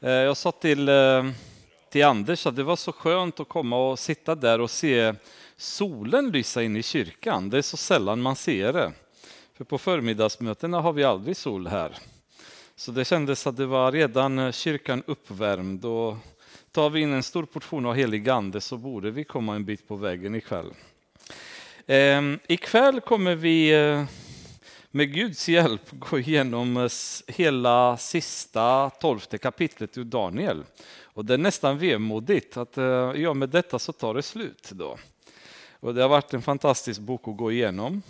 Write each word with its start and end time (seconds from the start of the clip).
Eh, 0.00 0.10
jag 0.10 0.36
sa 0.36 0.52
till, 0.52 0.88
eh, 0.88 1.30
till 1.90 2.04
Anders 2.04 2.46
att 2.46 2.56
det 2.56 2.62
var 2.62 2.76
så 2.76 2.92
skönt 2.92 3.40
att 3.40 3.48
komma 3.48 3.90
och 3.90 3.98
sitta 3.98 4.34
där 4.34 4.60
och 4.60 4.70
se 4.70 5.14
solen 5.56 6.30
lysa 6.30 6.62
in 6.62 6.76
i 6.76 6.82
kyrkan. 6.82 7.50
Det 7.50 7.58
är 7.58 7.62
så 7.62 7.76
sällan 7.76 8.20
man 8.20 8.36
ser 8.36 8.72
det. 8.72 8.92
För 9.56 9.64
på 9.64 9.78
förmiddagsmötena 9.78 10.80
har 10.80 10.92
vi 10.92 11.04
aldrig 11.04 11.36
sol 11.36 11.66
här. 11.66 11.98
Så 12.76 12.92
det 12.92 13.04
kändes 13.04 13.46
att 13.46 13.56
det 13.56 13.66
var 13.66 13.92
redan 13.92 14.38
eh, 14.38 14.52
kyrkan 14.52 15.02
uppvärmd 15.06 15.84
och 15.84 16.16
tar 16.72 16.90
vi 16.90 17.00
in 17.00 17.12
en 17.12 17.22
stor 17.22 17.44
portion 17.44 17.86
av 17.86 17.94
helig 17.94 18.28
ande 18.28 18.60
så 18.60 18.76
borde 18.76 19.10
vi 19.10 19.24
komma 19.24 19.54
en 19.54 19.64
bit 19.64 19.88
på 19.88 19.96
vägen 19.96 20.34
ikväll. 20.34 20.70
Ehm, 21.86 22.38
ikväll 22.46 23.00
kommer 23.00 23.34
vi 23.34 23.72
med 24.96 25.12
Guds 25.12 25.48
hjälp 25.48 25.90
gå 25.90 26.18
igenom 26.18 26.88
hela 27.26 27.96
sista 27.96 28.90
tolfte 28.90 29.38
kapitlet 29.38 29.98
ur 29.98 30.04
Daniel. 30.04 30.64
Och 31.02 31.24
det 31.24 31.34
är 31.34 31.38
nästan 31.38 31.78
vemodigt 31.78 32.56
att 32.56 32.78
eh, 32.78 32.84
ja, 33.16 33.34
med 33.34 33.48
detta 33.48 33.78
så 33.78 33.92
tar 33.92 34.14
det 34.14 34.22
slut. 34.22 34.70
Då. 34.72 34.98
Och 35.80 35.94
det 35.94 36.02
har 36.02 36.08
varit 36.08 36.34
en 36.34 36.42
fantastisk 36.42 37.00
bok 37.00 37.28
att 37.28 37.36
gå 37.36 37.52
igenom. 37.52 38.02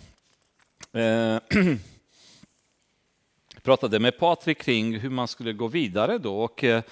Jag 0.91 1.33
eh, 1.33 1.41
pratade 3.63 3.99
med 3.99 4.17
Patrik 4.19 4.61
kring 4.61 4.99
hur 4.99 5.09
man 5.09 5.27
skulle 5.27 5.53
gå 5.53 5.67
vidare 5.67 6.17
då. 6.17 6.39
Och 6.39 6.63
eh, 6.63 6.83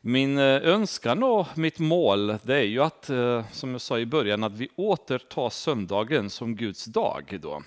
min 0.00 0.38
eh, 0.38 0.44
önskan 0.44 1.22
och 1.22 1.46
mitt 1.54 1.78
mål 1.78 2.38
det 2.42 2.56
är 2.56 2.64
ju 2.64 2.82
att, 2.82 3.10
som 3.52 3.72
jag 3.72 3.80
sa 3.80 3.98
i 3.98 4.06
början, 4.06 4.44
att 4.44 4.52
vi 4.52 4.68
återtar 4.76 5.50
söndagen 5.50 6.30
som 6.30 6.56
Guds 6.56 6.84
dag. 6.84 7.38
Då. 7.42 7.62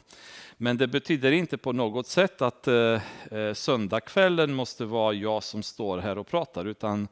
Men 0.57 0.77
det 0.77 0.87
betyder 0.87 1.31
inte 1.31 1.57
på 1.57 1.71
något 1.71 2.07
sätt 2.07 2.41
att 2.41 2.67
eh, 2.67 3.01
eh, 3.31 3.53
söndagskvällen 3.53 4.53
måste 4.53 4.85
vara 4.85 5.13
jag 5.13 5.43
som 5.43 5.63
står 5.63 5.97
här 5.97 6.17
och 6.17 6.27
pratar, 6.27 6.65
utan 6.65 7.07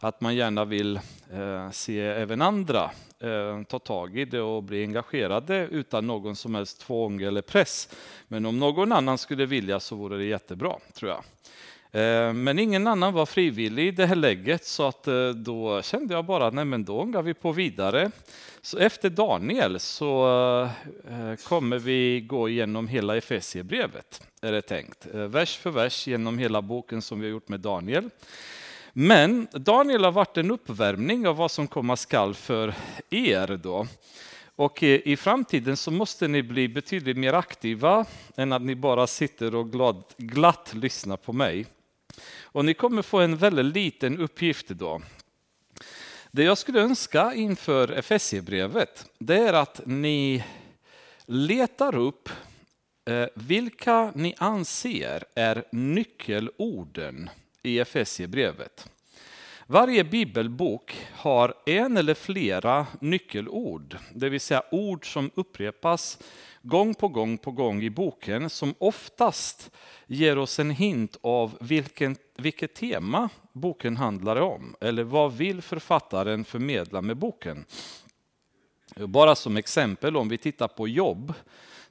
att 0.00 0.20
man 0.20 0.34
gärna 0.34 0.64
vill 0.64 0.96
eh, 1.32 1.70
se 1.70 2.00
även 2.00 2.42
andra 2.42 2.90
eh, 3.20 3.62
ta 3.68 3.78
tag 3.78 4.18
i 4.18 4.24
det 4.24 4.40
och 4.40 4.62
bli 4.62 4.82
engagerade 4.82 5.66
utan 5.70 6.06
någon 6.06 6.36
som 6.36 6.54
helst 6.54 6.80
tvång 6.80 7.22
eller 7.22 7.42
press. 7.42 7.88
Men 8.28 8.46
om 8.46 8.58
någon 8.58 8.92
annan 8.92 9.18
skulle 9.18 9.46
vilja 9.46 9.80
så 9.80 9.96
vore 9.96 10.16
det 10.16 10.24
jättebra, 10.24 10.76
tror 10.94 11.10
jag. 11.10 11.24
Eh, 11.94 12.32
men 12.32 12.58
ingen 12.58 12.86
annan 12.86 13.12
var 13.12 13.26
frivillig 13.26 13.86
i 13.86 13.90
det 13.90 14.06
här 14.06 14.16
läget 14.16 14.64
så 14.64 14.86
att 14.86 15.08
eh, 15.08 15.28
då 15.28 15.82
kände 15.82 16.14
jag 16.14 16.24
bara, 16.24 16.50
nej 16.50 16.64
men 16.64 16.84
då 16.84 17.04
går 17.04 17.22
vi 17.22 17.34
på 17.34 17.52
vidare. 17.52 18.10
Så 18.60 18.78
efter 18.78 19.10
Daniel 19.10 19.80
så 19.80 20.28
eh, 21.08 21.34
kommer 21.48 21.78
vi 21.78 22.20
gå 22.20 22.48
igenom 22.48 22.88
hela 22.88 23.16
Efesiebrevet, 23.16 24.22
är 24.42 24.52
det 24.52 24.62
tänkt. 24.62 25.06
Vers 25.12 25.56
för 25.56 25.70
vers 25.70 26.06
genom 26.06 26.38
hela 26.38 26.62
boken 26.62 27.02
som 27.02 27.20
vi 27.20 27.26
har 27.26 27.30
gjort 27.30 27.48
med 27.48 27.60
Daniel. 27.60 28.10
Men 28.92 29.48
Daniel 29.52 30.04
har 30.04 30.12
varit 30.12 30.36
en 30.36 30.50
uppvärmning 30.50 31.28
av 31.28 31.36
vad 31.36 31.50
som 31.50 31.66
komma 31.66 31.96
skall 31.96 32.34
för 32.34 32.74
er 33.10 33.60
då. 33.62 33.86
Och 34.56 34.82
i 34.82 35.16
framtiden 35.16 35.76
så 35.76 35.90
måste 35.90 36.28
ni 36.28 36.42
bli 36.42 36.68
betydligt 36.68 37.16
mer 37.16 37.32
aktiva 37.32 38.04
än 38.36 38.52
att 38.52 38.62
ni 38.62 38.74
bara 38.74 39.06
sitter 39.06 39.54
och 39.54 39.72
glad, 39.72 40.04
glatt 40.16 40.72
lyssnar 40.74 41.16
på 41.16 41.32
mig. 41.32 41.66
Och 42.42 42.64
ni 42.64 42.74
kommer 42.74 43.02
få 43.02 43.18
en 43.18 43.36
väldigt 43.36 43.74
liten 43.74 44.18
uppgift 44.18 44.70
idag. 44.70 45.02
Det 46.30 46.42
jag 46.44 46.58
skulle 46.58 46.80
önska 46.80 47.34
inför 47.34 47.92
Efesiebrevet, 47.92 49.06
det 49.18 49.36
är 49.36 49.52
att 49.52 49.80
ni 49.86 50.44
letar 51.26 51.94
upp 51.94 52.28
eh, 53.04 53.26
vilka 53.34 54.12
ni 54.14 54.34
anser 54.38 55.24
är 55.34 55.64
nyckelorden 55.72 57.30
i 57.62 57.78
Efesiebrevet. 57.78 58.88
Varje 59.72 60.04
bibelbok 60.04 61.06
har 61.12 61.54
en 61.66 61.96
eller 61.96 62.14
flera 62.14 62.86
nyckelord, 63.00 63.96
det 64.14 64.28
vill 64.28 64.40
säga 64.40 64.62
ord 64.70 65.12
som 65.12 65.30
upprepas 65.34 66.18
gång 66.62 66.94
på 66.94 67.08
gång 67.08 67.38
på 67.38 67.50
gång 67.50 67.82
i 67.82 67.90
boken 67.90 68.50
som 68.50 68.74
oftast 68.78 69.70
ger 70.06 70.38
oss 70.38 70.58
en 70.58 70.70
hint 70.70 71.16
av 71.20 71.58
vilken, 71.60 72.16
vilket 72.36 72.74
tema 72.74 73.28
boken 73.52 73.96
handlar 73.96 74.36
om 74.36 74.76
eller 74.80 75.04
vad 75.04 75.32
vill 75.32 75.62
författaren 75.62 76.44
förmedla 76.44 77.02
med 77.02 77.16
boken. 77.16 77.64
Bara 78.96 79.34
som 79.34 79.56
exempel, 79.56 80.16
om 80.16 80.28
vi 80.28 80.38
tittar 80.38 80.68
på 80.68 80.88
jobb 80.88 81.32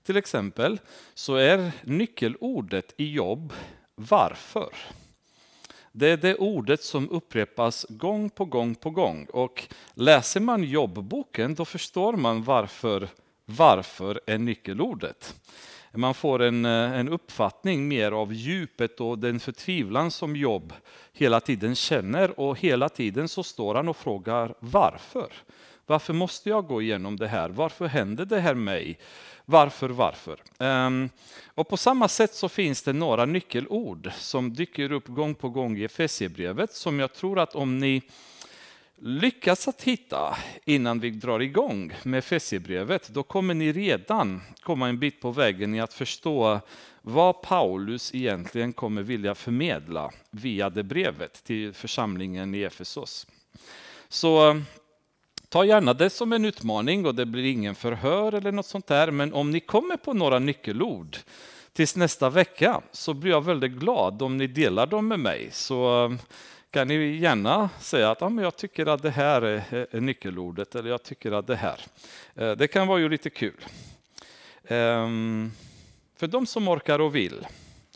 till 0.03 0.17
exempel, 0.17 0.79
så 1.13 1.35
är 1.35 1.71
nyckelordet 1.83 2.93
i 2.97 3.11
jobb 3.11 3.53
varför. 3.95 4.73
Det 5.91 6.07
är 6.07 6.17
det 6.17 6.35
ordet 6.35 6.83
som 6.83 7.09
upprepas 7.09 7.85
gång 7.89 8.29
på 8.29 8.45
gång 8.45 8.75
på 8.75 8.89
gång. 8.89 9.25
Och 9.33 9.67
läser 9.93 10.39
man 10.39 10.63
jobbboken 10.63 11.55
då 11.55 11.65
förstår 11.65 12.13
man 12.13 12.43
varför 12.43 13.09
varför 13.45 14.21
är 14.25 14.37
nyckelordet. 14.37 15.35
Man 15.93 16.13
får 16.13 16.41
en, 16.41 16.65
eh, 16.65 16.99
en 16.99 17.09
uppfattning 17.09 17.87
mer 17.87 18.11
av 18.11 18.33
djupet 18.33 18.99
och 18.99 19.19
den 19.19 19.39
förtvivlan 19.39 20.11
som 20.11 20.35
Jobb 20.35 20.73
hela 21.13 21.39
tiden 21.39 21.75
känner 21.75 22.39
och 22.39 22.59
hela 22.59 22.89
tiden 22.89 23.27
så 23.27 23.43
står 23.43 23.75
han 23.75 23.87
och 23.87 23.97
frågar 23.97 24.53
varför. 24.59 25.33
Varför 25.85 26.13
måste 26.13 26.49
jag 26.49 26.67
gå 26.67 26.81
igenom 26.81 27.17
det 27.17 27.27
här? 27.27 27.49
Varför 27.49 27.85
händer 27.85 28.25
det 28.25 28.39
här 28.39 28.55
mig? 28.55 28.99
Varför, 29.51 29.89
varför? 29.89 30.39
Um, 30.57 31.09
och 31.45 31.67
på 31.67 31.77
samma 31.77 32.07
sätt 32.07 32.33
så 32.33 32.49
finns 32.49 32.83
det 32.83 32.93
några 32.93 33.25
nyckelord 33.25 34.11
som 34.17 34.53
dyker 34.53 34.91
upp 34.91 35.07
gång 35.07 35.35
på 35.35 35.49
gång 35.49 35.77
i 35.77 35.83
Efesiebrevet 35.83 36.73
som 36.73 36.99
jag 36.99 37.13
tror 37.13 37.39
att 37.39 37.55
om 37.55 37.77
ni 37.77 38.01
lyckas 39.01 39.67
att 39.67 39.81
hitta 39.81 40.37
innan 40.65 40.99
vi 40.99 41.09
drar 41.09 41.39
igång 41.39 41.93
med 42.03 42.17
Efesierbrevet, 42.17 43.09
då 43.09 43.23
kommer 43.23 43.53
ni 43.53 43.71
redan 43.71 44.41
komma 44.61 44.89
en 44.89 44.99
bit 44.99 45.21
på 45.21 45.31
vägen 45.31 45.75
i 45.75 45.81
att 45.81 45.93
förstå 45.93 46.59
vad 47.01 47.41
Paulus 47.41 48.15
egentligen 48.15 48.73
kommer 48.73 49.01
vilja 49.01 49.35
förmedla 49.35 50.11
via 50.29 50.69
det 50.69 50.83
brevet 50.83 51.43
till 51.43 51.73
församlingen 51.73 52.55
i 52.55 52.61
Efesos. 52.61 53.27
Så 54.09 54.61
ta 55.51 55.65
gärna 55.65 55.93
det 55.93 56.09
som 56.09 56.33
en 56.33 56.45
utmaning 56.45 57.05
och 57.05 57.15
det 57.15 57.25
blir 57.25 57.43
ingen 57.43 57.75
förhör 57.75 58.33
eller 58.33 58.51
något 58.51 58.65
sånt 58.65 58.87
där, 58.87 59.11
men 59.11 59.33
om 59.33 59.51
ni 59.51 59.59
kommer 59.59 59.97
på 59.97 60.13
några 60.13 60.39
nyckelord 60.39 61.17
tills 61.73 61.95
nästa 61.95 62.29
vecka 62.29 62.81
så 62.91 63.13
blir 63.13 63.31
jag 63.31 63.45
väldigt 63.45 63.71
glad 63.71 64.21
om 64.21 64.37
ni 64.37 64.47
delar 64.47 64.87
dem 64.87 65.07
med 65.07 65.19
mig. 65.19 65.49
Så 65.51 66.05
eh, 66.05 66.11
kan 66.71 66.87
ni 66.87 67.17
gärna 67.17 67.69
säga 67.79 68.11
att 68.11 68.21
ja, 68.21 68.29
men 68.29 68.43
jag 68.43 68.55
tycker 68.55 68.85
att 68.85 69.01
det 69.01 69.09
här 69.09 69.41
är 69.41 69.99
nyckelordet 69.99 70.75
eller 70.75 70.89
jag 70.89 71.03
tycker 71.03 71.31
att 71.31 71.47
det 71.47 71.55
här. 71.55 71.79
Eh, 72.35 72.51
det 72.51 72.67
kan 72.67 72.87
vara 72.87 72.99
ju 72.99 73.09
lite 73.09 73.29
kul. 73.29 73.65
Ehm, 74.67 75.51
för 76.17 76.27
de 76.27 76.45
som 76.45 76.67
orkar 76.67 76.99
och 76.99 77.15
vill 77.15 77.47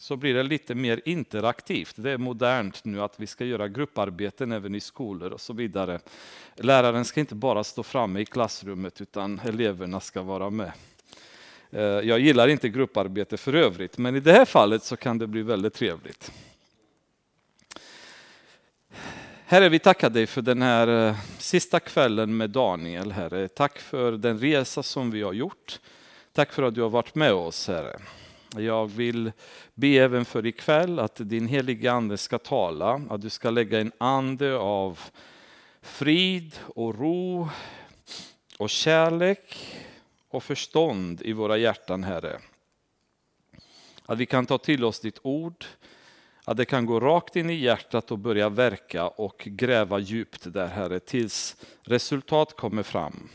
så 0.06 0.16
blir 0.16 0.34
det 0.34 0.44
lite 0.44 0.76
mer 0.76 1.02
interaktivt. 1.06 1.94
Det 1.96 2.12
är 2.12 2.18
modernt 2.18 2.86
nu 2.86 3.02
att 3.02 3.20
vi 3.20 3.28
ska 3.28 3.46
göra 3.46 3.68
grupparbeten 3.68 4.52
även 4.52 4.76
i 4.76 4.80
skolor 4.80 5.32
och 5.32 5.42
så 5.42 5.54
vidare. 5.54 6.00
Läraren 6.56 7.06
ska 7.06 7.20
inte 7.20 7.36
bara 7.36 7.64
stå 7.64 7.84
framme 7.84 8.20
i 8.20 8.26
klassrummet 8.26 9.02
utan 9.02 9.40
eleverna 9.40 10.00
ska 10.00 10.22
vara 10.22 10.50
med. 10.50 10.72
Eh, 11.72 11.82
jag 11.82 12.20
gillar 12.20 12.48
inte 12.48 12.70
grupparbete 12.70 13.38
för 13.38 13.54
övrigt, 13.54 13.98
men 13.98 14.16
i 14.16 14.20
det 14.20 14.32
här 14.32 14.46
fallet 14.46 14.84
så 14.84 14.98
kan 14.98 15.18
det 15.18 15.28
bli 15.28 15.42
väldigt 15.42 15.74
trevligt. 15.74 16.32
Herre, 19.46 19.70
vi 19.70 19.80
tackar 19.80 20.10
dig 20.10 20.28
för 20.28 20.42
den 20.42 20.62
här 20.62 21.08
eh, 21.08 21.16
sista 21.38 21.80
kvällen 21.80 22.38
med 22.38 22.50
Daniel, 22.50 23.12
Herre. 23.12 23.48
Tack 23.48 23.80
för 23.80 24.12
den 24.12 24.40
resa 24.40 24.84
som 24.84 25.12
vi 25.12 25.22
har 25.22 25.34
gjort. 25.34 25.80
Tack 26.34 26.54
för 26.54 26.64
att 26.64 26.76
du 26.76 26.82
har 26.82 26.90
varit 26.90 27.16
med 27.16 27.34
oss, 27.34 27.68
Herre. 27.68 28.00
Jag 28.58 28.88
vill 28.88 29.32
be 29.74 29.88
även 29.88 30.26
för 30.26 30.46
ikväll 30.46 31.00
att 31.00 31.16
din 31.16 31.48
heliga 31.48 31.92
Ande 31.92 32.18
ska 32.18 32.38
tala, 32.38 33.02
att 33.10 33.22
du 33.22 33.30
ska 33.30 33.50
lägga 33.50 33.80
en 33.82 33.92
ande 33.98 34.58
av 34.58 35.00
frid 35.82 36.56
och 36.76 37.00
ro 37.00 37.50
och 38.58 38.70
kärlek 38.70 39.76
och 40.30 40.44
förstånd 40.44 41.22
i 41.22 41.34
våra 41.34 41.58
hjärtan, 41.58 42.04
Herre. 42.04 42.40
Att 44.06 44.18
vi 44.18 44.26
kan 44.26 44.46
ta 44.46 44.58
till 44.58 44.84
oss 44.84 45.00
ditt 45.00 45.20
ord, 45.22 45.66
att 46.44 46.58
det 46.58 46.66
kan 46.66 46.86
gå 46.86 47.00
rakt 47.00 47.36
in 47.36 47.50
i 47.50 47.54
hjärtat 47.54 48.12
och 48.12 48.20
börja 48.20 48.50
verka 48.50 49.08
och 49.08 49.44
gräva 49.46 50.00
djupt 50.00 50.54
där 50.54 50.68
Herre 50.68 51.00
tills 51.00 51.56
resultat 51.82 52.56
kommer 52.56 52.84
fram. 52.84 53.30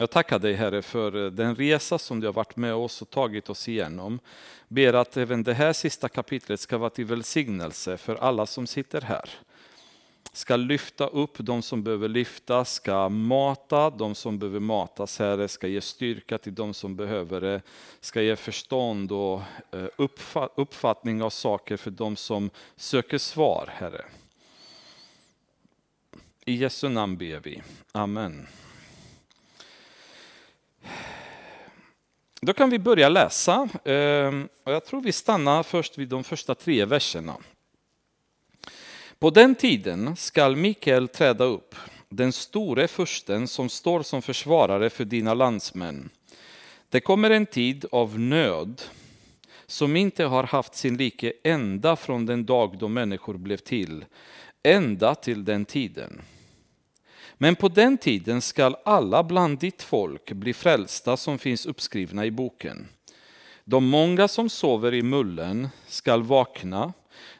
Jag 0.00 0.10
tackar 0.10 0.38
dig 0.38 0.54
Herre 0.54 0.82
för 0.82 1.24
eh, 1.24 1.30
den 1.30 1.54
resa 1.56 1.98
som 1.98 2.20
du 2.20 2.26
har 2.26 2.34
varit 2.34 2.56
med 2.56 2.74
oss 2.74 3.02
och 3.02 3.10
tagit 3.10 3.50
oss 3.50 3.68
igenom. 3.68 4.20
Ber 4.68 4.92
att 4.92 5.16
även 5.16 5.42
det 5.42 5.54
här 5.54 5.72
sista 5.72 6.08
kapitlet 6.08 6.60
ska 6.60 6.78
vara 6.78 6.90
till 6.90 7.04
välsignelse 7.04 7.96
för 7.96 8.16
alla 8.16 8.46
som 8.46 8.66
sitter 8.66 9.00
här. 9.00 9.30
ska 10.32 10.56
lyfta 10.56 11.06
upp 11.06 11.36
de 11.38 11.62
som 11.62 11.82
behöver 11.82 12.08
lyftas, 12.08 12.74
ska 12.74 13.08
mata 13.08 13.90
de 13.90 14.14
som 14.14 14.38
behöver 14.38 14.60
matas, 14.60 15.18
Herre, 15.18 15.48
ska 15.48 15.66
ge 15.66 15.80
styrka 15.80 16.38
till 16.38 16.54
de 16.54 16.74
som 16.74 16.96
behöver 16.96 17.40
det, 17.40 17.62
ska 18.00 18.22
ge 18.22 18.36
förstånd 18.36 19.12
och 19.12 19.42
eh, 19.70 19.86
uppfattning 20.56 21.22
av 21.22 21.30
saker 21.30 21.76
för 21.76 21.90
de 21.90 22.16
som 22.16 22.50
söker 22.76 23.18
svar, 23.18 23.68
Herre. 23.72 24.04
I 26.44 26.54
Jesu 26.54 26.88
namn 26.88 27.16
ber 27.16 27.40
vi. 27.40 27.62
Amen. 27.92 28.46
Då 32.40 32.52
kan 32.52 32.70
vi 32.70 32.78
börja 32.78 33.08
läsa. 33.08 33.68
Ehm, 33.84 34.48
jag 34.64 34.84
tror 34.84 35.00
vi 35.00 35.12
stannar 35.12 35.62
först 35.62 35.98
vid 35.98 36.08
de 36.08 36.24
första 36.24 36.54
tre 36.54 36.84
verserna. 36.84 37.36
På 39.18 39.30
den 39.30 39.54
tiden 39.54 40.16
skall 40.16 40.56
Mikael 40.56 41.08
träda 41.08 41.44
upp, 41.44 41.74
den 42.08 42.32
store 42.32 42.88
fursten 42.88 43.48
som 43.48 43.68
står 43.68 44.02
som 44.02 44.22
försvarare 44.22 44.90
för 44.90 45.04
dina 45.04 45.34
landsmän. 45.34 46.10
Det 46.88 47.00
kommer 47.00 47.30
en 47.30 47.46
tid 47.46 47.84
av 47.92 48.18
nöd 48.18 48.82
som 49.66 49.96
inte 49.96 50.24
har 50.24 50.44
haft 50.44 50.74
sin 50.74 50.96
like 50.96 51.32
ända 51.44 51.96
från 51.96 52.26
den 52.26 52.46
dag 52.46 52.78
då 52.78 52.88
människor 52.88 53.34
blev 53.34 53.56
till, 53.56 54.04
ända 54.62 55.14
till 55.14 55.44
den 55.44 55.64
tiden. 55.64 56.20
Men 57.42 57.56
på 57.56 57.68
den 57.68 57.98
tiden 57.98 58.40
skall 58.40 58.76
alla 58.84 59.22
bland 59.22 59.58
ditt 59.58 59.82
folk 59.82 60.32
bli 60.32 60.54
frälsta 60.54 61.16
som 61.16 61.38
finns 61.38 61.66
uppskrivna 61.66 62.26
i 62.26 62.30
boken. 62.30 62.88
De 63.64 63.84
många 63.84 64.28
som 64.28 64.48
sover 64.48 64.94
i 64.94 65.02
mullen 65.02 65.68
skall 65.86 66.22
vakna, 66.22 66.92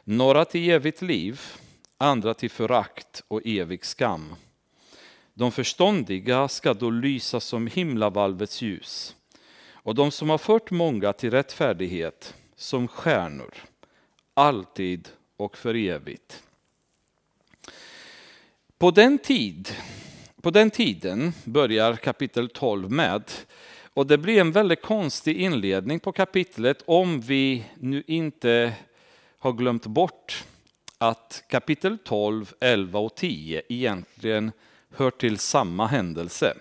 några 0.03 0.45
till 0.45 0.69
evigt 0.69 1.01
liv, 1.01 1.41
andra 1.97 2.33
till 2.33 2.49
förakt 2.49 3.23
och 3.27 3.41
evig 3.45 3.85
skam. 3.85 4.35
De 5.33 5.51
förståndiga 5.51 6.47
ska 6.47 6.73
då 6.73 6.89
lysa 6.89 7.39
som 7.39 7.67
himlavalvets 7.67 8.61
ljus 8.61 9.15
och 9.73 9.95
de 9.95 10.11
som 10.11 10.29
har 10.29 10.37
fört 10.37 10.71
många 10.71 11.13
till 11.13 11.31
rättfärdighet 11.31 12.35
som 12.55 12.87
stjärnor, 12.87 13.53
alltid 14.33 15.09
och 15.37 15.57
för 15.57 15.75
evigt. 15.75 16.43
På 18.81 18.91
den, 18.91 19.17
tid, 19.17 19.69
på 20.41 20.49
den 20.49 20.71
tiden 20.71 21.33
börjar 21.43 21.95
kapitel 21.95 22.49
12 22.49 22.91
med, 22.91 23.23
och 23.93 24.07
det 24.07 24.17
blir 24.17 24.41
en 24.41 24.51
väldigt 24.51 24.81
konstig 24.81 25.37
inledning 25.37 25.99
på 25.99 26.11
kapitlet 26.11 26.83
om 26.85 27.21
vi 27.21 27.65
nu 27.79 28.03
inte 28.07 28.73
har 29.39 29.53
glömt 29.53 29.85
bort 29.85 30.43
att 30.97 31.43
kapitel 31.47 31.97
12, 32.03 32.53
11 32.59 32.99
och 32.99 33.15
10 33.15 33.61
egentligen 33.69 34.51
hör 34.95 35.11
till 35.11 35.37
samma 35.37 35.87
händelse. 35.87 36.53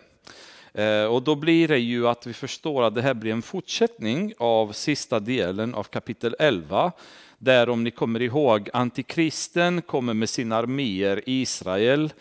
Eh, 0.74 1.04
och 1.04 1.22
då 1.22 1.34
blir 1.34 1.68
det 1.68 1.78
ju 1.78 2.08
att 2.08 2.26
vi 2.26 2.32
förstår 2.32 2.82
att 2.82 2.94
det 2.94 3.02
här 3.02 3.14
blir 3.14 3.32
en 3.32 3.42
fortsättning 3.42 4.32
av 4.38 4.72
sista 4.72 5.20
delen 5.20 5.74
av 5.74 5.82
kapitel 5.82 6.36
11 6.38 6.92
där 7.40 7.68
om 7.68 7.84
ni 7.84 7.90
kommer 7.90 8.22
ihåg 8.22 8.68
antikristen 8.72 9.82
kommer 9.82 10.14
med 10.14 10.28
sina 10.28 10.56
arméer 10.56 11.28
i 11.28 11.40
Israel. 11.40 12.12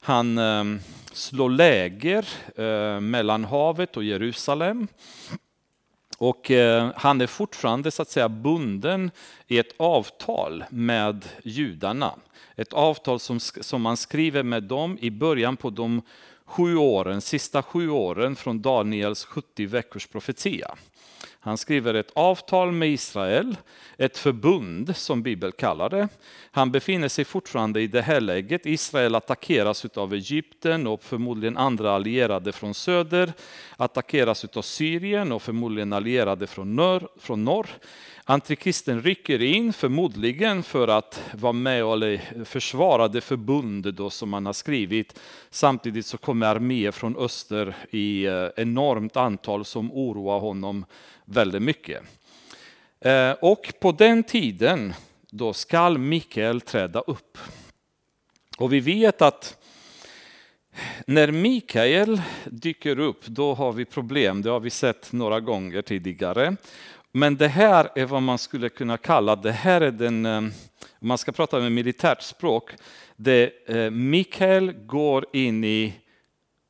Han 0.00 0.38
ehm, 0.38 0.80
slår 1.12 1.50
läger 1.50 2.28
eh, 2.56 3.00
mellan 3.00 3.44
havet 3.44 3.96
och 3.96 4.04
Jerusalem. 4.04 4.88
Och 6.18 6.50
eh, 6.50 6.90
han 6.96 7.20
är 7.20 7.26
fortfarande 7.26 7.90
så 7.90 8.02
att 8.02 8.10
säga 8.10 8.28
bunden 8.28 9.10
i 9.46 9.58
ett 9.58 9.74
avtal 9.76 10.64
med 10.70 11.28
judarna. 11.42 12.14
Ett 12.56 12.72
avtal 12.72 13.20
som, 13.20 13.40
som 13.40 13.82
man 13.82 13.96
skriver 13.96 14.42
med 14.42 14.62
dem 14.62 14.98
i 15.00 15.10
början 15.10 15.56
på 15.56 15.70
de 15.70 16.02
sju 16.44 16.76
åren, 16.76 17.20
sista 17.20 17.62
sju 17.62 17.90
åren 17.90 18.36
från 18.36 18.62
Daniels 18.62 19.24
70 19.24 19.66
veckors 19.66 20.06
profetia. 20.06 20.74
Han 21.48 21.58
skriver 21.58 21.94
ett 21.94 22.10
avtal 22.14 22.72
med 22.72 22.88
Israel, 22.88 23.56
ett 23.96 24.18
förbund 24.18 24.96
som 24.96 25.22
Bibeln 25.22 25.52
kallar 25.58 25.90
det. 25.90 26.08
Han 26.50 26.70
befinner 26.70 27.08
sig 27.08 27.24
fortfarande 27.24 27.80
i 27.80 27.86
det 27.86 28.02
här 28.02 28.20
läget. 28.20 28.66
Israel 28.66 29.14
attackeras 29.14 29.84
av 29.84 30.14
Egypten 30.14 30.86
och 30.86 31.02
förmodligen 31.02 31.56
andra 31.56 31.92
allierade 31.92 32.52
från 32.52 32.74
söder. 32.74 33.32
Attackeras 33.76 34.44
av 34.44 34.62
Syrien 34.62 35.32
och 35.32 35.42
förmodligen 35.42 35.92
allierade 35.92 36.46
från 36.46 36.76
norr. 36.76 37.08
Från 37.20 37.44
norr. 37.44 37.68
Antikristen 38.30 39.02
rycker 39.02 39.42
in, 39.42 39.72
förmodligen 39.72 40.62
för 40.62 40.88
att 40.88 41.22
vara 41.34 41.52
med 41.52 41.84
och 41.84 42.20
försvara 42.44 43.08
det 43.08 43.20
förbund 43.20 43.94
då 43.94 44.10
som 44.10 44.28
man 44.28 44.46
har 44.46 44.52
skrivit. 44.52 45.18
Samtidigt 45.50 46.06
så 46.06 46.18
kommer 46.18 46.46
arméer 46.46 46.90
från 46.90 47.16
öster 47.16 47.76
i 47.90 48.24
eh, 48.24 48.48
enormt 48.56 49.16
antal 49.16 49.64
som 49.64 49.92
oroar 49.92 50.38
honom 50.38 50.84
väldigt 51.24 51.62
mycket. 51.62 52.02
Eh, 53.00 53.30
och 53.30 53.72
på 53.80 53.92
den 53.92 54.22
tiden 54.22 54.94
då 55.30 55.52
skall 55.52 55.98
Mikael 55.98 56.60
träda 56.60 57.00
upp. 57.00 57.38
Och 58.58 58.72
vi 58.72 58.80
vet 58.80 59.22
att 59.22 59.56
när 61.06 61.30
Mikael 61.32 62.22
dyker 62.44 62.98
upp, 62.98 63.26
då 63.26 63.54
har 63.54 63.72
vi 63.72 63.84
problem. 63.84 64.42
Det 64.42 64.50
har 64.50 64.60
vi 64.60 64.70
sett 64.70 65.12
några 65.12 65.40
gånger 65.40 65.82
tidigare. 65.82 66.56
Men 67.18 67.36
det 67.36 67.48
här 67.48 67.90
är 67.94 68.06
vad 68.06 68.22
man 68.22 68.38
skulle 68.38 68.68
kunna 68.68 68.96
kalla, 68.96 69.36
det 69.36 69.52
här 69.52 69.80
är 69.80 69.90
den, 69.90 70.26
om 70.26 70.52
man 70.98 71.18
ska 71.18 71.32
prata 71.32 71.60
med 71.60 71.72
militärt 71.72 72.22
språk, 72.22 72.70
det 73.16 73.68
eh, 73.68 73.90
Mikael 73.90 74.72
går 74.72 75.26
in 75.32 75.64
i 75.64 75.94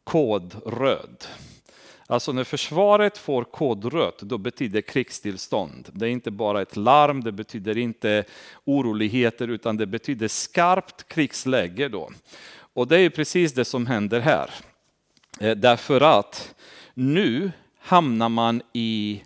kod 0.04 0.54
röd. 0.66 1.24
Alltså 2.06 2.32
när 2.32 2.44
försvaret 2.44 3.18
får 3.18 3.44
kodrött, 3.44 4.18
då 4.18 4.38
betyder 4.38 4.80
krigstillstånd. 4.80 5.88
Det 5.92 6.06
är 6.06 6.10
inte 6.10 6.30
bara 6.30 6.62
ett 6.62 6.76
larm, 6.76 7.24
det 7.24 7.32
betyder 7.32 7.78
inte 7.78 8.24
oroligheter, 8.64 9.48
utan 9.48 9.76
det 9.76 9.86
betyder 9.86 10.28
skarpt 10.28 11.08
krigsläge 11.08 11.88
då. 11.88 12.10
Och 12.74 12.88
det 12.88 13.00
är 13.00 13.10
precis 13.10 13.52
det 13.52 13.64
som 13.64 13.86
händer 13.86 14.20
här. 14.20 14.50
Eh, 15.40 15.56
därför 15.56 16.00
att 16.00 16.54
nu 16.94 17.52
hamnar 17.78 18.28
man 18.28 18.62
i 18.72 19.22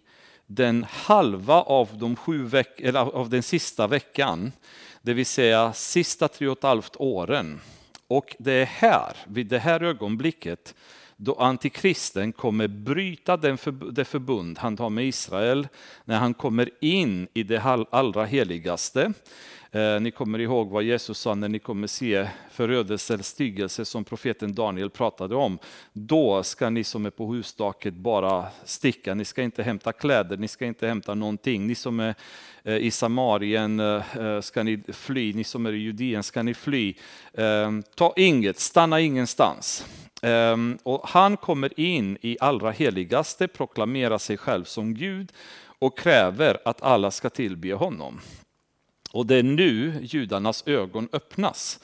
den 0.54 0.87
halva 0.90 1.62
av, 1.62 1.88
de 1.93 2.16
sju 2.16 2.44
veck 2.44 2.81
eller 2.81 3.00
av 3.00 3.28
den 3.28 3.43
sista 3.43 3.87
veckan, 3.87 4.52
det 5.02 5.14
vill 5.14 5.26
säga 5.26 5.72
sista 5.72 6.28
tre 6.28 6.49
och 6.49 6.58
ett 6.58 6.62
halvt 6.62 6.96
åren. 6.96 7.60
Och 8.06 8.37
det 8.38 8.52
är 8.52 8.64
här, 8.64 9.16
vid 9.26 9.46
det 9.46 9.58
här 9.58 9.82
ögonblicket, 9.82 10.75
då 11.16 11.34
antikristen 11.34 12.32
kommer 12.32 12.69
bryta 12.69 13.37
den 13.37 13.58
för, 13.58 13.93
det 13.93 14.04
förbund 14.04 14.58
han 14.58 14.78
har 14.78 14.90
med 14.90 15.04
Israel, 15.06 15.69
när 16.04 16.19
han 16.19 16.34
kommer 16.34 16.70
in 16.81 17.28
i 17.34 17.43
det 17.43 17.87
allra 17.90 18.25
heligaste. 18.25 19.12
Eh, 19.75 20.01
ni 20.01 20.11
kommer 20.11 20.39
ihåg 20.39 20.71
vad 20.71 20.83
Jesus 20.83 21.19
sa 21.19 21.35
när 21.35 21.49
ni 21.49 21.59
kommer 21.59 21.87
se 21.87 22.29
förödelse 22.51 23.15
eller 23.15 23.25
styggelse 23.25 23.85
som 23.85 24.05
profeten 24.05 24.55
Daniel 24.55 24.91
pratade 24.91 25.35
om. 25.35 25.59
Då 25.93 26.43
ska 26.43 26.71
ni 26.71 26.85
som 26.85 27.07
är 27.07 27.11
på 27.11 27.26
hustaket 27.26 27.95
bara 27.95 28.47
sticka, 28.64 29.14
ni 29.14 29.25
ska 29.25 29.43
inte 29.43 29.62
hämta 29.62 29.93
kläder, 29.93 30.37
ni 30.37 30.49
ska 30.49 30.67
inte 30.67 30.87
hämta 30.87 31.14
någonting. 31.14 31.67
Ni 31.67 31.75
som 31.75 32.00
är 32.00 32.14
eh, 32.62 32.76
i 32.76 32.91
Samarien 32.91 33.81
eh, 33.81 34.19
eh 34.19 34.41
ska 34.41 34.62
ni 34.62 34.83
fly, 34.88 35.33
ni 35.33 35.45
som 35.45 35.67
är 35.67 35.73
i 35.73 35.79
Judeen 35.79 36.23
ska 36.23 36.43
ni 36.43 36.55
fly. 36.55 36.95
Ehm, 37.35 37.83
ta 37.95 38.12
inget, 38.17 38.59
stanna 38.59 39.00
ingenstans. 39.00 39.87
Ehm, 40.23 40.79
och 40.83 41.09
han 41.09 41.37
kommer 41.37 41.81
in 41.81 42.19
i 42.21 42.37
allra 42.41 42.71
heligaste, 42.71 43.49
proklamerar 43.49 44.19
sig 44.19 44.37
själv 44.37 44.64
som 44.64 44.95
Gud 44.95 45.33
och 45.79 45.99
kräver 45.99 46.59
att 46.64 46.83
alla 46.83 47.11
ska 47.11 47.31
tillbe 47.31 47.73
honom. 47.75 48.21
Och 49.12 49.26
det 49.26 49.37
är 49.37 49.42
nu 49.42 49.95
judarnas 50.02 50.62
ögon 50.66 51.09
öppnas. 51.12 51.81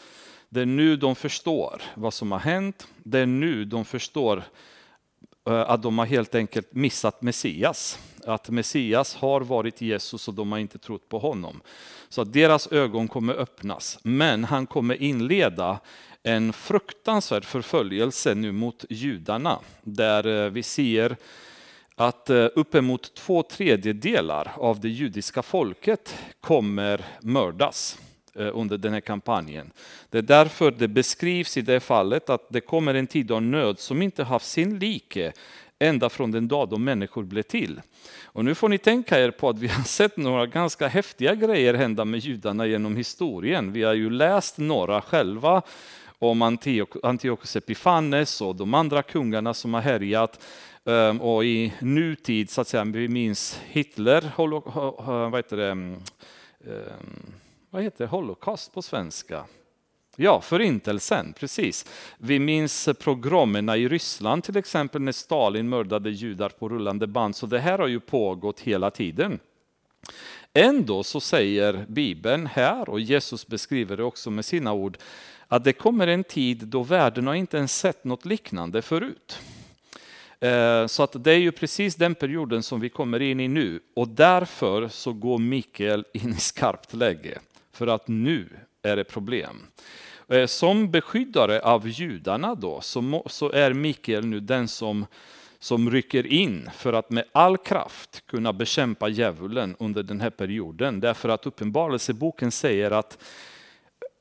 Det 0.48 0.60
är 0.60 0.66
nu 0.66 0.96
de 0.96 1.16
förstår 1.16 1.82
vad 1.94 2.14
som 2.14 2.32
har 2.32 2.38
hänt. 2.38 2.88
Det 3.02 3.18
är 3.18 3.26
nu 3.26 3.64
de 3.64 3.84
förstår 3.84 4.42
eh, 5.46 5.60
att 5.60 5.82
de 5.82 5.98
har 5.98 6.06
helt 6.06 6.34
enkelt 6.34 6.74
missat 6.74 7.22
Messias. 7.22 7.98
Att 8.24 8.48
Messias 8.48 9.14
har 9.14 9.40
varit 9.40 9.80
Jesus 9.80 10.28
och 10.28 10.34
de 10.34 10.52
har 10.52 10.58
inte 10.58 10.78
trott 10.78 11.08
på 11.08 11.18
honom. 11.18 11.60
Så 12.08 12.22
att 12.22 12.32
deras 12.32 12.72
ögon 12.72 13.08
kommer 13.08 13.34
öppnas. 13.34 13.98
Men 14.02 14.44
han 14.44 14.66
kommer 14.66 15.02
inleda 15.02 15.80
en 16.22 16.52
fruktansvärd 16.52 17.44
förföljelse 17.44 18.34
nu 18.34 18.52
mot 18.52 18.84
judarna. 18.88 19.58
Där 19.82 20.44
eh, 20.44 20.50
vi 20.50 20.62
ser 20.62 21.16
att 22.00 22.30
eh, 22.30 22.46
uppemot 22.54 23.14
två 23.14 23.42
tredjedelar 23.42 24.52
av 24.56 24.80
det 24.80 24.88
judiska 24.88 25.42
folket 25.42 26.16
kommer 26.40 27.04
mördas 27.20 27.98
eh, 28.34 28.50
under 28.52 28.78
den 28.78 28.92
här 28.92 29.00
kampanjen. 29.00 29.70
Det 30.10 30.18
är 30.18 30.22
därför 30.22 30.70
det 30.70 30.88
beskrivs 30.88 31.56
i 31.56 31.62
det 31.62 31.80
fallet 31.80 32.30
att 32.30 32.46
det 32.48 32.60
kommer 32.60 32.94
en 32.94 33.06
tid 33.06 33.32
av 33.32 33.42
nöd 33.42 33.78
som 33.78 34.02
inte 34.02 34.24
haft 34.24 34.46
sin 34.46 34.78
like 34.78 35.32
ända 35.78 36.08
från 36.08 36.30
den 36.30 36.48
dag 36.48 36.68
då 36.68 36.78
människor 36.78 37.22
blev 37.22 37.42
till. 37.42 37.80
Och 38.24 38.44
nu 38.44 38.54
får 38.54 38.68
ni 38.68 38.78
tänka 38.78 39.20
er 39.20 39.30
på 39.30 39.48
att 39.48 39.58
vi 39.58 39.68
har 39.68 39.82
sett 39.82 40.16
några 40.16 40.46
ganska 40.46 40.88
häftiga 40.88 41.34
grejer 41.34 41.74
hända 41.74 42.04
med 42.04 42.20
judarna 42.20 42.66
genom 42.66 42.96
historien. 42.96 43.72
Vi 43.72 43.82
har 43.82 43.94
ju 43.94 44.10
läst 44.10 44.58
några 44.58 45.00
själva 45.00 45.62
om 46.18 46.42
Antiochus 47.02 47.56
Epifanes 47.56 48.40
och 48.40 48.56
de 48.56 48.74
andra 48.74 49.02
kungarna 49.02 49.54
som 49.54 49.74
har 49.74 49.80
härjat. 49.80 50.40
Ehm, 50.88 51.20
och 51.20 51.44
i 51.44 51.72
nutid, 51.80 52.50
så 52.50 52.60
att 52.60 52.68
säga, 52.68 52.84
vi 52.84 53.08
minns 53.08 53.60
Hitler, 53.66 54.32
vad 55.30 55.36
heter 55.36 55.56
det, 55.56 55.70
mm, 55.70 56.00
ehm, 56.64 57.32
vad 57.70 57.82
heter 57.82 58.06
Holocaust 58.06 58.72
på 58.72 58.82
svenska? 58.82 59.44
Ja, 60.16 60.40
förintelsen, 60.40 61.32
precis. 61.32 61.86
Vi 62.18 62.38
minns 62.38 62.88
programmen 63.00 63.68
i 63.68 63.88
Ryssland 63.88 64.44
till 64.44 64.56
exempel 64.56 65.02
när 65.02 65.12
Stalin 65.12 65.68
mördade 65.68 66.10
judar 66.10 66.48
på 66.48 66.68
rullande 66.68 67.06
band, 67.06 67.36
så 67.36 67.46
det 67.46 67.58
här 67.58 67.78
har 67.78 67.88
ju 67.88 68.00
pågått 68.00 68.60
hela 68.60 68.90
tiden. 68.90 69.38
Ändå 70.54 71.02
så 71.02 71.20
säger 71.20 71.84
Bibeln 71.88 72.46
här, 72.46 72.90
och 72.90 73.00
Jesus 73.00 73.46
beskriver 73.46 73.96
det 73.96 74.04
också 74.04 74.30
med 74.30 74.44
sina 74.44 74.72
ord, 74.72 74.98
att 75.48 75.64
det 75.64 75.72
kommer 75.72 76.06
en 76.06 76.24
tid 76.24 76.66
då 76.66 76.82
världen 76.82 77.26
har 77.26 77.34
inte 77.34 77.56
ens 77.56 77.78
sett 77.78 78.04
något 78.04 78.24
liknande 78.24 78.82
förut. 78.82 79.38
Eh, 80.40 80.86
så 80.86 81.02
att 81.02 81.24
det 81.24 81.32
är 81.32 81.38
ju 81.38 81.52
precis 81.52 81.94
den 81.94 82.14
perioden 82.14 82.62
som 82.62 82.80
vi 82.80 82.88
kommer 82.88 83.22
in 83.22 83.40
i 83.40 83.48
nu 83.48 83.80
och 83.94 84.08
därför 84.08 84.88
så 84.88 85.12
går 85.12 85.38
Mikael 85.38 86.04
in 86.12 86.30
i 86.30 86.40
skarpt 86.40 86.94
läge. 86.94 87.38
För 87.72 87.86
att 87.86 88.08
nu 88.08 88.48
är 88.82 88.96
det 88.96 89.04
problem. 89.04 89.66
Eh, 90.28 90.46
som 90.46 90.90
beskyddare 90.90 91.60
av 91.60 91.88
judarna 91.88 92.54
då 92.54 92.80
så 93.26 93.50
är 93.52 93.72
Mikael 93.72 94.26
nu 94.26 94.40
den 94.40 94.68
som 94.68 95.06
som 95.60 95.90
rycker 95.90 96.26
in 96.26 96.70
för 96.76 96.92
att 96.92 97.10
med 97.10 97.24
all 97.32 97.58
kraft 97.58 98.26
kunna 98.26 98.52
bekämpa 98.52 99.08
djävulen 99.08 99.76
under 99.78 100.02
den 100.02 100.20
här 100.20 100.30
perioden. 100.30 101.00
Därför 101.00 101.28
att 101.28 101.46
Uppenbarelseboken 101.46 102.50
säger 102.50 102.90
att 102.90 103.18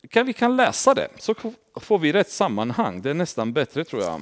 kan 0.09 0.25
vi 0.25 0.33
kan 0.33 0.57
läsa 0.57 0.93
det 0.93 1.07
så 1.17 1.35
får 1.75 1.99
vi 1.99 2.13
rätt 2.13 2.29
sammanhang. 2.29 3.01
Det 3.01 3.09
är 3.09 3.13
nästan 3.13 3.53
bättre 3.53 3.83
tror 3.83 4.01
jag. 4.01 4.21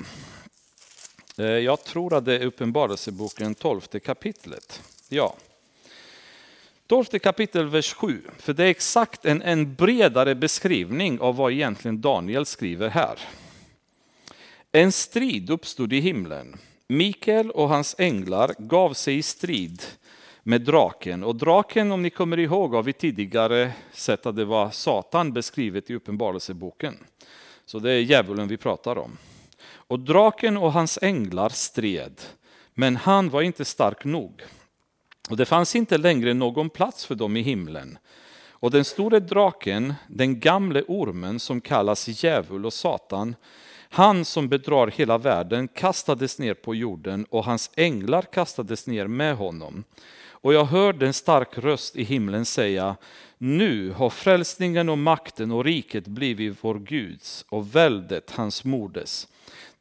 Eh, 1.37 1.45
jag 1.45 1.83
tror 1.83 2.13
att 2.13 2.25
det 2.25 2.33
är 2.33 2.45
Uppenbarelseboken 2.45 3.55
12 3.55 3.81
kapitlet. 3.81 4.81
Ja. 5.09 5.35
12 6.87 7.05
kapitel, 7.05 7.69
vers 7.69 7.93
7. 7.93 8.21
För 8.37 8.53
det 8.53 8.63
är 8.63 8.67
exakt 8.67 9.25
en, 9.25 9.41
en 9.41 9.75
bredare 9.75 10.35
beskrivning 10.35 11.19
av 11.19 11.35
vad 11.35 11.51
egentligen 11.51 12.01
Daniel 12.01 12.45
skriver 12.45 12.89
här. 12.89 13.19
En 14.71 14.91
strid 14.91 15.49
uppstod 15.49 15.93
i 15.93 15.99
himlen. 15.99 16.57
Mikael 16.87 17.51
och 17.51 17.69
hans 17.69 17.95
änglar 17.97 18.55
gav 18.57 18.93
sig 18.93 19.17
i 19.17 19.21
strid 19.21 19.81
med 20.43 20.61
draken. 20.61 21.23
Och 21.23 21.35
draken, 21.35 21.91
om 21.91 22.01
ni 22.01 22.09
kommer 22.09 22.39
ihåg, 22.39 22.73
har 22.73 22.83
vi 22.83 22.93
tidigare 22.93 23.71
sett 23.93 24.25
att 24.25 24.35
det 24.35 24.45
var 24.45 24.69
Satan 24.69 25.33
beskrivet 25.33 25.89
i 25.89 25.95
Uppenbarelseboken. 25.95 26.97
Så 27.65 27.79
det 27.79 27.91
är 27.91 27.99
djävulen 27.99 28.47
vi 28.47 28.57
pratar 28.57 28.97
om. 28.97 29.17
Och 29.87 29.99
draken 29.99 30.57
och 30.57 30.73
hans 30.73 30.99
änglar 31.01 31.49
stred, 31.49 32.21
men 32.73 32.95
han 32.95 33.29
var 33.29 33.41
inte 33.41 33.65
stark 33.65 34.05
nog. 34.05 34.43
Och 35.29 35.37
det 35.37 35.45
fanns 35.45 35.75
inte 35.75 35.97
längre 35.97 36.33
någon 36.33 36.69
plats 36.69 37.05
för 37.05 37.15
dem 37.15 37.37
i 37.37 37.41
himlen. 37.41 37.97
Och 38.49 38.71
den 38.71 38.85
store 38.85 39.19
draken, 39.19 39.93
den 40.07 40.39
gamle 40.39 40.83
ormen 40.87 41.39
som 41.39 41.61
kallas 41.61 42.23
djävul 42.23 42.65
och 42.65 42.73
Satan, 42.73 43.35
han 43.89 44.25
som 44.25 44.49
bedrar 44.49 44.87
hela 44.87 45.17
världen 45.17 45.67
kastades 45.67 46.39
ner 46.39 46.53
på 46.53 46.75
jorden 46.75 47.25
och 47.29 47.45
hans 47.45 47.71
änglar 47.75 48.21
kastades 48.21 48.87
ner 48.87 49.07
med 49.07 49.35
honom. 49.35 49.83
Och 50.27 50.53
jag 50.53 50.65
hörde 50.65 51.07
en 51.07 51.13
stark 51.13 51.57
röst 51.57 51.95
i 51.95 52.03
himlen 52.03 52.45
säga, 52.45 52.95
nu 53.37 53.91
har 53.91 54.09
frälsningen 54.09 54.89
och 54.89 54.97
makten 54.97 55.51
och 55.51 55.63
riket 55.63 56.07
blivit 56.07 56.57
vår 56.61 56.79
Guds 56.79 57.45
och 57.49 57.75
väldet 57.75 58.31
hans 58.31 58.63
moders. 58.63 59.27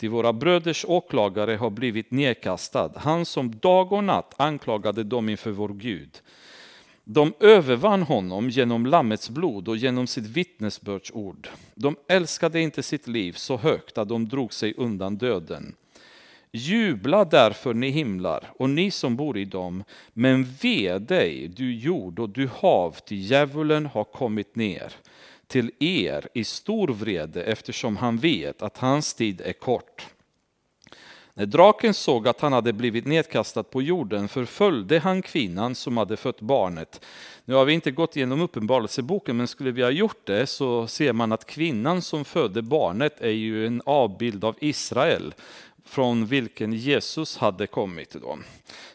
Till 0.05 0.11
våra 0.11 0.33
bröders 0.33 0.85
åklagare 0.89 1.57
har 1.57 1.71
blivit 1.71 2.11
nedkastad, 2.11 2.93
han 2.97 3.25
som 3.25 3.51
dag 3.59 3.93
och 3.93 4.05
natt 4.05 4.35
anklagade 4.37 5.05
dem 5.05 5.29
inför 5.29 5.51
vår 5.51 5.69
Gud. 5.69 6.21
De 7.05 7.35
övervann 7.41 8.03
honom 8.03 8.51
genom 8.51 8.87
Lammets 8.87 9.31
blod 9.31 9.69
och 9.69 9.77
genom 9.77 10.07
sitt 10.07 10.27
vittnesbördsord. 10.27 11.49
De 11.75 11.97
älskade 12.09 12.61
inte 12.61 12.83
sitt 12.83 13.07
liv 13.07 13.33
så 13.33 13.57
högt 13.57 13.99
att 13.99 14.09
de 14.09 14.29
drog 14.29 14.53
sig 14.53 14.75
undan 14.77 15.17
döden. 15.17 15.75
Jubla 16.53 17.25
därför 17.25 17.75
ni 17.75 17.91
himlar 17.91 18.51
och 18.59 18.71
ni 18.71 18.91
som 18.91 19.17
bor 19.17 19.39
i 19.39 19.45
dem, 19.45 19.85
men 20.13 20.45
ve 20.63 20.99
dig, 20.99 21.49
du 21.49 21.75
jord 21.75 22.19
och 22.19 22.29
du 22.29 22.49
hav, 22.53 22.97
till 23.07 23.31
djävulen 23.31 23.87
har 23.87 24.05
kommit 24.05 24.57
ner 24.57 24.93
till 25.55 25.71
er 25.79 26.29
i 26.35 26.45
stor 26.45 26.89
vrede 26.89 27.43
eftersom 27.43 27.97
han 27.97 28.19
vet 28.19 28.63
att 28.63 28.79
hans 28.79 29.15
tid 29.15 29.41
är 29.41 29.53
kort. 29.53 30.07
När 31.35 31.47
draken 31.47 31.95
såg 31.95 32.29
att 32.29 32.41
han 32.41 32.53
hade 32.53 32.73
blivit 32.73 33.07
nedkastad 33.07 33.63
på 33.63 33.83
jorden 33.83 34.29
förföljde 34.29 34.99
han 34.99 35.23
kvinnan 35.23 35.75
som 35.75 35.97
hade 35.97 36.17
fött 36.17 36.41
barnet. 36.41 37.05
Nu 37.45 37.55
har 37.55 37.65
vi 37.65 37.73
inte 37.73 37.91
gått 37.91 38.17
igenom 38.17 38.41
uppenbarelseboken, 38.41 39.37
men 39.37 39.49
skulle 39.49 39.71
vi 39.71 39.83
ha 39.83 39.91
gjort 39.91 40.27
det 40.27 40.47
så 40.47 40.87
ser 40.87 41.13
man 41.13 41.33
att 41.33 41.47
kvinnan 41.47 42.03
som 42.03 42.25
födde 42.25 42.63
barnet 42.63 43.21
är 43.21 43.31
ju 43.31 43.67
en 43.67 43.83
avbild 43.87 44.45
av 44.45 44.57
Israel 44.61 45.35
från 45.85 46.27
vilken 46.27 46.73
Jesus 46.73 47.37
hade 47.37 47.67
kommit. 47.67 48.17
Då. 48.23 48.39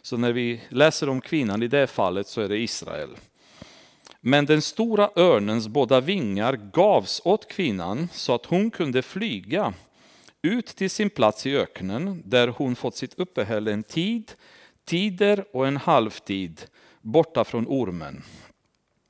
Så 0.02 0.18
när 0.18 0.32
vi 0.32 0.62
läser 0.70 1.10
om 1.10 1.22
kvinnan 1.22 1.64
i 1.64 1.68
det 1.68 1.88
fallet 1.88 2.28
så 2.28 2.42
är 2.42 2.50
det 2.50 2.58
Israel. 2.58 3.10
Men 4.22 4.46
den 4.46 4.62
stora 4.62 5.10
örnens 5.16 5.68
båda 5.68 6.02
vingar 6.02 6.54
gavs 6.74 7.22
åt 7.26 7.48
kvinnan 7.48 8.08
så 8.14 8.34
att 8.36 8.46
hon 8.46 8.72
kunde 8.72 9.02
flyga 9.02 9.74
ut 10.42 10.66
till 10.66 10.90
sin 10.90 11.10
plats 11.10 11.46
i 11.46 11.56
öknen 11.56 12.22
där 12.26 12.48
hon 12.48 12.76
fått 12.76 12.96
sitt 12.96 13.20
uppehälle 13.20 13.74
en 13.74 13.84
tid, 13.84 14.32
tider 14.86 15.46
och 15.54 15.68
en 15.68 15.78
halvtid 15.78 16.62
borta 17.02 17.44
från 17.44 17.68
ormen. 17.68 18.24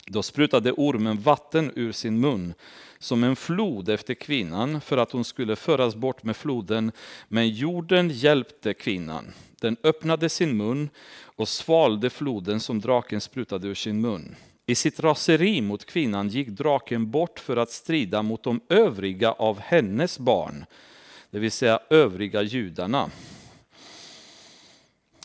Då 0.08 0.24
sprutade 0.24 0.72
ormen 0.72 1.22
vatten 1.22 1.72
ur 1.76 1.92
sin 1.92 2.20
mun 2.20 2.54
som 3.00 3.24
en 3.24 3.36
flod 3.36 3.90
efter 3.90 4.14
kvinnan 4.14 4.82
för 4.82 4.98
att 4.98 5.12
hon 5.12 5.24
skulle 5.24 5.56
föras 5.56 5.96
bort 5.96 6.24
med 6.24 6.38
floden. 6.38 6.92
Men 7.28 7.50
jorden 7.50 8.10
hjälpte 8.10 8.74
kvinnan. 8.74 9.34
Den 9.62 9.78
öppnade 9.84 10.30
sin 10.30 10.58
mun 10.58 10.90
och 11.22 11.48
svalde 11.48 12.10
floden 12.10 12.60
som 12.60 12.80
draken 12.80 13.22
sprutade 13.22 13.68
ur 13.68 13.76
sin 13.76 14.02
mun. 14.02 14.36
I 14.70 14.76
sitt 14.76 15.00
raseri 15.00 15.62
mot 15.62 15.86
kvinnan 15.86 16.30
gick 16.30 16.48
draken 16.48 17.12
bort 17.12 17.40
för 17.40 17.58
att 17.58 17.72
strida 17.72 18.22
mot 18.22 18.44
de 18.44 18.62
övriga 18.70 19.32
av 19.32 19.60
hennes 19.60 20.20
barn, 20.20 20.66
det 21.32 21.40
vill 21.40 21.52
säga 21.52 21.80
övriga 21.90 22.42
judarna. 22.42 23.10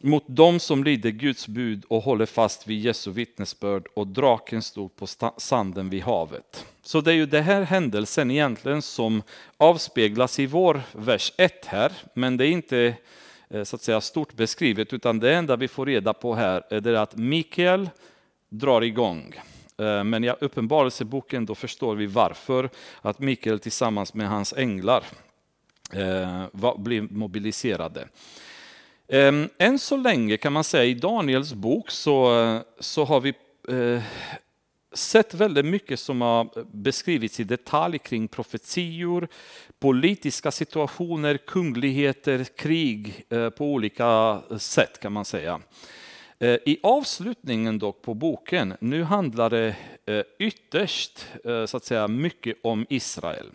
Mot 0.03 0.25
dem 0.27 0.61
som 0.61 0.85
lyder 0.85 1.11
Guds 1.11 1.49
bud 1.49 1.85
och 1.89 2.03
håller 2.03 2.27
fast 2.27 2.67
vid 2.67 2.81
Jesu 2.81 3.11
vittnesbörd 3.11 3.87
och 3.95 4.07
draken 4.07 4.63
stod 4.63 4.97
på 4.97 5.07
sanden 5.37 5.91
vid 5.91 6.03
havet. 6.03 6.67
Så 6.83 7.01
det 7.01 7.11
är 7.11 7.15
ju 7.17 7.27
den 7.27 7.45
här 7.45 7.63
händelsen 7.63 8.31
egentligen 8.31 8.83
som 8.83 9.23
avspeglas 9.57 10.39
i 10.39 10.47
vår 10.47 10.83
vers 10.93 11.33
1 11.37 11.67
här, 11.67 11.93
men 12.15 12.37
det 12.37 12.47
är 12.47 12.51
inte 12.51 12.95
eh, 13.51 13.65
så 13.65 13.77
att 13.77 13.83
säga 13.83 14.01
stort 14.01 14.35
beskrivet, 14.35 14.93
utan 14.93 15.19
det 15.19 15.35
enda 15.35 15.57
vi 15.57 15.69
får 15.69 15.87
reda 15.87 16.13
på 16.13 16.35
här 16.35 16.63
är 16.71 16.81
det 16.81 17.03
att 17.03 17.17
Mikael 17.17 17.91
drar 18.58 18.82
igång. 18.82 19.34
Eh, 19.78 20.04
men 20.04 20.25
i 20.25 20.30
Uppenbarelseboken 20.40 21.46
då 21.46 21.54
förstår 21.54 21.96
vi 21.96 22.06
varför 22.06 22.70
att 23.00 23.18
Mikael 23.18 23.58
tillsammans 23.58 24.14
med 24.14 24.28
hans 24.28 24.52
änglar 24.52 25.04
eh, 25.92 26.46
blev 26.52 26.78
blir 26.78 27.02
mobiliserade. 27.02 28.08
Ehm, 29.08 29.49
än 29.58 29.78
så 29.78 29.96
länge 29.96 30.37
kan 30.37 30.52
man 30.52 30.64
säga 30.64 30.84
i 30.84 30.94
Daniels 30.94 31.54
bok 31.54 31.90
så, 31.90 32.40
eh, 32.40 32.61
så 32.80 33.04
har 33.04 33.20
vi 33.20 33.34
sett 34.94 35.34
väldigt 35.34 35.64
mycket 35.64 36.00
som 36.00 36.20
har 36.20 36.66
beskrivits 36.76 37.40
i 37.40 37.44
detalj 37.44 37.99
kring 37.99 38.28
profetior, 38.28 39.28
politiska 39.78 40.50
situationer, 40.50 41.37
kungligheter, 41.37 42.44
krig 42.44 43.25
på 43.56 43.64
olika 43.64 44.40
sätt 44.58 45.00
kan 45.00 45.12
man 45.12 45.25
säga. 45.25 45.61
Eh, 46.45 46.59
I 46.65 46.79
avslutningen 46.83 47.79
dock 47.79 48.03
på 48.03 48.15
boken, 48.15 48.75
nu 48.81 49.03
handlar 49.03 49.51
det 49.51 49.77
eh, 50.07 50.23
ytterst 50.39 51.27
eh, 51.45 51.65
så 51.67 51.77
att 51.77 51.85
säga, 51.85 52.09
mycket 52.09 52.57
om 52.63 52.87
Israel. 52.89 53.47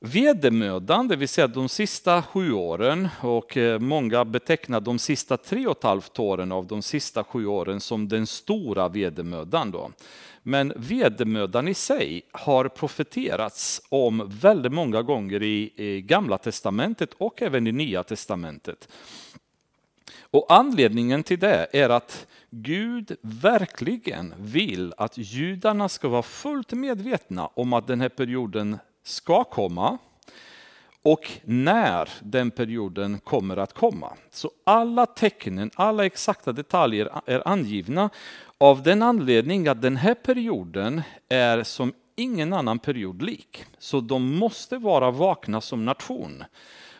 Vedermödan, 0.00 1.08
det 1.08 1.16
vill 1.16 1.28
säga 1.28 1.46
de 1.46 1.68
sista 1.68 2.22
sju 2.22 2.52
åren, 2.52 3.08
och 3.20 3.56
många 3.80 4.24
betecknar 4.24 4.80
de 4.80 4.98
sista 4.98 5.36
tre 5.36 5.66
och 5.66 5.76
ett 5.76 5.82
halvt 5.82 6.18
åren 6.18 6.52
av 6.52 6.66
de 6.66 6.82
sista 6.82 7.24
sju 7.24 7.46
åren 7.46 7.80
som 7.80 8.08
den 8.08 8.26
stora 8.26 8.88
vedermödan. 8.88 9.70
Då. 9.70 9.90
Men 10.42 10.72
vedermödan 10.76 11.68
i 11.68 11.74
sig 11.74 12.22
har 12.32 12.68
profeterats 12.68 13.82
om 13.88 14.22
väldigt 14.40 14.72
många 14.72 15.02
gånger 15.02 15.42
i, 15.42 15.72
i 15.76 16.00
Gamla 16.00 16.38
Testamentet 16.38 17.10
och 17.18 17.42
även 17.42 17.66
i 17.66 17.72
Nya 17.72 18.02
Testamentet. 18.02 18.88
Och 20.30 20.46
anledningen 20.48 21.22
till 21.22 21.38
det 21.38 21.66
är 21.72 21.88
att 21.88 22.26
Gud 22.50 23.16
verkligen 23.22 24.34
vill 24.38 24.94
att 24.96 25.18
judarna 25.18 25.88
ska 25.88 26.08
vara 26.08 26.22
fullt 26.22 26.72
medvetna 26.72 27.46
om 27.46 27.72
att 27.72 27.86
den 27.86 28.00
här 28.00 28.08
perioden 28.08 28.78
ska 29.02 29.44
komma 29.44 29.98
och 31.02 31.30
när 31.44 32.08
den 32.20 32.50
perioden 32.50 33.18
kommer 33.18 33.56
att 33.56 33.72
komma. 33.72 34.12
Så 34.30 34.50
alla 34.64 35.06
tecknen, 35.06 35.70
alla 35.74 36.06
exakta 36.06 36.52
detaljer 36.52 37.10
är 37.26 37.48
angivna 37.48 38.10
av 38.58 38.82
den 38.82 39.02
anledning 39.02 39.68
att 39.68 39.82
den 39.82 39.96
här 39.96 40.14
perioden 40.14 41.02
är 41.28 41.62
som 41.62 41.92
ingen 42.16 42.52
annan 42.52 42.78
period 42.78 43.22
lik. 43.22 43.64
Så 43.78 44.00
de 44.00 44.36
måste 44.36 44.78
vara 44.78 45.10
vakna 45.10 45.60
som 45.60 45.84
nation 45.84 46.44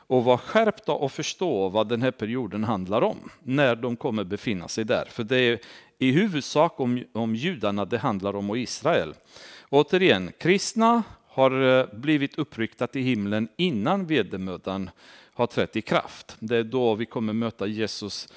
och 0.06 0.25
vara 0.25 0.38
skärpta 0.38 0.92
och 0.92 1.12
förstå 1.12 1.68
vad 1.68 1.88
den 1.88 2.02
här 2.02 2.10
perioden 2.10 2.64
handlar 2.64 3.02
om 3.02 3.30
när 3.42 3.76
de 3.76 3.96
kommer 3.96 4.25
befinna 4.25 4.68
sig 4.68 4.84
där. 4.84 5.04
För 5.10 5.25
det 5.25 5.36
är 5.36 5.58
i 5.98 6.10
huvudsak 6.10 6.80
om, 6.80 7.04
om 7.12 7.34
judarna 7.34 7.84
det 7.84 7.98
handlar 7.98 8.36
om 8.36 8.50
och 8.50 8.58
Israel. 8.58 9.14
Återigen, 9.68 10.32
kristna 10.38 11.02
har 11.26 11.78
eh, 11.78 11.86
blivit 11.92 12.38
uppryckta 12.38 12.86
till 12.86 13.02
himlen 13.02 13.48
innan 13.56 14.06
vedermödan 14.06 14.90
har 15.34 15.46
trätt 15.46 15.76
i 15.76 15.82
kraft. 15.82 16.36
Det 16.38 16.56
är 16.56 16.64
då 16.64 16.94
vi 16.94 17.06
kommer 17.06 17.32
möta 17.32 17.66
Jesus 17.66 18.28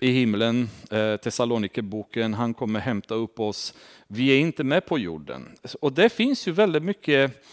i 0.00 0.10
himlen, 0.10 0.68
eh, 0.90 1.16
Thessalonikerboken, 1.16 2.34
han 2.34 2.54
kommer 2.54 2.80
hämta 2.80 3.14
upp 3.14 3.40
oss. 3.40 3.74
Vi 4.06 4.30
är 4.30 4.38
inte 4.38 4.64
med 4.64 4.86
på 4.86 4.98
jorden. 4.98 5.48
Och 5.80 5.92
det 5.92 6.08
finns 6.08 6.48
ju 6.48 6.52
väldigt 6.52 6.82
mycket, 6.82 7.44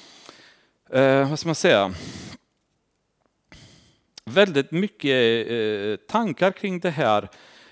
eh, 0.90 1.30
vad 1.30 1.40
ska 1.40 1.48
man 1.48 1.56
säga, 1.56 1.94
väldigt 4.32 4.72
mycket 4.72 5.48
eh, 5.52 5.96
tankar 6.08 6.52
kring 6.52 6.80
det 6.80 6.90
här. 6.90 7.30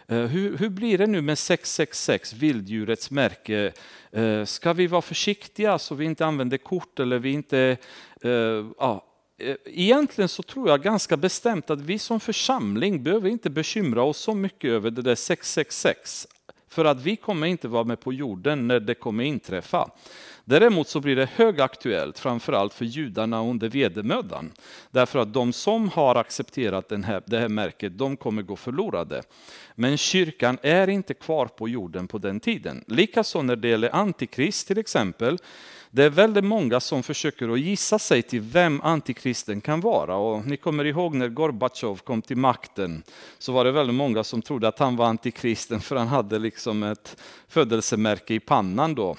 Eh, 0.07 0.17
hur, 0.17 0.57
hur, 0.57 0.69
blir 0.69 0.97
det 0.97 1.07
nu 1.07 1.21
med 1.21 1.37
666, 1.37 2.33
vilddjurets 2.33 3.11
märke? 3.11 3.71
Eh, 4.11 4.45
ska 4.45 4.73
vi 4.73 4.87
vara 4.87 5.01
försiktiga 5.01 5.79
så 5.79 5.95
vi 5.95 6.05
inte 6.05 6.25
använder 6.25 6.57
kort 6.57 6.99
eller 6.99 7.19
vi 7.19 7.31
inte... 7.31 7.77
Eh, 8.21 8.31
ja, 8.79 9.05
eh, 9.37 9.55
egentligen 9.65 10.29
så 10.29 10.43
tror 10.43 10.69
jag 10.69 10.81
ganska 10.81 11.17
bestämt 11.17 11.69
att 11.69 11.81
vi 11.81 11.99
som 11.99 12.19
församling 12.19 13.03
behöver 13.03 13.29
inte 13.29 13.49
bekymra 13.49 14.03
oss 14.03 14.17
så 14.17 14.35
mycket 14.35 14.69
över 14.69 14.91
det 14.91 15.01
där 15.01 15.15
666. 15.15 16.27
För 16.69 16.85
att 16.85 17.01
vi 17.01 17.15
kommer 17.15 17.47
inte 17.47 17.67
vara 17.67 17.83
med 17.83 17.99
på 17.99 18.13
jorden 18.13 18.67
när 18.67 18.79
det 18.79 18.95
kommer 18.95 19.23
inträffa. 19.23 19.89
Däremot 20.45 20.87
så 20.87 20.99
blir 20.99 21.15
det 21.15 21.29
högaktuellt, 21.35 22.19
framförallt 22.19 22.73
för 22.73 22.85
judarna 22.85 23.41
under 23.41 23.69
vedermödan. 23.69 24.51
Därför 24.91 25.19
att 25.19 25.33
de 25.33 25.53
som 25.53 25.89
har 25.89 26.15
accepterat 26.15 26.89
den 26.89 27.03
här, 27.03 27.23
det 27.25 27.39
här 27.39 27.49
märket, 27.49 27.97
de 27.97 28.17
kommer 28.17 28.41
gå 28.41 28.55
förlorade. 28.55 29.23
Men 29.75 29.97
kyrkan 29.97 30.57
är 30.61 30.87
inte 30.87 31.13
kvar 31.13 31.45
på 31.45 31.69
jorden 31.69 32.07
på 32.07 32.17
den 32.17 32.39
tiden. 32.39 32.83
Likaså 32.87 33.41
när 33.41 33.55
det 33.55 33.67
gäller 33.67 33.95
antikrist 33.95 34.67
till 34.67 34.77
exempel, 34.77 35.37
det 35.91 36.03
är 36.03 36.09
väldigt 36.09 36.43
många 36.43 36.79
som 36.79 37.03
försöker 37.03 37.49
att 37.49 37.59
gissa 37.59 37.99
sig 37.99 38.21
till 38.21 38.41
vem 38.41 38.81
antikristen 38.81 39.61
kan 39.61 39.81
vara. 39.81 40.15
Och 40.15 40.45
ni 40.45 40.57
kommer 40.57 40.85
ihåg 40.85 41.15
när 41.15 41.27
Gorbatjov 41.27 41.95
kom 41.95 42.21
till 42.21 42.37
makten 42.37 43.03
så 43.37 43.51
var 43.51 43.65
det 43.65 43.71
väldigt 43.71 43.95
många 43.95 44.23
som 44.23 44.41
trodde 44.41 44.67
att 44.67 44.79
han 44.79 44.95
var 44.95 45.05
antikristen 45.05 45.79
för 45.79 45.95
han 45.95 46.07
hade 46.07 46.39
liksom 46.39 46.83
ett 46.83 47.17
födelsemärke 47.47 48.33
i 48.33 48.39
pannan 48.39 48.95
då. 48.95 49.15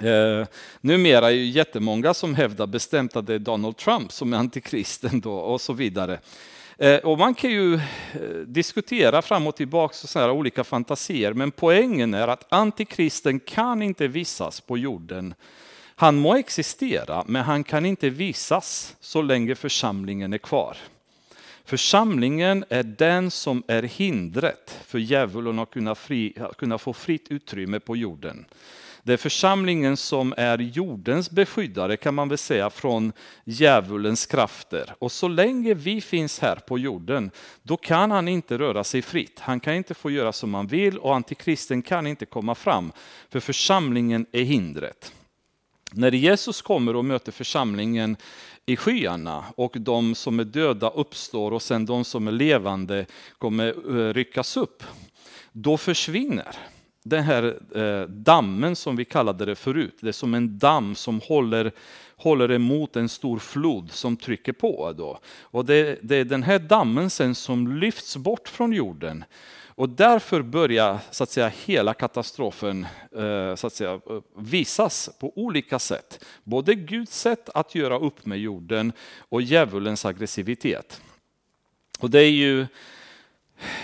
Eh, 0.00 0.46
numera 0.80 1.32
är 1.32 1.36
det 1.36 1.44
jättemånga 1.44 2.14
som 2.14 2.34
hävdar 2.34 2.66
bestämt 2.66 3.16
att 3.16 3.26
det 3.26 3.34
är 3.34 3.38
Donald 3.38 3.76
Trump 3.76 4.12
som 4.12 4.32
är 4.32 4.36
antikristen 4.36 5.20
då 5.20 5.34
och 5.34 5.60
så 5.60 5.72
vidare. 5.72 6.20
Eh, 6.78 6.96
och 6.96 7.18
man 7.18 7.34
kan 7.34 7.50
ju 7.50 7.74
eh, 7.74 7.80
diskutera 8.46 9.22
fram 9.22 9.46
och 9.46 9.56
tillbaka 9.56 9.92
och 10.02 10.08
sådana 10.08 10.32
olika 10.32 10.64
fantasier, 10.64 11.32
men 11.32 11.50
poängen 11.50 12.14
är 12.14 12.28
att 12.28 12.52
antikristen 12.52 13.40
kan 13.40 13.82
inte 13.82 14.08
visas 14.08 14.60
på 14.60 14.78
jorden. 14.78 15.34
Han 15.96 16.16
må 16.16 16.36
existera, 16.36 17.24
men 17.26 17.44
han 17.44 17.64
kan 17.64 17.86
inte 17.86 18.10
visas 18.10 18.96
så 19.00 19.22
länge 19.22 19.54
församlingen 19.54 20.32
är 20.32 20.38
kvar. 20.38 20.76
Församlingen 21.64 22.64
är 22.68 22.82
den 22.82 23.30
som 23.30 23.62
är 23.66 23.82
hindret 23.82 24.78
för 24.86 24.98
djävulen 24.98 25.58
att 25.58 25.70
kunna, 25.70 25.94
fri, 25.94 26.36
kunna 26.58 26.78
få 26.78 26.92
fritt 26.92 27.26
utrymme 27.28 27.80
på 27.80 27.96
jorden. 27.96 28.44
Det 29.06 29.12
är 29.12 29.16
församlingen 29.16 29.96
som 29.96 30.34
är 30.36 30.58
jordens 30.58 31.30
beskyddare 31.30 31.96
kan 31.96 32.14
man 32.14 32.28
väl 32.28 32.38
säga 32.38 32.70
från 32.70 33.12
djävulens 33.44 34.26
krafter. 34.26 34.94
Och 34.98 35.12
så 35.12 35.28
länge 35.28 35.74
vi 35.74 36.00
finns 36.00 36.38
här 36.38 36.56
på 36.56 36.78
jorden, 36.78 37.30
då 37.62 37.76
kan 37.76 38.10
han 38.10 38.28
inte 38.28 38.58
röra 38.58 38.84
sig 38.84 39.02
fritt. 39.02 39.40
Han 39.40 39.60
kan 39.60 39.74
inte 39.74 39.94
få 39.94 40.10
göra 40.10 40.32
som 40.32 40.54
han 40.54 40.66
vill 40.66 40.98
och 40.98 41.14
antikristen 41.14 41.82
kan 41.82 42.06
inte 42.06 42.26
komma 42.26 42.54
fram, 42.54 42.92
för 43.30 43.40
församlingen 43.40 44.26
är 44.32 44.42
hindret. 44.42 45.12
När 45.92 46.12
Jesus 46.12 46.62
kommer 46.62 46.96
och 46.96 47.04
möter 47.04 47.32
församlingen 47.32 48.16
i 48.66 48.76
skyarna 48.76 49.44
och 49.56 49.76
de 49.80 50.14
som 50.14 50.40
är 50.40 50.44
döda 50.44 50.90
uppstår 50.90 51.52
och 51.52 51.62
sen 51.62 51.86
de 51.86 52.04
som 52.04 52.28
är 52.28 52.32
levande 52.32 53.06
kommer 53.38 53.66
eh, 53.68 54.12
ryckas 54.12 54.56
upp, 54.56 54.82
då 55.52 55.76
försvinner 55.76 56.56
den 57.04 57.24
här 57.24 57.56
eh, 57.74 58.08
dammen 58.08 58.76
som 58.76 58.96
vi 58.96 59.04
kallade 59.04 59.44
det 59.44 59.54
förut. 59.54 59.98
Det 60.00 60.08
är 60.08 60.12
som 60.12 60.34
en 60.34 60.58
damm 60.58 60.94
som 60.94 61.20
håller, 61.20 61.72
håller 62.16 62.50
emot 62.50 62.96
en 62.96 63.08
stor 63.08 63.38
flod 63.38 63.90
som 63.90 64.16
trycker 64.16 64.52
på. 64.52 64.92
Då. 64.92 65.18
Och 65.40 65.64
det, 65.64 65.98
det 66.02 66.16
är 66.16 66.24
den 66.24 66.42
här 66.42 66.58
dammen 66.58 67.10
sen 67.10 67.34
som 67.34 67.76
lyfts 67.76 68.16
bort 68.16 68.48
från 68.48 68.72
jorden. 68.72 69.24
Och 69.76 69.88
därför 69.88 70.42
börjar 70.42 70.98
så 71.10 71.24
att 71.24 71.30
säga, 71.30 71.52
hela 71.64 71.94
katastrofen 71.94 72.86
eh, 73.16 73.54
så 73.54 73.66
att 73.66 73.72
säga, 73.72 74.00
visas 74.36 75.10
på 75.20 75.32
olika 75.36 75.78
sätt. 75.78 76.24
Både 76.44 76.74
Guds 76.74 77.20
sätt 77.20 77.48
att 77.54 77.74
göra 77.74 77.98
upp 77.98 78.26
med 78.26 78.38
jorden 78.38 78.92
och 79.18 79.42
djävulens 79.42 80.04
aggressivitet. 80.04 81.00
Och 81.98 82.10
det 82.10 82.20
är 82.20 82.30
ju 82.30 82.66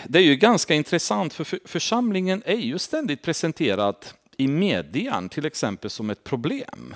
det 0.05 0.19
är 0.19 0.23
ju 0.23 0.37
ganska 0.37 0.75
intressant 0.75 1.35
för 1.35 1.69
församlingen 1.69 2.43
är 2.47 2.57
ju 2.57 2.79
ständigt 2.79 3.23
presenterad 3.23 3.97
i 4.37 4.49
median 4.49 5.29
till 5.29 5.47
exempel 5.47 5.91
som 5.91 6.11
ett 6.11 6.25
problem. 6.25 6.95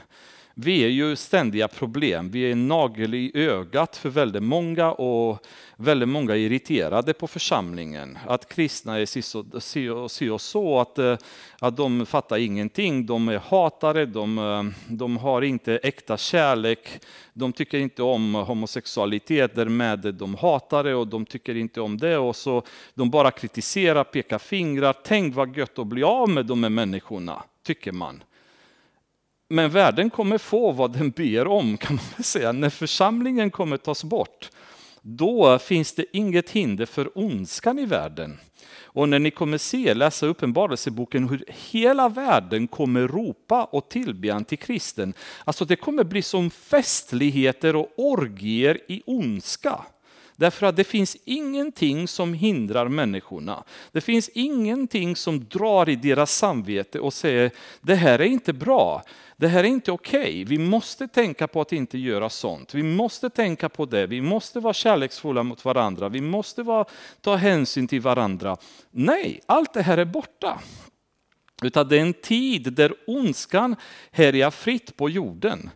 Vi 0.56 0.84
är 0.84 0.88
ju 0.88 1.16
ständiga 1.16 1.68
problem. 1.68 2.30
Vi 2.30 2.46
är 2.46 2.52
en 2.52 2.68
nagel 2.68 3.14
i 3.14 3.30
ögat 3.34 3.96
för 3.96 4.08
väldigt 4.08 4.42
många 4.42 4.92
och 4.92 5.46
väldigt 5.76 6.08
många 6.08 6.32
är 6.32 6.38
irriterade 6.38 7.12
på 7.12 7.26
församlingen. 7.26 8.18
Att 8.26 8.48
kristna 8.48 8.98
är 8.98 9.06
si 9.60 9.88
och 9.88 10.10
si 10.10 10.28
och 10.28 10.40
så, 10.40 10.80
att, 10.80 10.98
eh, 10.98 11.16
att 11.58 11.76
de 11.76 12.06
fattar 12.06 12.36
ingenting, 12.36 13.06
de 13.06 13.28
är 13.28 13.38
hatare, 13.38 14.06
de, 14.06 14.38
eh, 14.38 14.94
de 14.94 15.16
har 15.16 15.42
inte 15.42 15.76
äkta 15.76 16.16
kärlek, 16.16 16.88
de 17.32 17.52
tycker 17.52 17.78
inte 17.78 18.02
om 18.02 18.34
homosexualitet, 18.34 19.54
därmed 19.54 20.14
de 20.14 20.34
hatar 20.34 20.84
det 20.84 20.94
och 20.94 21.06
de 21.06 21.26
tycker 21.26 21.56
inte 21.56 21.80
om 21.80 21.98
det. 21.98 22.18
Och 22.18 22.36
så 22.36 22.62
De 22.94 23.10
bara 23.10 23.30
kritiserar, 23.30 24.04
pekar 24.04 24.38
fingrar. 24.38 24.94
Tänk 25.04 25.34
vad 25.34 25.56
gött 25.56 25.78
att 25.78 25.86
bli 25.86 26.02
av 26.02 26.28
med 26.28 26.46
de 26.46 26.62
här 26.62 26.70
människorna, 26.70 27.42
tycker 27.62 27.92
man. 27.92 28.22
Men 29.54 29.70
världen 29.70 30.10
kommer 30.10 30.38
få 30.38 30.72
vad 30.72 30.92
den 30.92 31.10
ber 31.10 31.46
om, 31.46 31.76
kan 31.76 31.96
man 31.96 32.24
säga. 32.24 32.52
När 32.52 32.70
församlingen 32.70 33.50
kommer 33.50 33.76
tas 33.76 34.04
bort, 34.04 34.50
då 35.02 35.58
finns 35.58 35.92
det 35.92 36.04
inget 36.12 36.50
hinder 36.50 36.86
för 36.86 37.18
ondskan 37.18 37.78
i 37.78 37.86
världen. 37.86 38.38
Och 38.82 39.08
när 39.08 39.18
ni 39.18 39.30
kommer 39.30 39.58
se, 39.58 39.94
läsa 39.94 40.26
Uppenbarelseboken, 40.26 41.28
hur 41.28 41.44
hela 41.48 42.08
världen 42.08 42.68
kommer 42.68 43.08
ropa 43.08 43.64
och 43.64 43.88
tillbe 43.88 44.34
antikristen. 44.34 45.14
Alltså 45.44 45.64
det 45.64 45.76
kommer 45.76 46.04
bli 46.04 46.22
som 46.22 46.50
festligheter 46.50 47.76
och 47.76 47.92
orgier 47.96 48.78
i 48.88 49.02
ondska. 49.06 49.84
Därför 50.36 50.66
att 50.66 50.76
det 50.76 50.84
finns 50.84 51.16
ingenting 51.24 52.08
som 52.08 52.34
hindrar 52.34 52.88
människorna. 52.88 53.64
Det 53.92 54.00
finns 54.00 54.28
ingenting 54.28 55.16
som 55.16 55.44
drar 55.44 55.88
i 55.88 55.96
deras 55.96 56.36
samvete 56.36 57.00
och 57.00 57.12
säger 57.12 57.50
det 57.80 57.94
här 57.94 58.18
är 58.18 58.24
inte 58.24 58.52
bra. 58.52 59.02
Det 59.36 59.48
här 59.48 59.64
är 59.64 59.68
inte 59.68 59.92
okej. 59.92 60.20
Okay. 60.20 60.44
Vi 60.44 60.58
måste 60.58 61.08
tänka 61.08 61.48
på 61.48 61.60
att 61.60 61.72
inte 61.72 61.98
göra 61.98 62.30
sånt. 62.30 62.74
Vi 62.74 62.82
måste 62.82 63.30
tänka 63.30 63.68
på 63.68 63.86
det. 63.86 64.06
Vi 64.06 64.20
måste 64.20 64.60
vara 64.60 64.74
kärleksfulla 64.74 65.42
mot 65.42 65.64
varandra. 65.64 66.08
Vi 66.08 66.20
måste 66.20 66.62
vara, 66.62 66.84
ta 67.20 67.36
hänsyn 67.36 67.88
till 67.88 68.00
varandra. 68.00 68.56
Nej, 68.90 69.40
allt 69.46 69.72
det 69.74 69.82
här 69.82 69.98
är 69.98 70.04
borta. 70.04 70.60
Utan 71.62 71.88
det 71.88 71.96
är 71.96 72.00
en 72.00 72.14
tid 72.14 72.72
där 72.72 72.94
ondskan 73.06 73.76
härjar 74.10 74.50
fritt 74.50 74.96
på 74.96 75.10
jorden. 75.10 75.70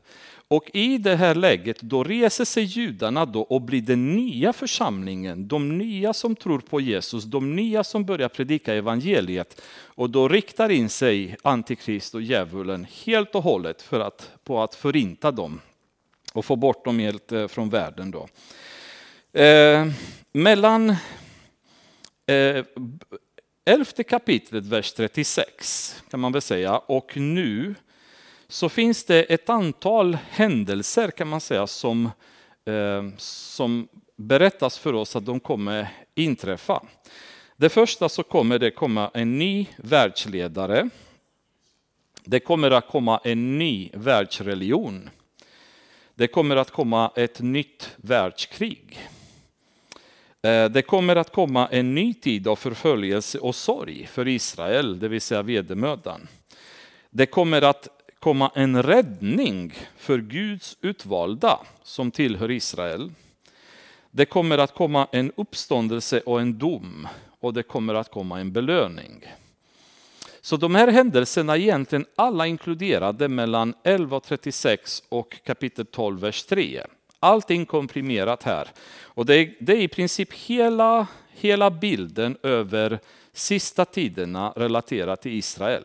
Och 0.50 0.70
i 0.74 0.98
det 0.98 1.16
här 1.16 1.34
läget 1.34 1.80
då 1.80 2.04
reser 2.04 2.44
sig 2.44 2.64
judarna 2.64 3.26
då 3.26 3.40
och 3.40 3.62
blir 3.62 3.82
den 3.82 4.16
nya 4.16 4.52
församlingen, 4.52 5.48
de 5.48 5.78
nya 5.78 6.12
som 6.12 6.36
tror 6.36 6.58
på 6.58 6.80
Jesus, 6.80 7.24
de 7.24 7.56
nya 7.56 7.84
som 7.84 8.04
börjar 8.04 8.28
predika 8.28 8.74
evangeliet. 8.74 9.62
Och 9.70 10.10
då 10.10 10.28
riktar 10.28 10.68
in 10.68 10.88
sig 10.88 11.36
antikrist 11.42 12.14
och 12.14 12.22
djävulen 12.22 12.86
helt 13.04 13.34
och 13.34 13.42
hållet 13.42 13.82
för 13.82 14.00
att, 14.00 14.30
på 14.44 14.62
att 14.62 14.74
förinta 14.74 15.30
dem 15.30 15.60
och 16.32 16.44
få 16.44 16.56
bort 16.56 16.84
dem 16.84 16.98
helt 16.98 17.32
eh, 17.32 17.48
från 17.48 17.70
världen. 17.70 18.10
Då. 18.10 18.28
Eh, 19.40 19.86
mellan 20.32 20.90
eh, 22.26 22.64
elfte 23.64 24.04
kapitlet, 24.04 24.64
vers 24.64 24.92
36 24.92 26.02
kan 26.10 26.20
man 26.20 26.32
väl 26.32 26.42
säga. 26.42 26.78
Och 26.78 27.16
nu 27.16 27.74
så 28.48 28.68
finns 28.68 29.04
det 29.04 29.22
ett 29.22 29.48
antal 29.48 30.18
händelser 30.30 31.10
kan 31.10 31.28
man 31.28 31.40
säga 31.40 31.66
som, 31.66 32.10
eh, 32.64 33.02
som 33.16 33.88
berättas 34.16 34.78
för 34.78 34.92
oss 34.92 35.16
att 35.16 35.26
de 35.26 35.40
kommer 35.40 35.88
inträffa. 36.14 36.82
Det 37.56 37.68
första 37.68 38.08
så 38.08 38.22
kommer 38.22 38.58
det 38.58 38.70
komma 38.70 39.10
en 39.14 39.38
ny 39.38 39.66
världsledare. 39.76 40.90
Det 42.24 42.40
kommer 42.40 42.70
att 42.70 42.88
komma 42.88 43.20
en 43.24 43.58
ny 43.58 43.90
världsreligion. 43.92 45.10
Det 46.14 46.26
kommer 46.26 46.56
att 46.56 46.70
komma 46.70 47.12
ett 47.16 47.40
nytt 47.40 47.90
världskrig. 47.96 49.08
Eh, 50.42 50.64
det 50.64 50.82
kommer 50.82 51.16
att 51.16 51.32
komma 51.32 51.68
en 51.68 51.94
ny 51.94 52.14
tid 52.14 52.48
av 52.48 52.56
förföljelse 52.56 53.38
och 53.38 53.54
sorg 53.54 54.06
för 54.06 54.28
Israel, 54.28 54.98
det 54.98 55.08
vill 55.08 55.20
säga 55.20 55.42
vedermödan. 55.42 56.28
Det 57.10 57.26
kommer 57.26 57.62
att 57.62 57.97
komma 58.20 58.52
en 58.54 58.82
räddning 58.82 59.72
för 59.96 60.18
Guds 60.18 60.76
utvalda 60.80 61.58
som 61.82 62.10
tillhör 62.10 62.50
Israel. 62.50 63.12
Det 64.10 64.24
kommer 64.24 64.58
att 64.58 64.74
komma 64.74 65.08
en 65.12 65.32
uppståndelse 65.36 66.20
och 66.20 66.40
en 66.40 66.58
dom 66.58 67.08
och 67.40 67.54
det 67.54 67.62
kommer 67.62 67.94
att 67.94 68.10
komma 68.10 68.40
en 68.40 68.52
belöning. 68.52 69.24
Så 70.40 70.56
de 70.56 70.74
här 70.74 70.88
händelserna 70.88 71.56
är 71.56 71.60
egentligen 71.60 72.06
alla 72.16 72.46
inkluderade 72.46 73.28
mellan 73.28 73.74
11.36 73.84 75.02
och 75.08 75.44
kapitel 75.44 75.86
12, 75.86 76.20
vers 76.20 76.44
3. 76.44 76.82
Allting 77.20 77.66
komprimerat 77.66 78.42
här. 78.42 78.68
Och 79.00 79.26
det 79.26 79.34
är, 79.34 79.54
det 79.60 79.72
är 79.72 79.80
i 79.80 79.88
princip 79.88 80.32
hela, 80.32 81.06
hela 81.30 81.70
bilden 81.70 82.36
över 82.42 82.98
sista 83.32 83.84
tiderna 83.84 84.52
relaterat 84.56 85.22
till 85.22 85.32
Israel. 85.32 85.84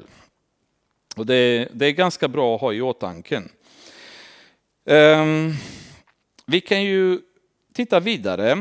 Och 1.15 1.25
det, 1.25 1.67
det 1.73 1.85
är 1.85 1.91
ganska 1.91 2.27
bra 2.27 2.55
att 2.55 2.61
ha 2.61 2.73
i 2.73 2.81
åtanke. 2.81 3.43
Ehm, 4.85 5.53
vi 6.45 6.61
kan 6.61 6.83
ju 6.83 7.19
titta 7.73 7.99
vidare. 7.99 8.51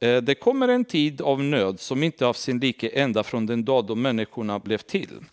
Eh, 0.00 0.16
det 0.16 0.34
kommer 0.34 0.68
en 0.68 0.84
tid 0.84 1.20
av 1.20 1.42
nöd 1.42 1.80
som 1.80 2.02
inte 2.02 2.26
haft 2.26 2.40
sin 2.40 2.58
like 2.58 2.88
ända 2.88 3.22
från 3.22 3.46
den 3.46 3.64
dag 3.64 3.86
då 3.86 3.94
människorna 3.94 4.58
blev 4.58 4.78
till. 4.78 5.24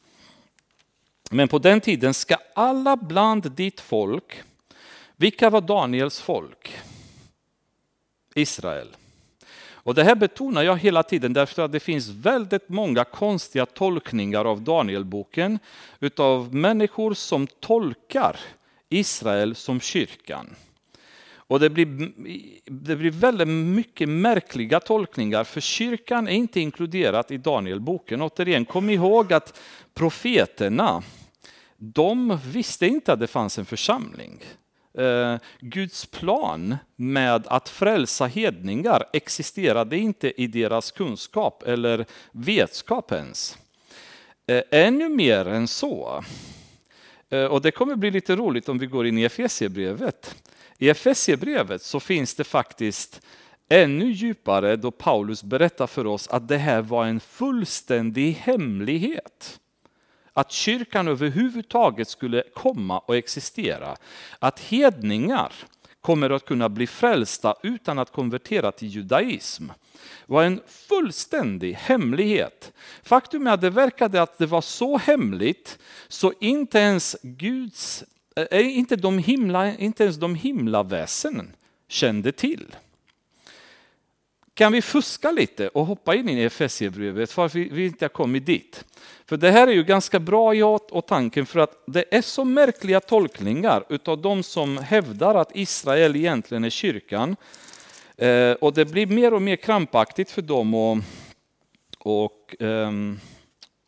Men 1.29 1.47
på 1.47 1.59
den 1.59 1.81
tiden 1.81 2.13
ska 2.13 2.37
alla 2.55 2.95
bland 2.95 3.51
ditt 3.51 3.81
folk, 3.81 4.41
vilka 5.15 5.49
var 5.49 5.61
Daniels 5.61 6.19
folk? 6.19 6.77
Israel. 8.35 8.87
Och 9.87 9.95
det 9.95 10.03
här 10.03 10.15
betonar 10.15 10.63
jag 10.63 10.77
hela 10.77 11.03
tiden 11.03 11.33
därför 11.33 11.61
att 11.61 11.71
det 11.71 11.79
finns 11.79 12.09
väldigt 12.09 12.69
många 12.69 13.03
konstiga 13.03 13.65
tolkningar 13.65 14.45
av 14.45 14.61
Danielboken 14.61 15.59
utav 15.99 16.55
människor 16.55 17.13
som 17.13 17.47
tolkar 17.47 18.39
Israel 18.89 19.55
som 19.55 19.79
kyrkan. 19.79 20.55
Och 21.29 21.59
det 21.59 21.69
blir, 21.69 22.11
det 22.65 22.95
blir 22.95 23.11
väldigt 23.11 23.47
mycket 23.47 24.09
märkliga 24.09 24.79
tolkningar 24.79 25.43
för 25.43 25.61
kyrkan 25.61 26.27
är 26.27 26.31
inte 26.31 26.59
inkluderat 26.59 27.31
i 27.31 27.37
Danielboken. 27.37 28.21
Återigen, 28.21 28.65
kom 28.65 28.89
ihåg 28.89 29.33
att 29.33 29.59
profeterna, 29.93 31.03
de 31.77 32.39
visste 32.45 32.87
inte 32.87 33.13
att 33.13 33.19
det 33.19 33.27
fanns 33.27 33.57
en 33.57 33.65
församling. 33.65 34.43
Eh, 34.97 35.35
Guds 35.59 36.05
plan 36.05 36.77
med 36.95 37.47
att 37.47 37.69
frälsa 37.69 38.25
hedningar 38.25 39.03
existerade 39.13 39.97
inte 39.97 40.41
i 40.41 40.47
deras 40.47 40.91
kunskap 40.91 41.63
eller 41.63 42.05
vetskap 42.31 43.11
ens. 43.11 43.57
Eh, 44.47 44.63
ännu 44.71 45.09
mer 45.09 45.47
än 45.47 45.67
så. 45.67 46.23
Eh, 47.29 47.45
och 47.45 47.61
det 47.61 47.71
kommer 47.71 47.95
bli 47.95 48.11
lite 48.11 48.35
roligt 48.35 48.69
om 48.69 48.77
vi 48.77 48.85
går 48.85 49.07
in 49.07 49.17
i 49.17 49.23
Efesierbrevet. 49.23 50.35
I 50.77 50.89
Efesierbrevet 50.89 51.81
så 51.81 51.99
finns 51.99 52.35
det 52.35 52.43
faktiskt 52.43 53.21
ännu 53.69 54.11
djupare 54.11 54.75
då 54.75 54.91
Paulus 54.91 55.43
berättar 55.43 55.87
för 55.87 56.07
oss 56.07 56.27
att 56.27 56.47
det 56.47 56.57
här 56.57 56.81
var 56.81 57.05
en 57.05 57.19
fullständig 57.19 58.31
hemlighet 58.31 59.59
att 60.37 60.51
kyrkan 60.51 61.07
överhuvudtaget 61.07 62.07
skulle 62.07 62.43
komma 62.53 62.99
och 62.99 63.15
existera. 63.15 63.95
Att 64.39 64.59
hedningar 64.59 65.53
kommer 66.01 66.29
att 66.29 66.45
kunna 66.45 66.69
bli 66.69 66.87
frälsta 66.87 67.55
utan 67.63 67.99
att 67.99 68.11
konvertera 68.11 68.71
till 68.71 68.87
judaism 68.87 69.69
var 70.25 70.43
en 70.43 70.61
fullständig 70.67 71.73
hemlighet. 71.73 72.71
Faktum 73.03 73.47
är 73.47 73.51
att 73.51 73.61
det 73.61 73.69
verkade 73.69 74.21
att 74.21 74.37
det 74.37 74.45
var 74.45 74.61
så 74.61 74.97
hemligt 74.97 75.79
så 76.07 76.33
inte 76.39 76.79
ens 76.79 77.15
Guds, 77.21 78.03
eh, 78.51 78.77
inte, 78.77 78.95
de 78.95 79.17
himla, 79.17 79.75
inte 79.75 80.03
ens 80.03 80.17
de 80.17 80.35
himlaväsen 80.35 81.55
kände 81.87 82.31
till. 82.31 82.75
Kan 84.57 84.71
vi 84.71 84.81
fuska 84.81 85.31
lite 85.31 85.67
och 85.67 85.85
hoppa 85.85 86.15
in 86.15 86.29
i 86.29 86.43
Efesierbrevet 86.43 87.31
för 87.31 87.45
att 87.45 87.55
vi, 87.55 87.69
vi 87.69 87.85
inte 87.85 88.05
har 88.05 88.09
kommit 88.09 88.45
dit? 88.45 88.85
För 89.25 89.37
det 89.37 89.51
här 89.51 89.67
är 89.67 89.71
ju 89.71 89.83
ganska 89.83 90.19
bra 90.19 90.53
i 90.53 90.61
tanken, 91.01 91.45
för 91.45 91.59
att 91.59 91.83
det 91.87 92.05
är 92.11 92.21
så 92.21 92.45
märkliga 92.45 92.99
tolkningar 92.99 93.83
utav 93.89 94.21
de 94.21 94.43
som 94.43 94.77
hävdar 94.77 95.35
att 95.35 95.51
Israel 95.53 96.15
egentligen 96.15 96.63
är 96.63 96.69
kyrkan. 96.69 97.35
Eh, 98.17 98.51
och 98.51 98.73
det 98.73 98.85
blir 98.85 99.07
mer 99.07 99.33
och 99.33 99.41
mer 99.41 99.55
krampaktigt 99.55 100.31
för 100.31 100.41
dem 100.41 100.73
att 100.73 101.03
och, 101.97 102.55
um, 102.59 103.19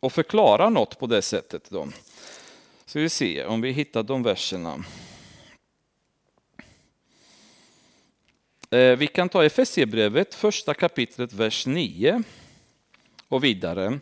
och 0.00 0.12
förklara 0.12 0.68
något 0.68 0.98
på 0.98 1.06
det 1.06 1.22
sättet. 1.22 1.70
Då. 1.70 1.88
Så 2.86 2.98
vi 2.98 3.08
se 3.08 3.44
om 3.44 3.60
vi 3.60 3.70
hittar 3.70 4.02
de 4.02 4.22
verserna. 4.22 4.84
Eh, 8.72 8.96
vi 8.96 9.06
kan 9.06 9.28
ta 9.28 9.44
Efesierbrevet, 9.44 10.34
första 10.34 10.74
kapitlet, 10.74 11.32
vers 11.32 11.66
9 11.66 12.22
och 13.28 13.44
vidare. 13.44 13.98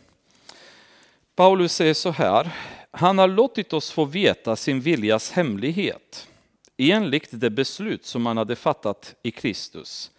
Paulus 1.35 1.73
säger 1.73 1.93
så 1.93 2.11
här, 2.11 2.51
han 2.91 3.17
har 3.17 3.27
låtit 3.27 3.73
oss 3.73 3.91
få 3.91 4.05
veta 4.05 4.55
sin 4.55 4.81
viljas 4.81 5.31
hemlighet 5.31 6.27
enligt 6.77 7.29
det 7.31 7.49
beslut 7.49 8.05
som 8.05 8.25
han 8.25 8.37
hade 8.37 8.55
fattat 8.55 9.15
i 9.23 9.31
Kristus. 9.31 10.11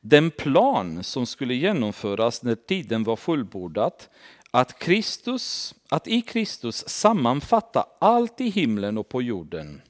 Den 0.00 0.30
plan 0.30 1.04
som 1.04 1.26
skulle 1.26 1.54
genomföras 1.54 2.42
när 2.42 2.54
tiden 2.54 3.04
var 3.04 3.16
fullbordat, 3.16 4.08
att, 4.50 4.78
Kristus, 4.78 5.74
att 5.88 6.08
i 6.08 6.22
Kristus 6.22 6.88
sammanfatta 6.88 7.86
allt 7.98 8.40
i 8.40 8.48
himlen 8.48 8.98
och 8.98 9.08
på 9.08 9.22
jorden. 9.22 9.82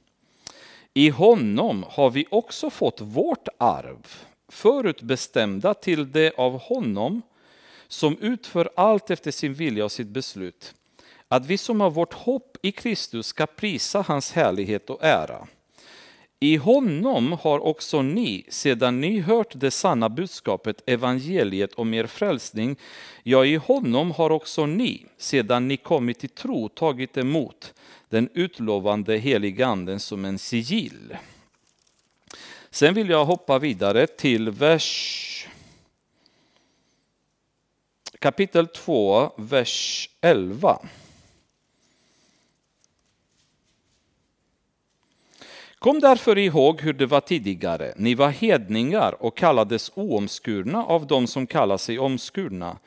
I 0.93 1.09
honom 1.09 1.85
har 1.89 2.09
vi 2.09 2.25
också 2.31 2.69
fått 2.69 3.01
vårt 3.01 3.47
arv, 3.57 4.07
förutbestämda 4.51 5.73
till 5.73 6.11
det 6.11 6.33
av 6.37 6.59
honom 6.59 7.21
som 7.87 8.17
utför 8.17 8.69
allt 8.75 9.09
efter 9.09 9.31
sin 9.31 9.53
vilja 9.53 9.85
och 9.85 9.91
sitt 9.91 10.07
beslut, 10.07 10.73
att 11.27 11.45
vi 11.45 11.57
som 11.57 11.81
har 11.81 11.89
vårt 11.89 12.13
hopp 12.13 12.57
i 12.61 12.71
Kristus 12.71 13.27
ska 13.27 13.45
prisa 13.45 14.01
hans 14.07 14.31
härlighet 14.31 14.89
och 14.89 15.03
ära. 15.03 15.47
I 16.39 16.55
honom 16.55 17.37
har 17.41 17.59
också 17.59 18.01
ni, 18.01 18.45
sedan 18.49 19.01
ni 19.01 19.19
hört 19.19 19.51
det 19.53 19.71
sanna 19.71 20.09
budskapet, 20.09 20.83
evangeliet 20.85 21.73
om 21.73 21.93
er 21.93 22.07
frälsning, 22.07 22.75
ja, 23.23 23.45
i 23.45 23.55
honom 23.55 24.11
har 24.11 24.29
också 24.29 24.65
ni, 24.65 25.05
sedan 25.17 25.67
ni 25.67 25.77
kommit 25.77 26.19
till 26.19 26.29
tro, 26.29 26.69
tagit 26.69 27.17
emot 27.17 27.73
den 28.09 28.29
utlovande 28.33 29.17
heliganden 29.17 29.99
som 29.99 30.25
en 30.25 30.39
sigill. 30.39 31.17
Sen 32.69 32.93
vill 32.93 33.09
jag 33.09 33.25
hoppa 33.25 33.59
vidare 33.59 34.07
till 34.07 34.49
vers 34.49 35.47
kapitel 38.19 38.67
2, 38.67 39.31
vers 39.37 40.09
11. 40.21 40.79
Kom 45.79 45.99
därför 45.99 46.37
ihåg 46.37 46.81
hur 46.81 46.93
det 46.93 47.05
var 47.05 47.21
tidigare. 47.21 47.93
Ni 47.95 48.15
var 48.15 48.29
hedningar 48.29 49.23
och 49.23 49.37
kallades 49.37 49.91
oomskurna 49.95 50.85
av 50.85 51.07
dem 51.07 51.27
som 51.27 51.47
kallar 51.47 51.77
sig 51.77 51.99
omskurna 51.99 52.77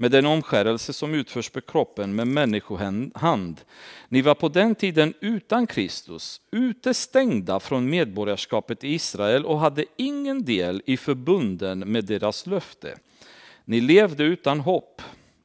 med 0.00 0.10
den 0.10 0.26
omskärelse 0.26 0.92
som 0.92 1.14
utförs 1.14 1.50
på 1.50 1.60
kroppen 1.60 2.14
med 2.14 2.26
människohand. 2.26 3.60
Ni 4.08 4.22
var 4.22 4.34
på 4.34 4.48
den 4.48 4.74
tiden 4.74 5.14
utan 5.20 5.66
Kristus, 5.66 6.40
utestängda 6.50 7.60
från 7.60 7.90
medborgarskapet 7.90 8.84
i 8.84 8.88
Israel 8.88 9.44
och 9.44 9.60
hade 9.60 9.84
ingen 9.96 10.44
del 10.44 10.82
i 10.86 10.96
förbunden 10.96 11.78
med 11.78 12.04
deras 12.04 12.46
löfte. 12.46 12.98
Ni 13.64 13.80
levde 13.80 14.24
utan 14.24 14.60
hopp 14.60 15.02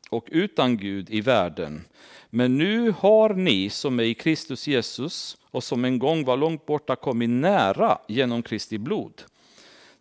och 0.10 0.28
utan 0.32 0.78
Gud 0.78 1.10
i 1.10 1.22
världen. 1.22 1.82
Men 2.30 2.58
nu 2.58 2.94
har 3.00 3.34
ni 3.34 3.70
som 3.70 4.00
är 4.00 4.04
i 4.04 4.14
Kristus 4.14 4.68
Jesus 4.68 5.38
och 5.52 5.64
som 5.64 5.86
en 5.86 6.00
gång 6.00 6.26
var 6.26 6.38
långt 6.38 6.66
borta 6.66 6.96
kommit 6.96 7.30
nära 7.30 7.98
genom 8.08 8.44
Kristi 8.44 8.78
blod. 8.78 9.22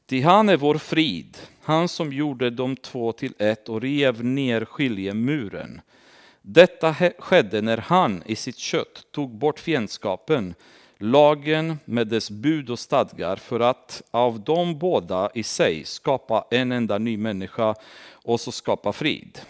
Till 0.07 0.25
han 0.25 0.49
är 0.49 0.57
vår 0.57 0.79
frid, 0.79 1.38
han 1.64 1.88
som 1.88 2.12
gjorde 2.12 2.51
de 2.51 2.77
två 2.77 3.12
till 3.12 3.35
ett 3.38 3.68
och 3.68 3.81
rev 3.81 4.25
ner 4.25 4.64
skiljemuren. 4.64 5.81
Detta 6.42 6.94
skedde 7.18 7.62
när 7.62 7.79
han 7.79 8.22
i 8.27 8.37
sitt 8.37 8.59
kött 8.59 9.07
tog 9.11 9.31
bort 9.31 9.59
fiendskapen, 9.59 10.55
lagen 10.98 11.79
med 11.85 12.07
dess 12.07 12.31
bud 12.31 12.70
och 12.70 12.79
stadgar 12.79 13.37
för 13.37 13.61
att 13.61 14.03
av 14.11 14.40
de 14.40 14.79
båda 14.79 15.31
i 15.35 15.42
sig 15.42 15.85
skapa 15.85 16.44
en 16.51 16.72
enda 16.72 16.98
ny 16.98 17.16
människa 17.16 17.75
och 18.12 18.40
så 18.40 18.53
skapa 18.53 18.92
frid. 18.92 19.40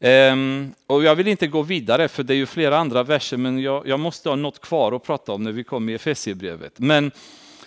Um, 0.00 0.74
och 0.86 1.04
jag 1.04 1.14
vill 1.14 1.28
inte 1.28 1.46
gå 1.46 1.62
vidare 1.62 2.08
för 2.08 2.22
det 2.22 2.34
är 2.34 2.36
ju 2.36 2.46
flera 2.46 2.78
andra 2.78 3.02
verser 3.02 3.36
men 3.36 3.58
jag, 3.58 3.88
jag 3.88 4.00
måste 4.00 4.28
ha 4.28 4.36
något 4.36 4.60
kvar 4.60 4.92
att 4.92 5.02
prata 5.02 5.32
om 5.32 5.42
när 5.42 5.52
vi 5.52 5.64
kommer 5.64 5.92
i 5.92 5.94
Efesierbrevet. 5.94 6.78
Men 6.78 7.10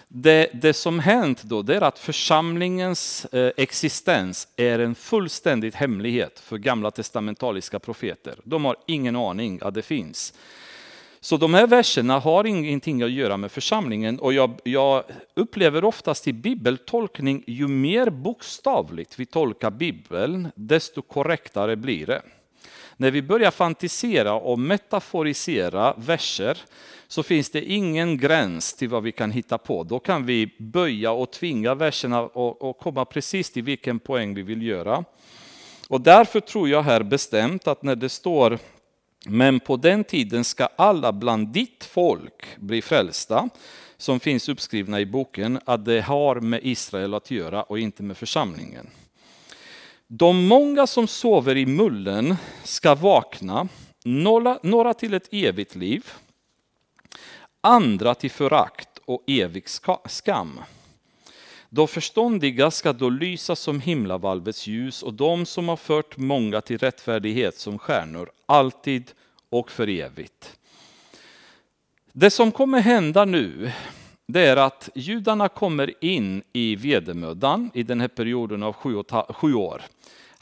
det, 0.07 0.49
det, 0.53 0.73
som 0.73 0.99
hänt 0.99 1.43
då 1.43 1.61
det 1.61 1.75
är 1.75 1.81
att 1.81 1.99
församlingens 1.99 3.25
eh, 3.25 3.51
existens 3.57 4.47
är 4.55 4.79
en 4.79 4.95
fullständig 4.95 5.73
hemlighet 5.73 6.39
för 6.39 6.57
gamla 6.57 6.91
testamentaliska 6.91 7.79
profeter. 7.79 8.35
De 8.43 8.65
har 8.65 8.75
ingen 8.85 9.15
aning 9.15 9.59
att 9.61 9.73
det 9.73 9.81
finns. 9.81 10.33
Så 11.19 11.37
de 11.37 11.53
här 11.53 11.67
verserna 11.67 12.19
har 12.19 12.45
ingenting 12.45 13.01
att 13.01 13.11
göra 13.11 13.37
med 13.37 13.51
församlingen 13.51 14.19
och 14.19 14.33
jag, 14.33 14.59
jag, 14.63 15.03
upplever 15.33 15.83
oftast 15.83 16.27
i 16.27 16.33
bibeltolkning, 16.33 17.43
ju 17.47 17.67
mer 17.67 18.09
bokstavligt 18.09 19.19
vi 19.19 19.25
tolkar 19.25 19.71
bibeln, 19.71 20.47
desto 20.55 21.01
korrektare 21.01 21.75
blir 21.75 22.05
det. 22.05 22.21
När 22.97 23.11
vi 23.11 23.21
börjar 23.21 23.51
fantisera 23.51 24.33
och 24.33 24.59
metaforisera 24.59 25.93
verser 25.97 26.57
så 27.15 27.23
finns 27.23 27.49
det 27.49 27.63
ingen 27.71 28.17
gräns 28.17 28.73
till 28.73 28.89
vad 28.89 29.03
vi 29.03 29.11
kan 29.11 29.31
hitta 29.31 29.57
på. 29.57 29.83
Då 29.83 29.99
kan 29.99 30.25
vi 30.25 30.55
böja 30.59 31.11
och 31.11 31.31
tvinga 31.31 31.75
verserna 31.75 32.21
och, 32.21 32.61
och 32.61 32.77
komma 32.77 33.05
precis 33.05 33.51
till 33.51 33.63
vilken 33.63 33.99
poäng 33.99 34.33
vi 34.33 34.41
vill 34.41 34.61
göra. 34.61 35.03
Och 35.87 36.01
därför 36.01 36.39
tror 36.39 36.69
jag 36.69 36.83
här 36.83 37.03
bestämt 37.03 37.67
att 37.67 37.83
när 37.83 37.95
det 37.95 38.09
står 38.09 38.59
men 39.25 39.59
på 39.59 39.77
den 39.77 40.03
tiden 40.03 40.43
ska 40.43 40.67
alla 40.75 41.13
bland 41.13 41.47
ditt 41.47 41.83
folk 41.83 42.57
bli 42.57 42.81
frälsta, 42.81 43.49
som 43.97 44.19
finns 44.19 44.49
uppskrivna 44.49 44.99
i 44.99 45.05
boken, 45.05 45.59
att 45.65 45.85
det 45.85 46.01
har 46.01 46.35
med 46.35 46.59
Israel 46.63 47.13
att 47.13 47.31
göra 47.31 47.63
och 47.63 47.79
inte 47.79 48.03
med 48.03 48.17
församlingen. 48.17 48.89
De 50.07 50.47
många 50.47 50.87
som 50.87 51.07
sover 51.07 51.57
i 51.57 51.65
mullen 51.65 52.35
ska 52.63 52.95
vakna, 52.95 53.67
några 54.61 54.93
till 54.93 55.13
ett 55.13 55.33
evigt 55.33 55.75
liv, 55.75 56.05
andra 57.65 58.15
till 58.15 58.31
förakt 58.31 58.99
och 59.05 59.23
evig 59.27 59.69
skam. 60.05 60.59
De 61.69 61.87
förståndiga 61.87 62.71
ska 62.71 62.93
då 62.93 63.09
lysa 63.09 63.55
som 63.55 63.79
himlavalvets 63.81 64.67
ljus 64.67 65.03
och 65.03 65.13
de 65.13 65.45
som 65.45 65.69
har 65.69 65.77
fört 65.77 66.17
många 66.17 66.61
till 66.61 66.77
rättfärdighet 66.77 67.57
som 67.57 67.79
stjärnor, 67.79 68.31
alltid 68.45 69.11
och 69.49 69.71
för 69.71 69.89
evigt. 69.89 70.57
Det 72.11 72.29
som 72.29 72.51
kommer 72.51 72.79
hända 72.79 73.25
nu, 73.25 73.71
det 74.27 74.45
är 74.45 74.57
att 74.57 74.89
judarna 74.95 75.49
kommer 75.49 76.03
in 76.03 76.43
i 76.53 76.75
vedermödan 76.75 77.71
i 77.73 77.83
den 77.83 78.01
här 78.01 78.07
perioden 78.07 78.63
av 78.63 78.73
sju 79.33 79.53
år. 79.53 79.81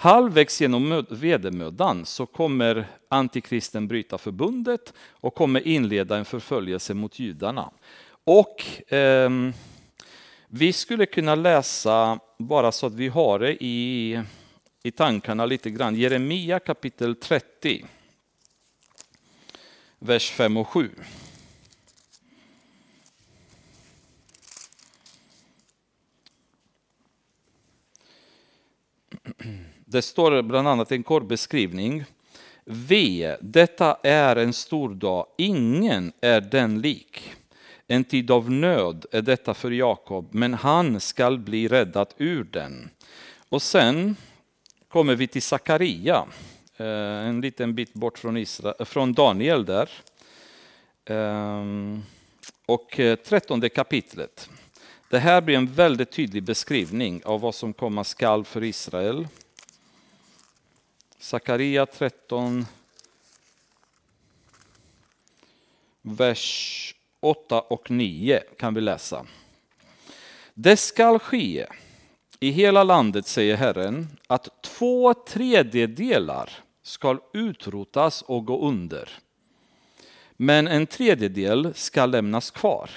Halvvägs 0.04 0.62
genom 0.62 1.06
vedermödan 1.10 2.06
så 2.06 2.26
kommer 2.26 2.88
antikristen 3.10 3.88
bryta 3.88 4.18
förbundet 4.18 4.94
och 5.12 5.36
kommer 5.36 5.68
inleda 5.68 6.18
en 6.18 6.26
förföljelse 6.26 6.94
mot 6.94 7.20
judarna. 7.20 7.72
Och 8.24 8.94
eh, 8.94 9.30
vi 10.48 10.74
skulle 10.74 11.06
kunna 11.06 11.36
läsa, 11.36 12.20
bara 12.38 12.72
så 12.72 12.86
att 12.86 12.94
vi 12.94 13.08
har 13.08 13.40
det 13.40 13.64
i, 13.64 14.22
i 14.84 14.92
tankarna 14.92 15.46
lite 15.46 15.70
grann, 15.70 15.96
Jeremia 15.96 16.60
kapitel 16.60 17.16
30, 17.16 17.86
vers 20.00 20.32
5 20.32 20.58
och 20.58 20.68
7. 20.68 20.90
Det 29.94 30.02
står 30.02 30.42
bland 30.42 30.68
annat 30.68 30.92
en 30.92 31.04
kort 31.04 31.28
beskrivning. 31.28 32.04
Ve, 32.66 33.38
detta 33.42 33.98
är 34.04 34.36
en 34.36 34.54
stor 34.54 34.90
dag, 34.90 35.26
ingen 35.38 36.14
är 36.22 36.42
den 36.42 36.82
lik. 36.82 37.34
En 37.88 38.04
tid 38.04 38.32
av 38.32 38.52
nöd 38.52 39.06
är 39.12 39.22
detta 39.22 39.54
för 39.54 39.72
Jakob, 39.72 40.28
men 40.32 40.54
han 40.54 41.00
skall 41.00 41.40
bli 41.40 41.68
räddad 41.68 42.08
ur 42.18 42.44
den. 42.44 42.90
Och 43.50 43.62
sen 43.62 44.16
kommer 44.88 45.16
vi 45.16 45.28
till 45.28 45.42
Sakaria, 45.42 46.26
eh, 46.78 47.28
en 47.28 47.42
liten 47.42 47.76
bit 47.76 47.94
bort 47.94 48.20
från, 48.20 48.38
Israel, 48.38 48.76
eh, 48.80 48.86
från 48.86 49.14
Daniel 49.14 49.66
där. 49.66 49.90
Ehm, 51.06 52.04
och 52.66 53.00
eh, 53.00 53.16
trettonde 53.16 53.70
kapitlet. 53.70 54.50
Det 55.10 55.20
här 55.20 55.42
blir 55.42 55.56
en 55.56 55.74
väldigt 55.74 56.12
tydlig 56.12 56.44
beskrivning 56.44 57.22
av 57.26 57.42
vad 57.42 57.56
som 57.56 57.74
komma 57.74 58.04
skall 58.04 58.46
för 58.46 58.64
Israel. 58.64 59.28
Sakaria 61.24 61.86
13, 61.86 62.66
vers 66.02 66.96
8 67.20 67.62
och 67.62 67.92
9 67.92 68.40
kan 68.58 68.74
vi 68.74 68.82
läsa. 68.82 69.26
Det 70.54 70.78
skall 70.78 71.20
ske 71.20 71.66
i 72.40 72.50
hela 72.50 72.84
landet, 72.84 73.28
säger 73.28 73.56
Herren, 73.58 74.08
att 74.28 74.62
två 74.62 75.14
tredjedelar 75.14 76.50
skall 76.82 77.20
utrotas 77.34 78.22
och 78.22 78.46
gå 78.46 78.68
under. 78.68 79.10
Men 80.38 80.68
en 80.68 80.88
tredjedel 80.88 81.74
ska 81.76 82.06
lämnas 82.06 82.52
kvar. 82.52 82.90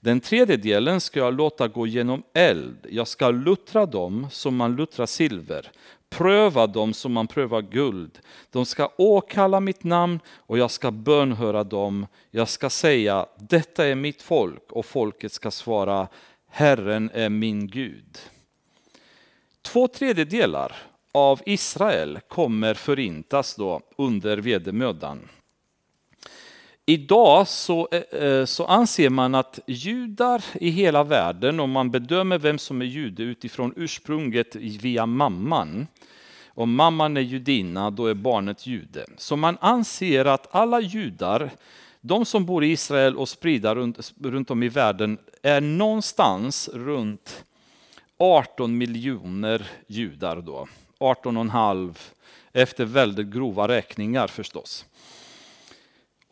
Den 0.00 0.20
tredjedelen 0.20 1.00
ska 1.00 1.20
jag 1.20 1.34
låta 1.34 1.68
gå 1.68 1.86
genom 1.86 2.22
eld. 2.32 2.86
Jag 2.90 3.08
ska 3.08 3.30
luttra 3.30 3.86
dem 3.86 4.26
som 4.30 4.56
man 4.56 4.76
luttrar 4.76 5.06
silver, 5.06 5.72
pröva 6.12 6.66
dem 6.66 6.94
som 6.94 7.12
man 7.12 7.26
prövar 7.26 7.62
guld. 7.62 8.18
De 8.50 8.66
ska 8.66 8.92
åkalla 8.98 9.60
mitt 9.60 9.84
namn 9.84 10.20
och 10.36 10.58
jag 10.58 10.70
ska 10.70 10.90
bönhöra 10.90 11.64
dem. 11.64 12.06
Jag 12.30 12.48
ska 12.48 12.70
säga, 12.70 13.26
detta 13.38 13.86
är 13.86 13.94
mitt 13.94 14.22
folk 14.22 14.72
och 14.72 14.86
folket 14.86 15.32
ska 15.32 15.50
svara, 15.50 16.08
Herren 16.48 17.10
är 17.14 17.28
min 17.28 17.66
Gud. 17.66 18.18
Två 19.62 19.88
tredjedelar 19.88 20.76
av 21.12 21.40
Israel 21.46 22.20
kommer 22.28 22.74
förintas 22.74 23.54
då 23.54 23.80
under 23.96 24.36
vedermödan. 24.36 25.28
Idag 26.92 27.48
så, 27.48 27.88
eh, 27.90 28.22
eh, 28.22 28.44
så 28.44 28.64
anser 28.64 29.10
man 29.10 29.34
att 29.34 29.60
judar 29.66 30.44
i 30.54 30.70
hela 30.70 31.04
världen, 31.04 31.60
om 31.60 31.70
man 31.70 31.90
bedömer 31.90 32.38
vem 32.38 32.58
som 32.58 32.82
är 32.82 32.86
jude 32.86 33.22
utifrån 33.22 33.72
ursprunget 33.76 34.56
via 34.56 35.06
mamman, 35.06 35.86
om 36.48 36.74
mamman 36.74 37.16
är 37.16 37.20
judinna, 37.20 37.90
då 37.90 38.06
är 38.06 38.14
barnet 38.14 38.66
jude. 38.66 39.06
Så 39.16 39.36
man 39.36 39.58
anser 39.60 40.24
att 40.24 40.54
alla 40.54 40.80
judar, 40.80 41.50
de 42.00 42.24
som 42.24 42.46
bor 42.46 42.64
i 42.64 42.70
Israel 42.70 43.16
och 43.16 43.28
spridda 43.28 43.74
runt, 43.74 44.12
runt 44.22 44.50
om 44.50 44.62
i 44.62 44.68
världen, 44.68 45.18
är 45.42 45.60
någonstans 45.60 46.70
runt 46.72 47.44
18 48.18 48.78
miljoner 48.78 49.66
judar 49.86 50.36
då. 50.40 50.68
18,5 50.98 51.94
efter 52.52 52.84
väldigt 52.84 53.26
grova 53.26 53.68
räkningar 53.68 54.26
förstås. 54.26 54.86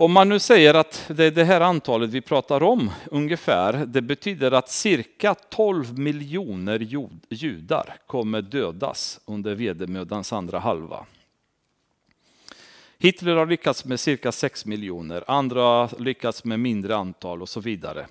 Om 0.01 0.13
man 0.13 0.29
nu 0.29 0.39
säger 0.39 0.75
att 0.75 1.05
det 1.09 1.25
är 1.25 1.31
det 1.31 1.45
här 1.45 1.61
antalet 1.61 2.11
vi 2.11 2.21
pratar 2.21 2.63
om 2.63 2.91
ungefär, 3.11 3.87
det 3.87 4.03
betyder 4.03 4.53
att 4.53 4.69
cirka 4.71 5.35
12 5.35 5.99
miljoner 5.99 6.79
judar 7.31 7.97
kommer 8.07 8.43
dödas 8.43 9.21
under 9.25 9.55
vedermödans 9.55 10.33
andra 10.33 10.59
halva. 10.59 11.07
Hitler 12.99 13.37
har 13.37 13.47
lyckats 13.47 13.85
med 13.85 14.01
cirka 14.01 14.33
6 14.33 14.67
miljoner, 14.67 15.25
andra 15.27 15.63
har 15.63 16.01
lyckats 16.01 16.45
med 16.45 16.61
mindre 16.61 16.97
antal 16.97 17.43
och 17.43 17.49
så 17.49 17.61
vidare. 17.61 18.07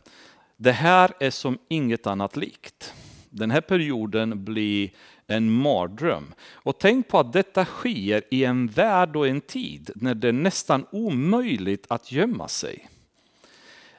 Det 0.58 0.72
här 0.72 1.12
är 1.20 1.32
som 1.32 1.58
inget 1.68 2.08
annat 2.08 2.36
likt. 2.36 2.94
Den 3.30 3.52
här 3.52 3.62
perioden 3.62 4.46
blir 4.46 4.90
en 5.30 5.52
mardröm. 5.52 6.34
Och 6.52 6.80
tänk 6.80 7.08
på 7.08 7.20
att 7.20 7.34
detta 7.34 7.66
sker 7.66 8.24
i 8.30 8.44
en 8.44 8.68
värld 8.68 9.16
och 9.16 9.28
en 9.28 9.42
tid 9.42 9.92
när 9.96 10.16
det 10.16 10.28
är 10.28 10.34
nästan 10.34 10.86
omöjligt 10.92 11.86
att 11.88 12.12
gömma 12.12 12.48
sig. 12.48 12.90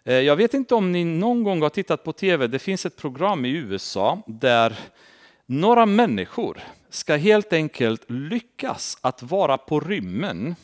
Eh, 0.05 0.15
jag 0.15 0.37
vet 0.37 0.55
inte 0.55 0.75
om 0.75 0.93
ni 0.93 1.05
någon 1.05 1.45
gång 1.45 1.63
har 1.63 1.71
tittat 1.71 2.05
på 2.05 2.13
tv, 2.13 2.47
det 2.47 2.59
finns 2.59 2.87
ett 2.87 2.97
program 2.97 3.45
i 3.45 3.51
USA 3.51 4.23
där 4.27 4.79
några 5.47 5.87
människor 5.87 6.61
ska 6.91 7.17
helt 7.17 7.53
enkelt 7.53 8.11
lyckas 8.11 8.99
att 9.01 9.23
vara 9.23 9.59
på 9.59 9.81
rymmen 9.81 10.55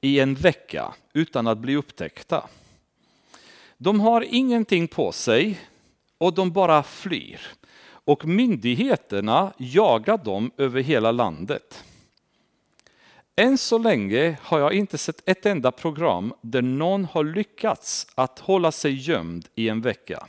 i 0.00 0.20
en 0.20 0.34
vecka 0.34 0.94
utan 1.12 1.46
att 1.46 1.58
bli 1.58 1.76
upptäckta. 1.76 2.48
De 3.76 4.00
har 4.00 4.26
ingenting 4.28 4.88
på 4.88 5.12
sig 5.12 5.60
och 6.18 6.34
de 6.34 6.52
bara 6.52 6.82
flyr 6.82 7.40
och 8.10 8.26
myndigheterna 8.26 9.52
jagar 9.56 10.18
dem 10.18 10.50
över 10.56 10.82
hela 10.82 11.12
landet. 11.12 11.84
Än 13.36 13.58
så 13.58 13.78
länge 13.78 14.38
har 14.42 14.58
jag 14.58 14.72
inte 14.72 14.98
sett 14.98 15.28
ett 15.28 15.46
enda 15.46 15.72
program 15.72 16.34
där 16.40 16.62
någon 16.62 17.04
har 17.04 17.24
lyckats 17.24 18.06
att 18.14 18.38
hålla 18.38 18.72
sig 18.72 18.94
gömd 18.94 19.48
i 19.54 19.68
en 19.68 19.80
vecka. 19.80 20.26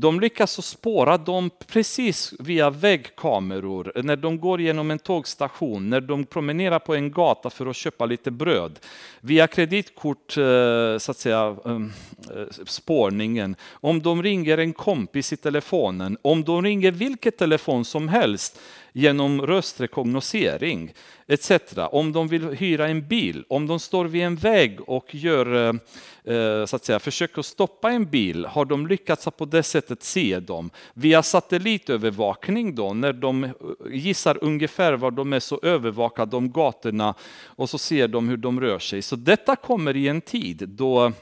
De 0.00 0.20
lyckas 0.20 0.66
spåra 0.66 1.18
dem 1.18 1.50
precis 1.66 2.34
via 2.38 2.70
väggkameror, 2.70 3.92
när 4.02 4.16
de 4.16 4.40
går 4.40 4.60
genom 4.60 4.90
en 4.90 4.98
tågstation, 4.98 5.90
när 5.90 6.00
de 6.00 6.24
promenerar 6.24 6.78
på 6.78 6.94
en 6.94 7.10
gata 7.10 7.50
för 7.50 7.66
att 7.66 7.76
köpa 7.76 8.06
lite 8.06 8.30
bröd. 8.30 8.78
Via 9.20 9.46
kreditkort, 9.46 10.36
eh, 10.36 10.98
så 10.98 11.10
att 11.10 11.16
säga, 11.16 11.56
ehm, 11.64 11.92
eh, 12.36 12.64
spårningen. 12.66 13.56
Om 13.72 14.02
de 14.02 14.22
ringer 14.22 14.58
en 14.58 14.72
kompis 14.72 15.32
i 15.32 15.36
telefonen, 15.36 16.18
om 16.22 16.44
de 16.44 16.62
ringer 16.62 16.90
vilket 16.90 17.38
telefon 17.38 17.84
som 17.84 18.08
helst 18.08 18.60
genom 18.92 19.46
röstrekognosering 19.46 20.92
etc. 21.30 21.52
Om 21.90 22.12
de 22.12 22.28
vill 22.28 22.48
hyra 22.48 22.88
en 22.88 23.08
bil, 23.08 23.44
om 23.48 23.66
de 23.66 23.80
står 23.80 24.04
vid 24.04 24.22
en 24.22 24.36
väg 24.36 24.80
och 24.86 25.14
gör, 25.14 25.68
eh, 26.24 26.64
så 26.64 26.76
att 26.76 26.84
säga, 26.84 26.98
försöker 26.98 27.42
stoppa 27.42 27.90
en 27.90 28.10
bil, 28.10 28.44
har 28.44 28.64
de 28.64 28.86
lyckats 28.86 29.26
att 29.26 29.36
på 29.36 29.44
det 29.44 29.62
sättet 29.62 30.02
se 30.02 30.40
dem. 30.40 30.70
Via 30.94 31.22
satellitövervakning 31.22 32.74
då, 32.74 32.94
när 32.94 33.12
de 33.12 33.44
eh, 33.44 33.50
gissar 33.90 34.38
ungefär 34.40 34.92
var 34.92 35.10
de 35.10 35.32
är 35.32 35.40
så 35.40 35.60
övervakade 35.62 36.30
de 36.30 36.50
gatorna 36.50 37.14
och 37.44 37.70
så 37.70 37.78
ser 37.78 38.08
de 38.08 38.28
hur 38.28 38.36
de 38.36 38.60
rör 38.60 38.78
sig. 38.78 39.02
Så 39.02 39.16
detta 39.16 39.56
kommer 39.56 39.96
i 39.96 40.08
en 40.08 40.20
tid 40.20 40.68
då 40.68 41.12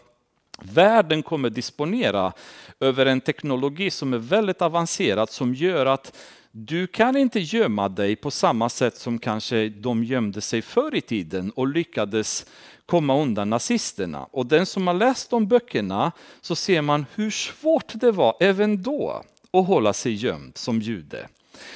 Världen 0.62 1.22
kommer 1.22 1.50
disponera 1.50 2.32
över 2.80 3.06
en 3.06 3.20
teknologi 3.20 3.90
som 3.90 4.14
är 4.14 4.18
väldigt 4.18 4.62
avancerad 4.62 5.30
som 5.30 5.54
gör 5.54 5.86
att 5.86 6.16
du 6.52 6.86
kan 6.86 7.16
inte 7.16 7.40
gömma 7.40 7.88
dig 7.88 8.16
på 8.16 8.30
samma 8.30 8.68
sätt 8.68 8.96
som 8.96 9.18
kanske 9.18 9.68
de 9.68 10.04
gömde 10.04 10.40
sig 10.40 10.62
förr 10.62 10.94
i 10.94 11.00
tiden 11.00 11.50
och 11.50 11.68
lyckades 11.68 12.46
komma 12.86 13.20
undan 13.20 13.50
nazisterna. 13.50 14.24
Och 14.24 14.46
den 14.46 14.66
som 14.66 14.86
har 14.86 14.94
läst 14.94 15.30
de 15.30 15.46
böckerna 15.48 16.12
så 16.40 16.56
ser 16.56 16.82
man 16.82 17.06
hur 17.14 17.30
svårt 17.30 17.92
det 17.94 18.12
var 18.12 18.36
även 18.40 18.82
då 18.82 19.22
att 19.52 19.66
hålla 19.66 19.92
sig 19.92 20.14
gömd 20.14 20.56
som 20.56 20.80
jude. 20.80 21.28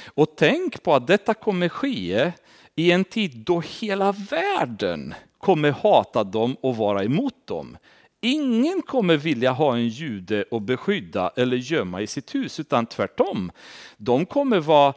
Och 0.05 0.33
tänk 0.37 0.83
på 0.83 0.95
att 0.95 1.07
detta 1.07 1.33
kommer 1.33 1.69
ske 1.69 2.31
i 2.75 2.91
en 2.91 3.03
tid 3.03 3.37
då 3.37 3.59
hela 3.79 4.11
världen 4.11 5.13
kommer 5.37 5.71
hata 5.71 6.23
dem 6.23 6.57
och 6.61 6.77
vara 6.77 7.03
emot 7.03 7.47
dem. 7.47 7.77
Ingen 8.25 8.81
kommer 8.81 9.17
vilja 9.17 9.51
ha 9.51 9.75
en 9.75 9.87
jude 9.87 10.45
att 10.51 10.61
beskydda 10.61 11.31
eller 11.35 11.57
gömma 11.57 12.01
i 12.01 12.07
sitt 12.07 12.35
hus, 12.35 12.59
utan 12.59 12.85
tvärtom. 12.85 13.51
De 13.97 14.25
kommer 14.25 14.59
vara 14.59 14.93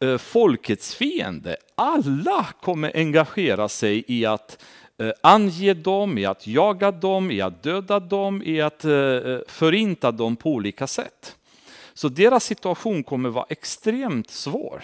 eh, 0.00 0.18
folkets 0.18 0.94
fiende. 0.94 1.56
Alla 1.74 2.46
kommer 2.62 2.92
engagera 2.94 3.68
sig 3.68 4.04
i 4.06 4.26
att 4.26 4.64
eh, 4.98 5.10
ange 5.20 5.74
dem, 5.74 6.18
i 6.18 6.26
att 6.26 6.46
jaga 6.46 6.90
dem, 6.90 7.30
i 7.30 7.40
att 7.40 7.62
döda 7.62 8.00
dem, 8.00 8.42
i 8.42 8.60
att 8.60 8.84
eh, 8.84 9.38
förinta 9.46 10.12
dem 10.12 10.36
på 10.36 10.50
olika 10.50 10.86
sätt. 10.86 11.36
Så 11.94 12.08
deras 12.08 12.44
situation 12.44 13.02
kommer 13.02 13.28
vara 13.28 13.46
extremt 13.48 14.30
svår. 14.30 14.82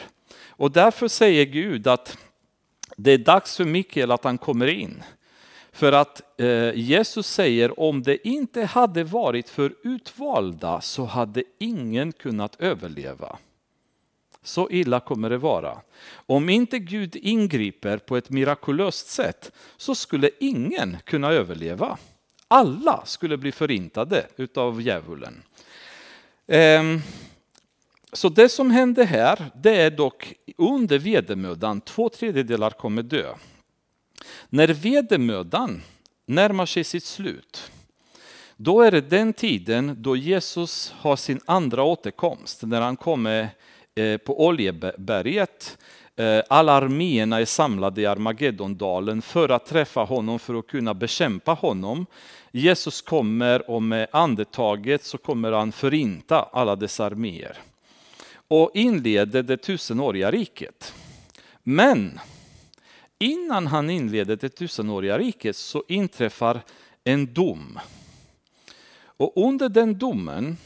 Och 0.48 0.70
därför 0.70 1.08
säger 1.08 1.44
Gud 1.44 1.86
att 1.86 2.18
det 2.96 3.12
är 3.12 3.18
dags 3.18 3.56
för 3.56 3.64
Mikael 3.64 4.10
att 4.10 4.24
han 4.24 4.38
kommer 4.38 4.66
in. 4.66 5.02
För 5.76 5.92
att 5.92 6.40
eh, 6.40 6.74
Jesus 6.74 7.26
säger 7.26 7.80
om 7.80 8.02
det 8.02 8.28
inte 8.28 8.64
hade 8.64 9.04
varit 9.04 9.48
för 9.48 9.74
utvalda 9.82 10.80
så 10.80 11.04
hade 11.04 11.44
ingen 11.58 12.12
kunnat 12.12 12.60
överleva. 12.60 13.38
Så 14.42 14.70
illa 14.70 15.00
kommer 15.00 15.30
det 15.30 15.38
vara. 15.38 15.80
Om 16.26 16.48
inte 16.48 16.78
Gud 16.78 17.16
ingriper 17.16 17.98
på 17.98 18.16
ett 18.16 18.30
mirakulöst 18.30 19.06
sätt 19.06 19.52
så 19.76 19.94
skulle 19.94 20.30
ingen 20.40 20.96
kunna 21.04 21.32
överleva. 21.32 21.98
Alla 22.48 23.02
skulle 23.06 23.36
bli 23.36 23.52
förintade 23.52 24.26
utav 24.36 24.82
djävulen. 24.82 25.42
Ehm, 26.46 27.00
så 28.12 28.28
det 28.28 28.48
som 28.48 28.70
hände 28.70 29.04
här, 29.04 29.50
det 29.54 29.76
är 29.76 29.90
dock 29.90 30.34
under 30.56 30.98
vedermödan, 30.98 31.80
två 31.80 32.08
tredjedelar 32.08 32.70
kommer 32.70 33.02
dö. 33.02 33.34
När 34.48 34.68
vedermödan 34.68 35.82
närmar 36.26 36.66
sig 36.66 36.84
sitt 36.84 37.04
slut, 37.04 37.70
då 38.56 38.80
är 38.80 38.90
det 38.90 39.00
den 39.00 39.32
tiden 39.32 39.96
då 39.98 40.16
Jesus 40.16 40.94
har 40.98 41.16
sin 41.16 41.40
andra 41.44 41.82
återkomst, 41.82 42.62
när 42.62 42.80
han 42.80 42.96
kommer 42.96 43.48
eh, 43.94 44.16
på 44.16 44.46
Oljeberget. 44.46 45.78
Eh, 46.16 46.42
alla 46.48 46.72
arméerna 46.72 47.40
är 47.40 47.44
samlade 47.44 48.00
i 48.00 48.06
Armageddondalen 48.06 49.22
för 49.22 49.48
att 49.48 49.66
träffa 49.66 50.00
honom, 50.00 50.38
för 50.38 50.58
att 50.58 50.66
kunna 50.66 50.94
bekämpa 50.94 51.52
honom. 51.52 52.06
Jesus 52.52 53.02
kommer 53.02 53.70
och 53.70 53.82
med 53.82 54.06
andetaget 54.12 55.04
så 55.04 55.18
kommer 55.18 55.52
han 55.52 55.72
förinta 55.72 56.42
alla 56.52 56.76
dessa 56.76 57.04
arméer 57.04 57.58
och 58.48 58.70
inleder 58.74 59.42
det 59.42 59.56
tusenåriga 59.56 60.30
riket. 60.30 60.94
Men 61.62 62.20
Innan 63.18 63.66
han 63.66 63.90
inleder 63.90 64.36
det 64.36 64.48
tusenåriga 64.48 65.18
riket 65.18 65.56
så 65.56 65.84
inträffar 65.88 66.60
en 67.04 67.34
dom. 67.34 67.78
Och 68.98 69.32
under 69.36 69.68
den 69.68 69.98
domen, 69.98 70.56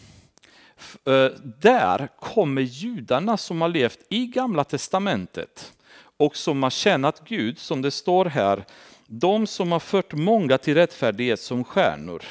eh, 1.07 1.27
där 1.61 2.09
kommer 2.21 2.63
judarna 2.63 3.37
som 3.37 3.61
har 3.61 3.69
levt 3.69 3.99
i 4.09 4.27
gamla 4.27 4.65
testamentet 4.65 5.73
och 6.17 6.37
som 6.37 6.63
har 6.63 6.71
tjänat 6.71 7.23
Gud, 7.29 7.59
som 7.59 7.83
det 7.83 7.91
står 7.91 8.25
här, 8.25 8.65
de 9.07 9.47
som 9.47 9.73
har 9.73 9.81
fört 9.81 10.13
många 10.13 10.59
till 10.59 10.75
rättfärdighet 10.75 11.41
som 11.41 11.65
stjärnor, 11.65 12.23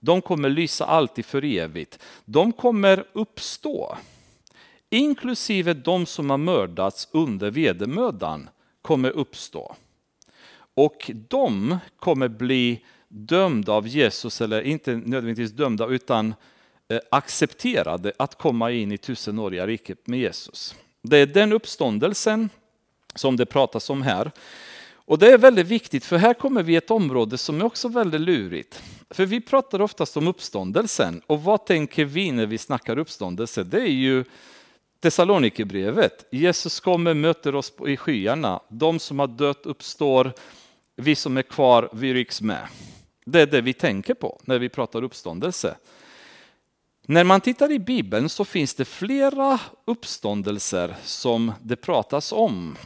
de 0.00 0.22
kommer 0.22 0.48
lysa 0.48 0.84
alltid 0.84 1.24
för 1.24 1.44
evigt. 1.44 1.98
De 2.24 2.52
kommer 2.52 3.04
uppstå, 3.12 3.96
inklusive 4.90 5.74
de 5.74 6.06
som 6.06 6.30
har 6.30 6.38
mördats 6.38 7.08
under 7.12 7.50
vedermödan 7.50 8.48
kommer 8.88 9.10
uppstå. 9.10 9.76
Och 10.74 11.10
de 11.28 11.78
kommer 11.98 12.28
bli 12.28 12.84
dömda 13.08 13.72
av 13.72 13.88
Jesus, 13.88 14.40
eller 14.40 14.62
inte 14.62 14.94
nödvändigtvis 14.94 15.50
dömda, 15.50 15.86
utan 15.86 16.34
eh, 16.88 16.98
accepterade 17.10 18.12
att 18.16 18.38
komma 18.38 18.70
in 18.70 18.92
i 18.92 18.98
tusenåriga 18.98 19.66
riket 19.66 20.06
med 20.06 20.20
Jesus. 20.20 20.74
Det 21.02 21.16
är 21.16 21.26
den 21.26 21.52
uppståndelsen 21.52 22.48
som 23.14 23.36
det 23.36 23.46
pratas 23.46 23.90
om 23.90 24.02
här. 24.02 24.30
Och 24.92 25.18
det 25.18 25.32
är 25.32 25.38
väldigt 25.38 25.66
viktigt, 25.66 26.04
för 26.04 26.16
här 26.16 26.34
kommer 26.34 26.62
vi 26.62 26.76
ett 26.76 26.90
område 26.90 27.38
som 27.38 27.60
är 27.60 27.64
också 27.64 27.88
väldigt 27.88 28.20
lurigt. 28.20 28.82
För 29.10 29.26
vi 29.26 29.40
pratar 29.40 29.80
oftast 29.80 30.16
om 30.16 30.28
uppståndelsen, 30.28 31.22
och 31.26 31.42
vad 31.42 31.66
tänker 31.66 32.04
vi 32.04 32.32
när 32.32 32.46
vi 32.46 32.58
snackar 32.58 32.98
uppståndelse? 32.98 33.64
Det 33.64 33.80
är 33.80 33.92
ju 33.92 34.24
Thessalonikerbrevet. 35.00 36.24
Jesus 36.30 36.80
kommer 36.80 37.10
och 37.10 37.16
möter 37.16 37.54
oss 37.54 37.72
i 37.86 37.96
skyarna. 37.96 38.60
De 38.68 38.98
som 38.98 39.18
har 39.18 39.26
dött 39.26 39.66
uppstår, 39.66 40.32
vi 40.96 41.14
som 41.14 41.36
är 41.36 41.42
kvar, 41.42 41.88
vi 41.92 42.14
rycks 42.14 42.40
med. 42.42 42.68
Det 43.24 43.40
är 43.40 43.46
det 43.46 43.60
vi 43.60 43.72
tänker 43.72 44.14
på 44.14 44.40
när 44.44 44.58
vi 44.58 44.68
pratar 44.68 45.02
uppståndelse. 45.02 45.76
När 47.06 47.24
man 47.24 47.40
tittar 47.40 47.72
i 47.72 47.78
Bibeln 47.78 48.28
så 48.28 48.44
finns 48.44 48.74
det 48.74 48.84
flera 48.84 49.60
uppståndelser 49.84 50.96
som 51.04 51.52
det 51.62 51.76
pratas 51.76 52.32
om. 52.32 52.76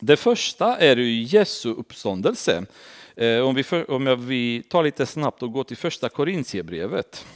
Det 0.00 0.16
första 0.16 0.76
är 0.76 0.96
ju 0.96 1.22
Jesu 1.22 1.74
uppståndelse. 1.74 2.66
Eh, 3.16 3.38
om 3.38 3.54
vi, 3.54 3.64
om 3.88 4.26
vi 4.26 4.62
tar 4.62 4.82
lite 4.82 5.06
snabbt 5.06 5.42
och 5.42 5.52
går 5.52 5.64
till 5.64 5.76
första 5.76 6.08
Korintierbrevet. 6.08 7.26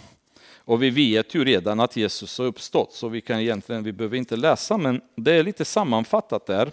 Och 0.69 0.83
vi 0.83 0.91
vet 0.91 1.35
ju 1.35 1.45
redan 1.45 1.81
att 1.81 1.97
Jesus 1.97 2.39
har 2.39 2.45
uppstått, 2.45 2.93
så 2.93 3.09
vi 3.09 3.21
kan 3.21 3.41
egentligen, 3.41 3.83
vi 3.83 3.93
behöver 3.93 4.17
inte 4.17 4.37
läsa, 4.37 4.77
men 4.77 5.01
det 5.15 5.33
är 5.33 5.43
lite 5.43 5.65
sammanfattat 5.65 6.47
där. 6.47 6.71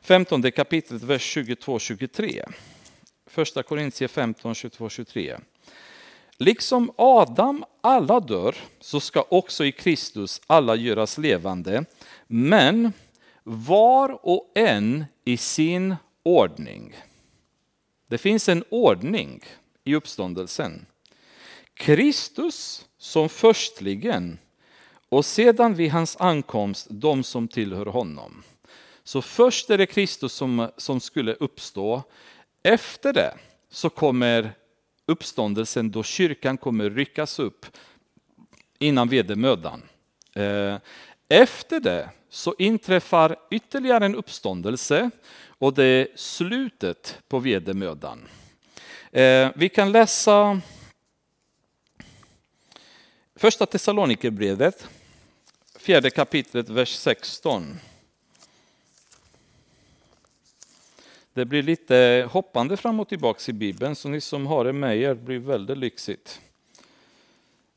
15 0.00 0.52
kapitlet, 0.52 1.02
vers 1.02 1.36
22-23. 1.36 2.52
Första 3.26 3.62
Korintier 3.62 4.08
15, 4.08 4.52
22-23. 4.52 5.40
Liksom 6.36 6.92
Adam 6.96 7.64
alla 7.80 8.20
dör, 8.20 8.56
så 8.80 9.00
ska 9.00 9.24
också 9.28 9.64
i 9.64 9.72
Kristus 9.72 10.40
alla 10.46 10.76
göras 10.76 11.18
levande, 11.18 11.84
men 12.26 12.92
var 13.42 14.26
och 14.26 14.52
en 14.54 15.04
i 15.24 15.36
sin 15.36 15.96
ordning. 16.22 16.96
Det 18.08 18.18
finns 18.18 18.48
en 18.48 18.64
ordning 18.68 19.42
i 19.84 19.94
uppståndelsen. 19.94 20.86
Kristus 21.74 22.85
som 23.06 23.28
förstligen 23.28 24.38
och 25.08 25.24
sedan 25.24 25.74
vid 25.74 25.90
hans 25.90 26.16
ankomst 26.16 26.86
de 26.90 27.22
som 27.22 27.48
tillhör 27.48 27.86
honom. 27.86 28.42
Så 29.04 29.22
först 29.22 29.70
är 29.70 29.78
det 29.78 29.86
Kristus 29.86 30.32
som, 30.32 30.70
som 30.76 31.00
skulle 31.00 31.34
uppstå. 31.34 32.02
Efter 32.62 33.12
det 33.12 33.34
så 33.70 33.90
kommer 33.90 34.52
uppståndelsen 35.06 35.90
då 35.90 36.02
kyrkan 36.02 36.56
kommer 36.56 36.90
ryckas 36.90 37.38
upp 37.38 37.66
innan 38.78 39.08
vedermödan. 39.08 39.82
Eh, 40.34 40.76
efter 41.28 41.80
det 41.80 42.10
så 42.30 42.54
inträffar 42.58 43.36
ytterligare 43.50 44.04
en 44.04 44.14
uppståndelse 44.14 45.10
och 45.58 45.74
det 45.74 45.84
är 45.84 46.08
slutet 46.14 47.18
på 47.28 47.38
vedermödan. 47.38 48.28
Eh, 49.12 49.50
vi 49.54 49.68
kan 49.68 49.92
läsa 49.92 50.60
första 53.36 53.66
Thessalonikerbrevet, 53.66 54.88
fjärde 55.78 56.10
kapitlet, 56.10 56.68
vers 56.68 56.88
16. 56.94 57.78
Det 61.34 61.44
blir 61.44 61.62
lite 61.62 62.28
hoppande 62.30 62.76
fram 62.76 63.00
och 63.00 63.08
tillbaka 63.08 63.50
i 63.50 63.52
Bibeln, 63.52 63.96
så 63.96 64.08
ni 64.08 64.20
som 64.20 64.46
har 64.46 64.64
det 64.64 64.72
med 64.72 64.98
er 64.98 65.14
blir 65.14 65.38
väldigt 65.38 65.78
lyxigt. 65.78 66.40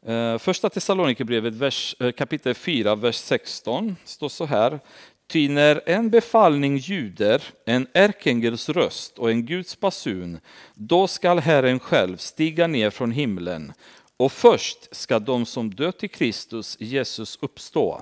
Eh, 0.05 0.37
första 0.37 0.69
Thessalonikerbrevet 0.69 1.73
eh, 1.99 2.11
kapitel 2.11 2.53
4, 2.53 2.95
vers 2.95 3.15
16 3.15 3.95
står 4.05 4.29
så 4.29 4.45
här. 4.45 4.79
Ty 5.27 5.49
när 5.49 5.81
en 5.85 6.09
befallning 6.09 6.77
ljuder, 6.77 7.43
en 7.65 7.87
ärkeängels 7.93 8.69
röst 8.69 9.17
och 9.17 9.31
en 9.31 9.45
Guds 9.45 9.79
basun, 9.79 10.39
då 10.73 11.07
skall 11.07 11.39
Herren 11.39 11.79
själv 11.79 12.17
stiga 12.17 12.67
ner 12.67 12.89
från 12.89 13.11
himlen 13.11 13.73
och 14.19 14.31
först 14.31 14.95
ska 14.95 15.19
de 15.19 15.45
som 15.45 15.75
dött 15.75 16.03
i 16.03 16.07
Kristus 16.07 16.77
Jesus 16.79 17.37
uppstå. 17.41 18.01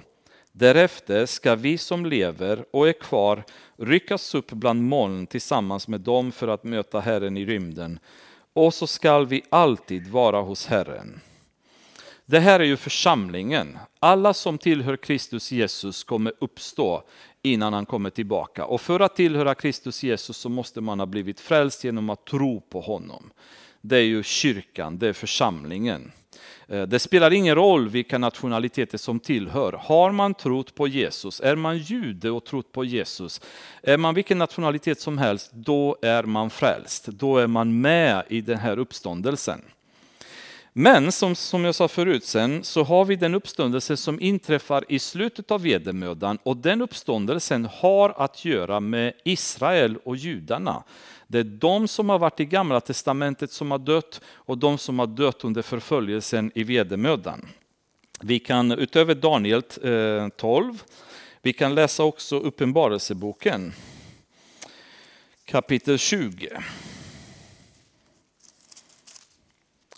Därefter 0.52 1.26
ska 1.26 1.56
vi 1.56 1.78
som 1.78 2.06
lever 2.06 2.66
och 2.72 2.88
är 2.88 2.94
kvar 2.94 3.44
ryckas 3.78 4.36
upp 4.36 4.52
bland 4.52 4.84
moln 4.84 5.28
tillsammans 5.28 5.88
med 5.88 6.02
dem 6.02 6.32
för 6.32 6.48
att 6.48 6.64
möta 6.64 7.00
Herren 7.00 7.38
i 7.38 7.46
rymden. 7.46 8.00
Och 8.54 8.74
så 8.74 8.88
skall 8.88 9.28
vi 9.28 9.42
alltid 9.50 10.08
vara 10.08 10.42
hos 10.42 10.66
Herren. 10.66 11.22
Det 12.26 12.40
här 12.40 12.60
är 12.60 12.64
ju 12.64 12.78
församlingen. 12.78 13.78
Alla 14.00 14.34
som 14.34 14.58
tillhör 14.58 14.98
Kristus 14.98 15.52
Jesus 15.52 16.04
kommer 16.04 16.34
uppstå 16.40 17.04
innan 17.42 17.74
han 17.74 17.86
kommer 17.86 18.10
tillbaka. 18.10 18.66
Och 18.66 18.82
för 18.82 19.00
att 19.00 19.16
tillhöra 19.16 19.56
Kristus 19.56 20.04
Jesus 20.04 20.38
så 20.38 20.50
måste 20.50 20.82
man 20.82 21.00
ha 21.00 21.06
blivit 21.06 21.40
frälst 21.40 21.84
genom 21.84 22.10
att 22.10 22.26
tro 22.26 22.62
på 22.62 22.82
honom. 22.82 23.32
Det 23.82 23.98
är 23.98 24.02
ju 24.02 24.24
kyrkan, 24.24 24.98
det 24.98 25.08
är 25.08 25.14
församlingen. 25.14 26.12
Eh, 26.68 26.82
det 26.82 27.00
spelar 27.00 27.34
ingen 27.34 27.56
roll 27.56 27.90
vilka 27.90 28.18
nationaliteter 28.18 28.98
som 28.98 29.20
tillhör. 29.20 29.74
Har 29.74 30.12
man 30.12 30.34
trott 30.34 30.76
på 30.76 30.88
Jesus, 30.88 31.42
är 31.42 31.56
man 31.56 31.78
jude 31.78 32.32
och 32.32 32.46
trott 32.46 32.72
på 32.72 32.86
Jesus, 32.86 33.42
är 33.82 33.98
man 33.98 34.16
vilken 34.16 34.38
nationalitet 34.38 35.00
som 35.00 35.18
helst, 35.18 35.52
då 35.54 35.98
är 36.02 36.24
man 36.24 36.50
frälst. 36.50 37.06
Då 37.06 37.38
är 37.38 37.48
man 37.48 37.82
med 37.82 38.24
i 38.28 38.42
den 38.42 38.58
här 38.58 38.80
uppståndelsen. 38.80 39.62
Men 40.80 41.12
som, 41.12 41.36
som 41.36 41.66
jag 41.66 41.76
sa 41.76 41.88
förut 41.88 42.26
sen, 42.26 42.64
så 42.64 42.84
har 42.84 43.06
vi 43.06 43.16
den 43.16 43.36
uppståndelse 43.36 43.98
som 43.98 44.22
inträffar 44.22 44.84
i 44.88 45.00
slutet 45.00 45.52
av 45.52 45.62
vedermödan 45.62 46.38
och 46.44 46.58
den 46.58 46.82
uppståndelsen 46.82 47.68
har 47.72 48.14
att 48.18 48.46
göra 48.46 48.80
med 48.80 49.14
Israel 49.24 49.98
och 50.04 50.16
judarna. 50.16 50.84
Det 51.28 51.40
är 51.40 51.44
de 51.44 51.88
som 51.88 52.10
har 52.10 52.20
varit 52.20 52.40
i 52.40 52.46
gamla 52.46 52.82
testamentet 52.82 53.52
som 53.52 53.72
har 53.72 53.80
dött 53.80 54.22
och 54.28 54.58
de 54.58 54.78
som 54.78 55.00
har 55.00 55.08
dött 55.08 55.44
under 55.44 55.62
förföljelsen 55.62 56.52
i 56.56 56.64
vedermödan. 56.64 57.48
Vi 58.22 58.40
kan 58.40 58.72
utöver 58.72 59.16
Daniel 59.16 59.64
eh, 59.84 60.30
12, 60.30 60.84
vi 61.42 61.54
kan 61.54 61.76
läsa 61.76 62.04
också 62.04 62.40
Uppenbarelseboken 62.40 63.74
kapitel 65.48 65.98
20. 65.98 66.50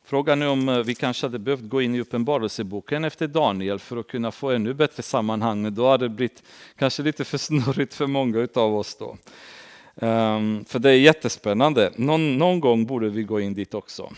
Frågan 0.04 0.42
är 0.42 0.48
om 0.48 0.70
eh, 0.70 0.78
vi 0.78 0.96
kanske 0.96 1.26
hade 1.26 1.40
behövt 1.40 1.70
gå 1.70 1.82
in 1.82 1.96
i 1.96 2.00
Uppenbarelseboken 2.00 3.04
efter 3.04 3.28
Daniel 3.28 3.80
för 3.80 3.98
att 3.98 4.08
kunna 4.08 4.32
få 4.32 4.52
ännu 4.52 4.74
bättre 4.74 5.04
sammanhang. 5.04 5.74
Då 5.74 5.90
hade 5.90 6.06
det 6.06 6.10
blivit 6.10 6.44
kanske 6.76 7.04
lite 7.04 7.26
för 7.26 7.38
snurrigt 7.38 7.94
för 7.94 8.08
många 8.08 8.48
av 8.56 8.76
oss 8.76 8.96
då. 8.96 9.18
Um, 10.02 10.66
för 10.66 10.80
det 10.80 10.90
är 10.90 10.96
jättespännande. 10.96 11.92
Någon, 11.96 12.38
någon, 12.38 12.60
gång 12.60 12.86
borde 12.86 13.10
vi 13.10 13.24
gå 13.24 13.40
in 13.40 13.54
dit 13.54 13.74
också. 13.74 14.12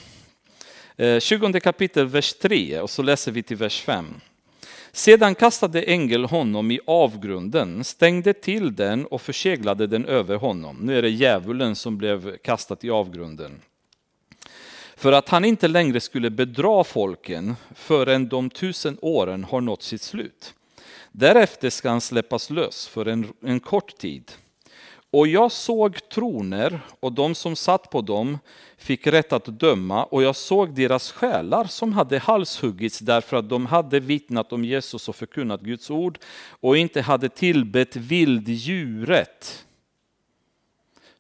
Eh, 0.98 1.08
uh, 1.08 1.20
20 1.20 1.60
kapitel, 1.60 2.08
vers 2.08 2.34
3 2.34 2.80
och 2.80 2.90
så 2.90 3.02
läser 3.02 3.32
vi 3.32 3.44
till 3.44 3.58
vers 3.58 3.82
5. 3.82 4.06
Sedan 4.92 5.36
kastade 5.36 5.82
ängel 5.82 6.26
honom 6.26 6.72
i 6.72 6.80
avgrunden, 6.86 7.84
stängde 7.84 8.34
till 8.34 8.76
den 8.76 9.06
och 9.06 9.22
förseglade 9.22 9.88
den 9.88 10.06
över 10.06 10.36
honom. 10.36 10.78
Nu 10.82 10.98
är 10.98 11.02
det 11.02 11.10
djävulen 11.10 11.76
som 11.76 11.98
blev 11.98 12.38
kastad 12.38 12.78
i 12.82 12.90
avgrunden 12.90 13.62
för 15.02 15.12
att 15.12 15.30
han 15.30 15.46
inte 15.46 15.68
längre 15.68 16.00
skulle 16.00 16.30
bedra 16.30 16.84
folken 16.84 17.56
förrän 17.76 18.28
de 18.28 18.50
tusen 18.50 18.98
åren 19.02 19.44
har 19.44 19.62
nått 19.62 19.84
sitt 19.84 20.02
slut. 20.02 20.54
Därefter 21.12 21.70
ska 21.70 21.90
han 21.90 22.02
släppas 22.02 22.50
lös 22.50 22.88
för 22.88 23.06
en, 23.06 23.34
en 23.46 23.60
kort 23.60 23.98
tid. 23.98 24.32
Och 25.12 25.28
jag 25.28 25.52
såg 25.52 26.10
troner 26.10 26.80
och 27.00 27.12
de 27.12 27.36
som 27.36 27.56
satt 27.56 27.90
på 27.90 28.02
dem 28.02 28.40
fick 28.78 29.08
rätt 29.08 29.34
att 29.34 29.46
döma 29.46 30.04
och 30.04 30.24
jag 30.24 30.36
såg 30.36 30.76
deras 30.76 31.12
själar 31.12 31.66
som 31.66 31.94
hade 31.94 32.20
halshuggits 32.20 33.00
därför 33.00 33.38
att 33.38 33.50
de 33.50 33.66
hade 33.66 34.00
vittnat 34.00 34.54
om 34.54 34.66
Jesus 34.66 35.10
och 35.10 35.16
förkunnat 35.16 35.62
Guds 35.62 35.90
ord 35.90 36.20
och 36.50 36.78
inte 36.78 37.02
hade 37.02 37.30
tillbett 37.30 37.96
vilddjuret 37.96 39.66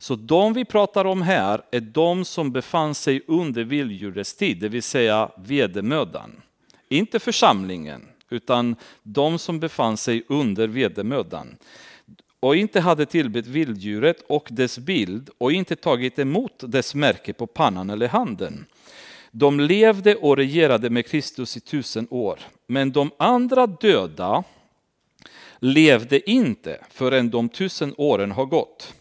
så 0.02 0.16
de 0.16 0.54
vi 0.54 0.66
pratar 0.66 1.06
om 1.06 1.22
här 1.22 1.62
är 1.72 1.80
de 1.80 2.26
som 2.26 2.52
befann 2.52 2.96
sig 2.96 3.22
under 3.28 3.64
vilddjurets 3.64 4.36
tid, 4.36 4.60
det 4.60 4.70
vill 4.70 4.84
säga 4.84 5.32
vedermödan. 5.38 6.42
Inte 6.90 7.20
församlingen, 7.20 8.08
utan 8.30 8.76
de 9.04 9.40
som 9.40 9.60
befann 9.60 9.98
sig 9.98 10.24
under 10.30 10.68
vedermödan. 10.68 11.58
Och 12.42 12.56
inte 12.56 12.80
hade 12.80 13.06
tillbett 13.06 13.48
vilddjuret 13.48 14.24
och 14.28 14.48
dess 14.52 14.80
bild 14.80 15.30
och 15.38 15.52
inte 15.52 15.76
tagit 15.76 16.20
emot 16.20 16.64
dess 16.68 16.96
märke 16.96 17.34
på 17.34 17.48
pannan 17.48 17.90
eller 17.90 18.08
handen. 18.08 18.66
De 19.32 19.60
levde 19.60 20.16
och 20.16 20.38
regerade 20.38 20.90
med 20.90 21.06
Kristus 21.06 21.58
i 21.58 21.60
tusen 21.60 22.08
år. 22.10 22.40
Men 22.68 22.92
de 22.92 23.12
andra 23.18 23.68
döda 23.68 24.44
levde 25.60 26.30
inte 26.30 26.86
förrän 26.90 27.30
de 27.30 27.50
tusen 27.50 27.94
åren 27.98 28.32
har 28.32 28.46
gått. 28.46 28.94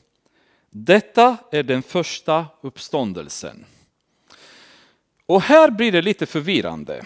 Detta 0.71 1.37
är 1.53 1.63
den 1.63 1.83
första 1.83 2.47
uppståndelsen. 2.61 3.65
Och 5.27 5.43
här 5.43 5.71
blir 5.71 5.93
det 5.93 6.03
lite 6.03 6.27
förvirrande. 6.27 7.05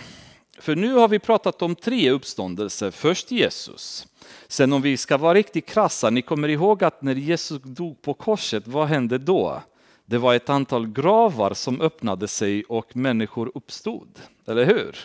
För 0.59 0.77
nu 0.77 0.93
har 0.95 1.09
vi 1.09 1.19
pratat 1.19 1.63
om 1.63 1.75
tre 1.75 2.11
uppståndelser. 2.11 2.91
Först 2.91 3.31
Jesus. 3.31 4.07
Sen 4.49 4.73
om 4.73 4.83
vi 4.83 4.97
ska 4.97 5.17
vara 5.17 5.35
riktigt 5.35 5.67
krassa, 5.67 6.11
ni 6.11 6.23
kommer 6.23 6.49
ihåg 6.49 6.85
att 6.85 7.03
när 7.03 7.15
Jesus 7.15 7.63
dog 7.63 8.03
på 8.03 8.15
korset, 8.15 8.67
vad 8.67 8.89
hände 8.89 9.19
då? 9.19 9.63
Det 10.07 10.19
var 10.19 10.35
ett 10.35 10.49
antal 10.49 10.87
gravar 10.87 11.55
som 11.55 11.81
öppnade 11.81 12.29
sig 12.29 12.65
och 12.65 12.97
människor 12.97 13.53
uppstod, 13.55 14.09
eller 14.47 14.65
hur? 14.65 14.97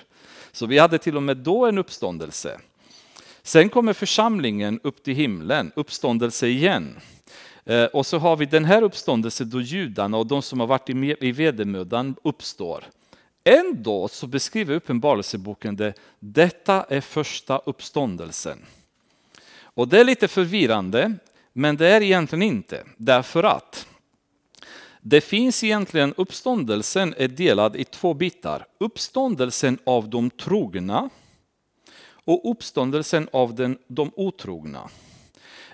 Så 0.51 0.65
vi 0.65 0.77
hade 0.77 0.97
till 0.97 1.17
och 1.17 1.23
med 1.23 1.37
då 1.37 1.65
en 1.65 1.77
uppståndelse. 1.77 2.59
Sen 3.43 3.69
kommer 3.69 3.93
församlingen 3.93 4.79
upp 4.83 5.03
till 5.03 5.15
himlen, 5.15 5.71
uppståndelse 5.75 6.47
igen. 6.47 6.99
Eh, 7.65 7.83
och 7.83 8.05
så 8.05 8.17
har 8.17 8.35
vi 8.35 8.45
den 8.45 8.65
här 8.65 8.81
uppståndelsen 8.81 9.49
då 9.49 9.61
judarna 9.61 10.17
och 10.17 10.27
de 10.27 10.41
som 10.41 10.59
har 10.59 10.67
varit 10.67 10.89
i 11.23 11.31
vedermödan 11.31 12.15
uppstår. 12.23 12.83
Ändå 13.49 14.07
så 14.07 14.27
beskriver 14.27 14.75
Uppenbarelseboken 14.75 15.75
det, 15.75 15.93
detta 16.19 16.83
är 16.83 17.01
första 17.01 17.57
uppståndelsen. 17.57 18.65
Och 19.61 19.87
det 19.87 19.99
är 19.99 20.03
lite 20.03 20.27
förvirrande, 20.27 21.13
men 21.53 21.77
det 21.77 21.87
är 21.87 22.01
egentligen 22.01 22.43
inte. 22.43 22.83
Därför 22.97 23.43
att 23.43 23.87
det 25.01 25.21
finns 25.21 25.63
egentligen, 25.63 26.13
uppståndelsen 26.17 27.13
är 27.17 27.27
delad 27.27 27.75
i 27.75 27.83
två 27.83 28.13
bitar. 28.13 28.65
Uppståndelsen 28.77 29.77
av 29.83 30.09
de 30.09 30.29
trogna 30.29 31.09
och 32.25 32.51
uppståndelsen 32.51 33.29
av 33.33 33.55
den, 33.55 33.77
de 33.87 34.11
otrogna. 34.15 34.89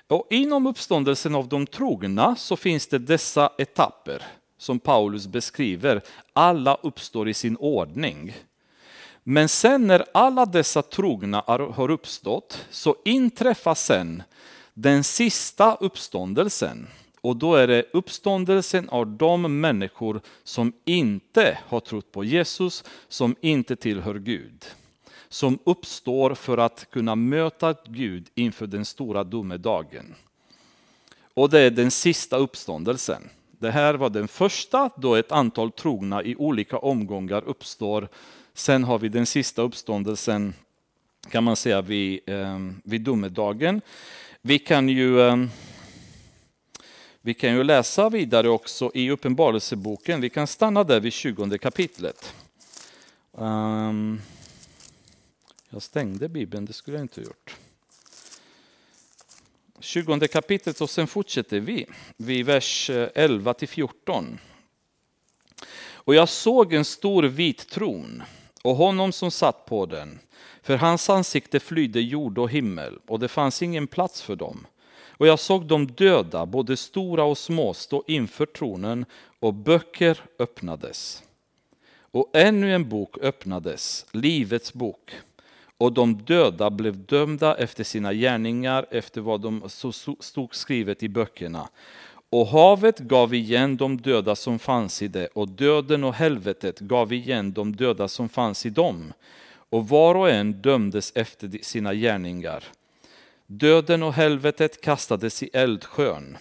Och 0.08 0.28
inom 0.30 0.68
uppståndelsen 0.68 1.36
av 1.36 1.48
de 1.48 1.68
trogna 1.68 2.36
så 2.36 2.56
finns 2.56 2.88
det 2.88 3.00
dessa 3.00 3.50
etapper 3.58 4.24
som 4.58 4.80
Paulus 4.80 5.28
beskriver. 5.28 6.02
Alla 6.34 6.78
uppstår 6.84 7.30
i 7.30 7.34
sin 7.34 7.58
ordning. 7.58 8.34
Men 9.24 9.50
sen 9.50 9.88
när 9.88 10.06
alla 10.14 10.46
dessa 10.46 10.82
trogna 10.82 11.44
har 11.48 11.92
uppstått 11.92 12.66
så 12.70 12.96
inträffar 13.06 13.76
sen 13.76 14.24
den 14.74 15.04
sista 15.04 15.76
uppståndelsen. 15.76 16.88
Och 17.22 17.36
då 17.36 17.56
är 17.56 17.68
det 17.68 17.86
uppståndelsen 17.94 18.90
av 18.90 19.08
de 19.08 19.60
människor 19.62 20.22
som 20.44 20.74
inte 20.86 21.58
har 21.68 21.80
trott 21.80 22.12
på 22.12 22.24
Jesus, 22.24 22.84
som 23.08 23.36
inte 23.42 23.76
tillhör 23.76 24.16
Gud 24.16 24.66
som 25.36 25.60
uppstår 25.64 26.36
för 26.36 26.58
att 26.58 26.90
kunna 26.90 27.16
möta 27.16 27.76
Gud 27.86 28.30
inför 28.36 28.68
den 28.68 28.86
stora 28.86 29.24
domedagen. 29.24 30.16
Och 31.34 31.50
det 31.50 31.60
är 31.60 31.72
den 31.72 31.92
sista 31.92 32.38
uppståndelsen. 32.38 33.30
Det 33.66 33.72
här 33.72 33.94
var 33.94 34.10
den 34.10 34.28
första 34.28 34.90
då 34.98 35.16
ett 35.16 35.32
antal 35.32 35.72
trogna 35.72 36.24
i 36.24 36.36
olika 36.36 36.78
omgångar 36.78 37.44
uppstår. 37.46 38.10
Sen 38.54 38.84
har 38.84 39.00
vi 39.00 39.10
den 39.10 39.26
sista 39.26 39.62
uppståndelsen 39.62 40.54
kan 41.30 41.44
man 41.44 41.56
säga 41.56 41.82
vid, 41.82 42.20
ehm, 42.26 42.82
vid 42.84 43.02
domedagen. 43.02 43.82
Vi 44.42 44.60
kan 44.60 44.90
ju 44.90 45.22
ehm, 45.22 45.50
vi 47.22 47.34
kan 47.34 47.54
ju 47.54 47.64
läsa 47.64 48.10
vidare 48.10 48.50
också 48.50 48.92
i 48.94 49.10
Uppenbarelseboken. 49.10 50.22
Vi 50.22 50.30
kan 50.30 50.48
stanna 50.48 50.84
där 50.84 51.00
vid 51.00 51.14
20 51.14 51.58
kapitlet. 51.58 52.36
Um, 53.32 54.22
jag 55.70 55.82
stängde 55.82 56.30
Bibeln, 56.30 56.66
det 56.66 56.74
skulle 56.74 56.98
jag 56.98 57.04
inte 57.04 57.22
ha 57.22 57.26
gjort. 57.26 57.58
20 59.86 60.28
kapitlet 60.28 60.82
och 60.82 60.90
sen 60.90 61.08
fortsätter 61.08 61.60
vi 61.60 61.86
vid 62.18 62.46
vers 62.46 62.90
eh, 62.90 63.10
11 63.16 63.54
till 63.54 63.68
14. 63.68 64.40
Och 65.94 66.16
jag 66.16 66.30
såg 66.30 66.74
en 66.74 66.86
stor 66.86 67.24
vit 67.24 67.70
tron 67.70 68.24
och 68.64 68.76
honom 68.76 69.12
som 69.12 69.32
satt 69.32 69.66
på 69.66 69.86
den. 69.86 70.20
För 70.62 70.78
hans 70.78 71.10
ansikte 71.10 71.60
flydde 71.60 72.02
jord 72.02 72.38
och 72.38 72.50
himmel 72.50 73.00
och 73.08 73.20
det 73.20 73.28
fanns 73.28 73.62
ingen 73.62 73.88
plats 73.88 74.22
för 74.22 74.36
dem. 74.36 74.68
Och 75.18 75.28
jag 75.28 75.40
såg 75.40 75.66
de 75.66 75.88
döda, 75.88 76.46
både 76.46 76.78
stora 76.78 77.24
och 77.24 77.38
små, 77.38 77.74
stå 77.74 78.04
inför 78.08 78.46
tronen 78.46 79.06
och 79.40 79.54
böcker 79.54 80.22
öppnades. 80.40 81.24
Och 82.00 82.30
ännu 82.34 82.76
en 82.76 82.90
bok 82.90 83.18
öppnades, 83.22 84.06
Livets 84.12 84.74
bok. 84.74 85.12
Och 85.78 85.94
de 85.94 86.18
döda 86.18 86.70
blev 86.70 87.06
dömda 87.06 87.56
efter 87.56 87.84
sina 87.84 88.14
gärningar, 88.14 88.86
efter 88.92 89.22
vad 89.22 89.42
de 89.42 89.70
stod 90.20 90.56
skrivet 90.56 91.04
i 91.04 91.10
böckerna. 91.10 91.70
Och 92.30 92.48
havet 92.48 93.00
gav 93.00 93.34
igen 93.34 93.78
de 93.78 93.98
döda 93.98 94.36
som 94.36 94.60
fanns 94.60 95.02
i 95.02 95.08
det, 95.08 95.28
och 95.28 95.50
döden 95.50 96.04
och 96.04 96.14
helvetet 96.14 96.80
gav 96.80 97.14
igen 97.14 97.54
de 97.54 97.76
döda 97.76 98.08
som 98.08 98.30
fanns 98.30 98.66
i 98.66 98.70
dem. 98.70 99.14
Och 99.70 99.90
var 99.90 100.16
och 100.16 100.30
en 100.30 100.62
dömdes 100.62 101.12
efter 101.16 101.60
sina 101.62 101.94
gärningar. 101.94 102.64
Döden 103.48 104.04
och 104.04 104.14
helvetet 104.14 104.82
kastades 104.82 105.44
i 105.44 105.50
eldsjön. 105.54 106.38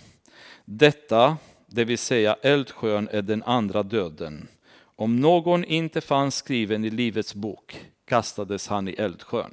Detta, 0.65 1.37
det 1.67 1.85
vill 1.85 1.99
säga 1.99 2.37
eldsjön, 2.43 3.09
är 3.13 3.23
den 3.23 3.43
andra 3.43 3.83
döden. 3.83 4.49
Om 4.97 5.21
någon 5.21 5.65
inte 5.65 6.01
fanns 6.01 6.37
skriven 6.37 6.85
i 6.85 6.91
Livets 6.91 7.35
bok 7.35 7.85
kastades 8.15 8.69
han 8.69 8.89
i 8.89 8.93
eldsjön. 8.93 9.53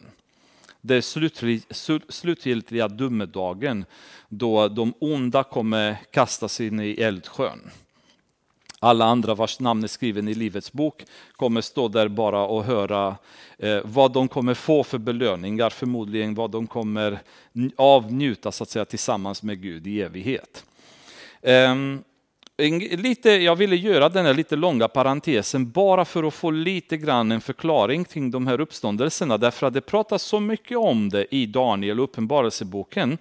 Det 0.81 0.95
är 0.95 2.11
slutgiltiga 2.11 2.87
domedagen 2.87 3.85
då 4.29 4.67
de 4.67 4.93
onda 4.99 5.43
kommer 5.43 5.97
kastas 6.11 6.61
in 6.61 6.79
i 6.79 6.91
eldsjön. 6.91 7.59
Alla 8.79 9.05
andra 9.05 9.35
vars 9.35 9.59
namn 9.59 9.83
är 9.83 9.87
skriven 9.87 10.27
i 10.27 10.33
Livets 10.33 10.71
bok 10.71 11.05
kommer 11.31 11.61
stå 11.61 11.87
där 11.87 12.07
bara 12.07 12.45
och 12.45 12.63
höra 12.63 13.15
eh, 13.57 13.79
vad 13.83 14.13
de 14.13 14.27
kommer 14.27 14.53
få 14.53 14.83
för 14.83 14.97
belöningar, 14.97 15.69
förmodligen 15.69 16.35
vad 16.35 16.51
de 16.51 16.67
kommer 16.67 17.19
avnjuta 17.75 18.51
så 18.51 18.63
att 18.63 18.69
säga, 18.69 18.85
tillsammans 18.85 19.43
med 19.43 19.61
Gud 19.61 19.87
i 19.87 20.01
evighet. 20.01 20.65
Ehm, 21.41 22.03
Lite, 22.61 23.29
jag 23.29 23.55
ville 23.55 23.75
göra 23.75 24.09
den 24.09 24.25
här 24.25 24.33
lite 24.33 24.55
långa 24.55 24.87
parentesen 24.87 25.71
bara 25.71 26.05
för 26.05 26.23
att 26.23 26.33
få 26.33 26.51
lite 26.51 26.97
grann 26.97 27.31
en 27.31 27.41
förklaring 27.41 28.05
kring 28.05 28.31
de 28.31 28.47
här 28.47 28.61
uppståndelserna, 28.61 29.37
därför 29.37 29.67
att 29.67 29.73
det 29.73 29.81
pratas 29.81 30.23
så 30.23 30.39
mycket 30.39 30.77
om 30.77 31.09
det 31.09 31.35
i 31.35 31.45
Daniel 31.45 31.99
och 31.99 32.03
Uppenbarelseboken, 32.03 33.17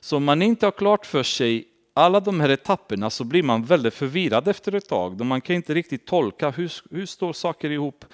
så 0.00 0.16
om 0.16 0.24
man 0.24 0.42
inte 0.42 0.66
har 0.66 0.70
klart 0.70 1.06
för 1.06 1.22
sig 1.22 1.64
alla 1.94 2.20
de 2.20 2.40
här 2.40 2.48
etapperna 2.48 3.10
så 3.10 3.24
blir 3.24 3.42
man 3.42 3.64
väldigt 3.64 3.94
förvirrad 3.94 4.48
efter 4.48 4.74
ett 4.74 4.88
tag. 4.88 5.24
Man 5.24 5.40
kan 5.40 5.56
inte 5.56 5.74
riktigt 5.74 6.06
tolka 6.06 6.50
hur, 6.50 6.72
hur 6.90 7.06
står 7.06 7.32
saker 7.32 7.70
ihop 7.70 8.04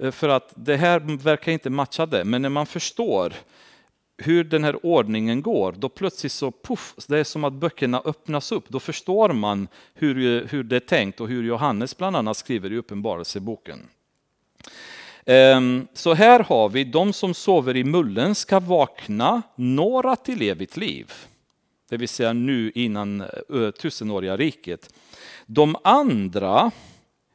eh, 0.00 0.10
för 0.10 0.28
att 0.28 0.52
det 0.56 0.76
här 0.76 1.22
verkar 1.22 1.52
inte 1.52 1.70
matcha 1.70 2.06
det. 2.06 2.24
Men 2.24 2.42
när 2.42 2.48
man 2.48 2.66
förstår 2.66 3.32
hur 4.18 4.44
den 4.44 4.64
här 4.64 4.86
ordningen 4.86 5.42
går, 5.42 5.72
då 5.78 5.88
plötsligt 5.88 6.32
så 6.32 6.50
puff, 6.50 6.94
det 7.08 7.18
är 7.18 7.24
som 7.24 7.44
att 7.44 7.52
böckerna 7.52 8.02
öppnas 8.04 8.52
upp. 8.52 8.68
Då 8.68 8.80
förstår 8.80 9.32
man 9.32 9.68
hur, 9.94 10.46
hur 10.46 10.62
det 10.62 10.76
är 10.76 10.80
tänkt 10.80 11.20
och 11.20 11.28
hur 11.28 11.44
Johannes 11.44 11.96
bland 11.96 12.16
annat 12.16 12.36
skriver 12.36 12.72
i 12.72 12.76
Uppenbarelseboken. 12.76 13.78
Ehm, 15.26 15.86
så 15.92 16.14
här 16.14 16.40
har 16.40 16.68
vi, 16.68 16.84
de 16.84 17.12
som 17.12 17.34
sover 17.34 17.76
i 17.76 17.84
mullen 17.84 18.34
ska 18.34 18.60
vakna, 18.60 19.42
några 19.56 20.16
till 20.16 20.42
evigt 20.42 20.76
liv 20.76 21.12
det 21.88 21.96
vill 21.96 22.08
säga 22.08 22.32
nu 22.32 22.72
innan 22.74 23.24
tusenåriga 23.80 24.36
riket. 24.36 24.94
De 25.46 25.76
andra, 25.84 26.70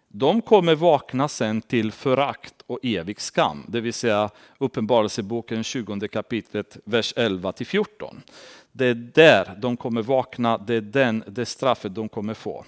de 0.08 0.42
kommer 0.42 0.76
vakna 0.76 1.28
sen 1.28 1.62
till 1.62 1.92
förakt 1.92 2.61
och 2.72 2.80
evig 2.84 3.22
skam, 3.22 3.66
det 3.68 3.82
vill 3.82 3.94
säga 3.94 4.30
Uppenbarelseboken 4.58 5.64
20 5.64 6.08
kapitlet, 6.08 6.78
vers 6.84 7.14
11 7.16 7.52
till 7.52 7.66
14. 7.66 8.22
Det 8.72 8.86
är 8.86 8.94
där 8.94 9.58
de 9.58 9.78
kommer 9.78 10.02
vakna, 10.02 10.58
det 10.58 10.76
är 10.76 10.82
den, 10.82 11.24
det 11.28 11.46
straffet 11.46 11.96
de 11.96 12.10
kommer 12.10 12.34
få. 12.34 12.66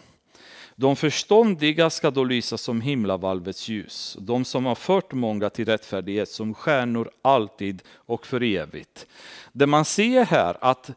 De 0.75 0.95
förståndiga 0.95 1.89
ska 1.89 2.11
då 2.11 2.23
lysa 2.23 2.57
som 2.57 2.81
himlavalvets 2.81 3.69
ljus, 3.69 4.17
de 4.19 4.45
som 4.45 4.65
har 4.65 4.75
fört 4.75 5.13
många 5.13 5.49
till 5.49 5.65
rättfärdighet 5.65 6.29
som 6.29 6.53
stjärnor 6.53 7.11
alltid 7.21 7.81
och 7.95 8.25
för 8.25 8.43
evigt. 8.43 9.07
Det 9.51 9.67
man 9.67 9.85
ser 9.85 10.25
här 10.25 10.57
att 10.61 10.91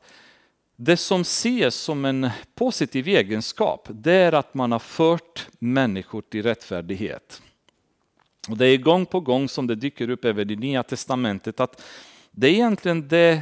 det 0.77 0.97
som 0.97 1.21
ses 1.21 1.75
som 1.75 2.05
en 2.05 2.31
positiv 2.55 3.09
egenskap, 3.09 3.89
det 3.91 4.13
är 4.13 4.33
att 4.33 4.55
man 4.55 4.73
har 4.73 4.79
fört 4.79 5.49
människor 5.59 6.23
till 6.23 6.43
rättfärdighet. 6.43 7.43
Och 8.49 8.57
det 8.57 8.67
är 8.67 8.77
gång 8.77 9.07
på 9.07 9.21
gång 9.21 9.49
som 9.49 9.67
det 9.67 9.75
dyker 9.75 10.11
upp 10.11 10.25
även 10.25 10.51
i 10.51 10.57
Nya 10.57 10.83
Testamentet 10.83 11.61
att 11.61 11.83
det 12.31 12.47
är 12.47 12.53
egentligen 12.53 13.09
det, 13.09 13.41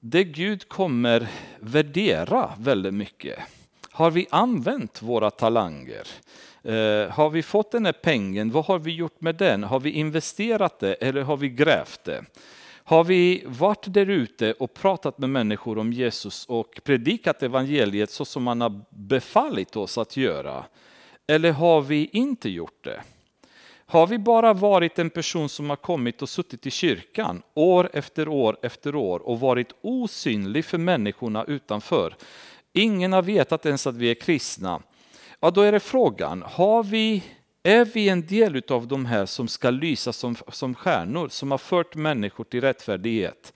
det 0.00 0.24
Gud 0.24 0.68
kommer 0.68 1.28
värdera 1.60 2.52
väldigt 2.58 2.94
mycket. 2.94 3.38
Har 3.90 4.10
vi 4.10 4.26
använt 4.30 5.02
våra 5.02 5.30
talanger? 5.30 6.06
Eh, 6.62 7.10
har 7.10 7.30
vi 7.30 7.42
fått 7.42 7.70
den 7.70 7.86
här 7.86 7.92
pengen? 7.92 8.50
Vad 8.50 8.64
har 8.64 8.78
vi 8.78 8.94
gjort 8.94 9.20
med 9.20 9.34
den? 9.34 9.64
Har 9.64 9.80
vi 9.80 9.90
investerat 9.90 10.78
det 10.78 10.94
eller 10.94 11.22
har 11.22 11.36
vi 11.36 11.48
grävt 11.48 12.04
det? 12.04 12.24
Har 12.84 13.04
vi 13.04 13.44
varit 13.46 13.84
där 13.94 14.10
ute 14.10 14.52
och 14.52 14.74
pratat 14.74 15.18
med 15.18 15.30
människor 15.30 15.78
om 15.78 15.92
Jesus 15.92 16.46
och 16.46 16.80
predikat 16.84 17.42
evangeliet 17.42 18.10
så 18.10 18.24
som 18.24 18.42
man 18.42 18.60
har 18.60 18.80
befallit 18.90 19.76
oss 19.76 19.98
att 19.98 20.16
göra? 20.16 20.64
Eller 21.26 21.52
har 21.52 21.80
vi 21.80 22.08
inte 22.12 22.48
gjort 22.48 22.84
det? 22.84 23.00
Har 23.92 24.06
vi 24.06 24.18
bara 24.18 24.52
varit 24.52 24.98
en 24.98 25.10
person 25.10 25.48
som 25.48 25.70
har 25.70 25.76
kommit 25.76 26.22
och 26.22 26.28
suttit 26.28 26.66
i 26.66 26.70
kyrkan 26.70 27.42
år 27.54 27.90
efter 27.92 28.28
år 28.28 28.56
efter 28.62 28.94
år 28.94 29.18
och 29.18 29.40
varit 29.40 29.68
osynlig 29.80 30.64
för 30.64 30.78
människorna 30.78 31.44
utanför? 31.44 32.16
Ingen 32.72 33.12
har 33.12 33.22
vetat 33.22 33.66
ens 33.66 33.86
att 33.86 33.96
vi 33.96 34.10
är 34.10 34.14
kristna. 34.14 34.82
Ja, 35.40 35.50
då 35.50 35.60
är 35.60 35.72
det 35.72 35.80
frågan, 35.80 36.44
har 36.46 36.82
vi 36.82 37.22
är 37.62 37.84
vi 37.84 38.08
en 38.08 38.26
del 38.26 38.62
av 38.68 38.86
de 38.86 39.06
här 39.06 39.26
som 39.26 39.48
ska 39.48 39.70
lysa 39.70 40.12
som, 40.12 40.36
som 40.48 40.74
stjärnor, 40.74 41.28
som 41.28 41.50
har 41.50 41.58
fört 41.58 41.94
människor 41.94 42.44
till 42.44 42.60
rättfärdighet? 42.60 43.52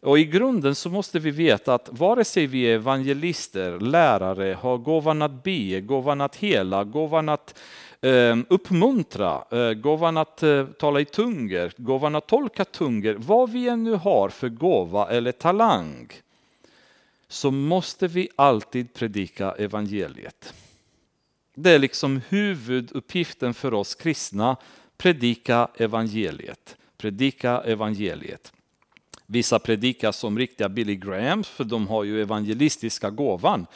Och 0.00 0.18
i 0.18 0.24
grunden 0.24 0.74
så 0.74 0.90
måste 0.90 1.18
vi 1.18 1.30
veta 1.30 1.74
att 1.74 1.88
vare 1.92 2.24
sig 2.24 2.46
vi 2.46 2.62
är 2.62 2.74
evangelister, 2.74 3.80
lärare, 3.80 4.54
har 4.54 4.78
gåvan 4.78 5.22
att 5.22 5.42
be, 5.42 5.80
gåvan 5.80 6.20
att 6.20 6.36
hela, 6.36 6.84
gåvan 6.84 7.28
att 7.28 7.58
Ehm, 8.00 8.46
uppmuntra, 8.48 9.44
eh, 9.50 9.72
gåvan 9.72 10.16
att 10.16 10.42
eh, 10.42 10.66
tala 10.66 11.00
i 11.00 11.04
tunger, 11.04 11.72
gåvan 11.76 12.14
att 12.14 12.26
tolka 12.26 12.64
tunger, 12.64 13.14
vad 13.14 13.50
vi 13.50 13.68
än 13.68 13.84
nu 13.84 13.92
har 13.94 14.28
för 14.28 14.48
gåva 14.48 15.10
eller 15.10 15.32
talang, 15.32 16.08
så 17.28 17.50
måste 17.50 18.08
vi 18.08 18.28
alltid 18.36 18.94
predika 18.94 19.52
evangeliet. 19.52 20.54
Det 21.54 21.70
är 21.70 21.78
liksom 21.78 22.20
huvuduppgiften 22.28 23.54
för 23.54 23.74
oss 23.74 23.94
kristna, 23.94 24.56
predika 24.96 25.68
evangeliet. 25.76 26.76
Predika 26.96 27.60
evangeliet. 27.60 28.52
Vissa 29.26 29.58
predikar 29.58 30.12
som 30.12 30.38
riktiga 30.38 30.68
Billy 30.68 30.96
Graham, 30.96 31.44
för 31.44 31.64
de 31.64 31.88
har 31.88 32.04
ju 32.04 32.22
evangelistiska 32.22 33.10
gåvan. 33.10 33.66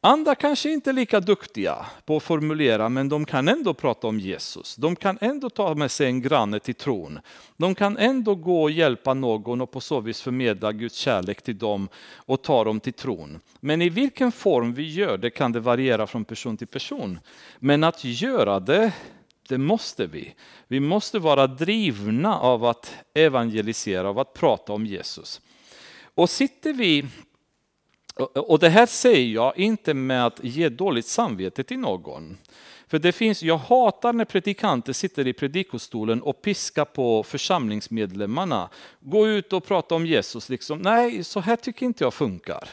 Andra 0.00 0.34
kanske 0.34 0.70
inte 0.70 0.90
är 0.90 0.94
lika 0.94 1.20
duktiga 1.20 1.86
på 2.04 2.16
att 2.16 2.22
formulera, 2.22 2.88
men 2.88 3.08
de 3.08 3.24
kan 3.24 3.48
ändå 3.48 3.74
prata 3.74 4.06
om 4.06 4.20
Jesus. 4.20 4.76
De 4.76 4.96
kan 4.96 5.18
ändå 5.20 5.50
ta 5.50 5.74
med 5.74 5.90
sig 5.90 6.06
en 6.06 6.22
granne 6.22 6.58
till 6.58 6.74
tron. 6.74 7.18
De 7.56 7.74
kan 7.74 7.96
ändå 7.96 8.34
gå 8.34 8.62
och 8.62 8.70
hjälpa 8.70 9.14
någon 9.14 9.60
och 9.60 9.70
på 9.70 9.80
så 9.80 10.00
vis 10.00 10.20
förmedla 10.20 10.72
Guds 10.72 10.96
kärlek 10.96 11.42
till 11.42 11.58
dem 11.58 11.88
och 12.14 12.42
ta 12.42 12.64
dem 12.64 12.80
till 12.80 12.92
tron. 12.92 13.40
Men 13.60 13.82
i 13.82 13.88
vilken 13.88 14.32
form 14.32 14.74
vi 14.74 14.92
gör 14.92 15.18
det 15.18 15.30
kan 15.30 15.52
det 15.52 15.60
variera 15.60 16.06
från 16.06 16.24
person 16.24 16.56
till 16.56 16.66
person. 16.66 17.18
Men 17.58 17.84
att 17.84 18.04
göra 18.04 18.60
det, 18.60 18.92
det 19.48 19.58
måste 19.58 20.06
vi. 20.06 20.34
Vi 20.68 20.80
måste 20.80 21.18
vara 21.18 21.46
drivna 21.46 22.38
av 22.38 22.64
att 22.64 22.94
evangelisera, 23.14 24.08
av 24.08 24.18
att 24.18 24.34
prata 24.34 24.72
om 24.72 24.86
Jesus. 24.86 25.40
Och 26.14 26.30
sitter 26.30 26.72
vi 26.72 27.04
och 28.16 28.58
det 28.58 28.68
här 28.68 28.86
säger 28.86 29.34
jag 29.34 29.58
inte 29.58 29.94
med 29.94 30.26
att 30.26 30.44
ge 30.44 30.68
dåligt 30.68 31.06
samvete 31.06 31.64
till 31.64 31.78
någon. 31.78 32.38
För 32.88 32.98
det 32.98 33.12
finns, 33.12 33.42
jag 33.42 33.58
hatar 33.58 34.12
när 34.12 34.24
predikanter 34.24 34.92
sitter 34.92 35.26
i 35.26 35.32
predikostolen 35.32 36.22
och 36.22 36.42
piskar 36.42 36.84
på 36.84 37.22
församlingsmedlemmarna. 37.22 38.68
Gå 39.00 39.28
ut 39.28 39.52
och 39.52 39.64
prata 39.64 39.94
om 39.94 40.06
Jesus. 40.06 40.48
Liksom. 40.48 40.78
Nej, 40.78 41.24
så 41.24 41.40
här 41.40 41.56
tycker 41.56 41.86
inte 41.86 42.04
jag 42.04 42.14
funkar. 42.14 42.68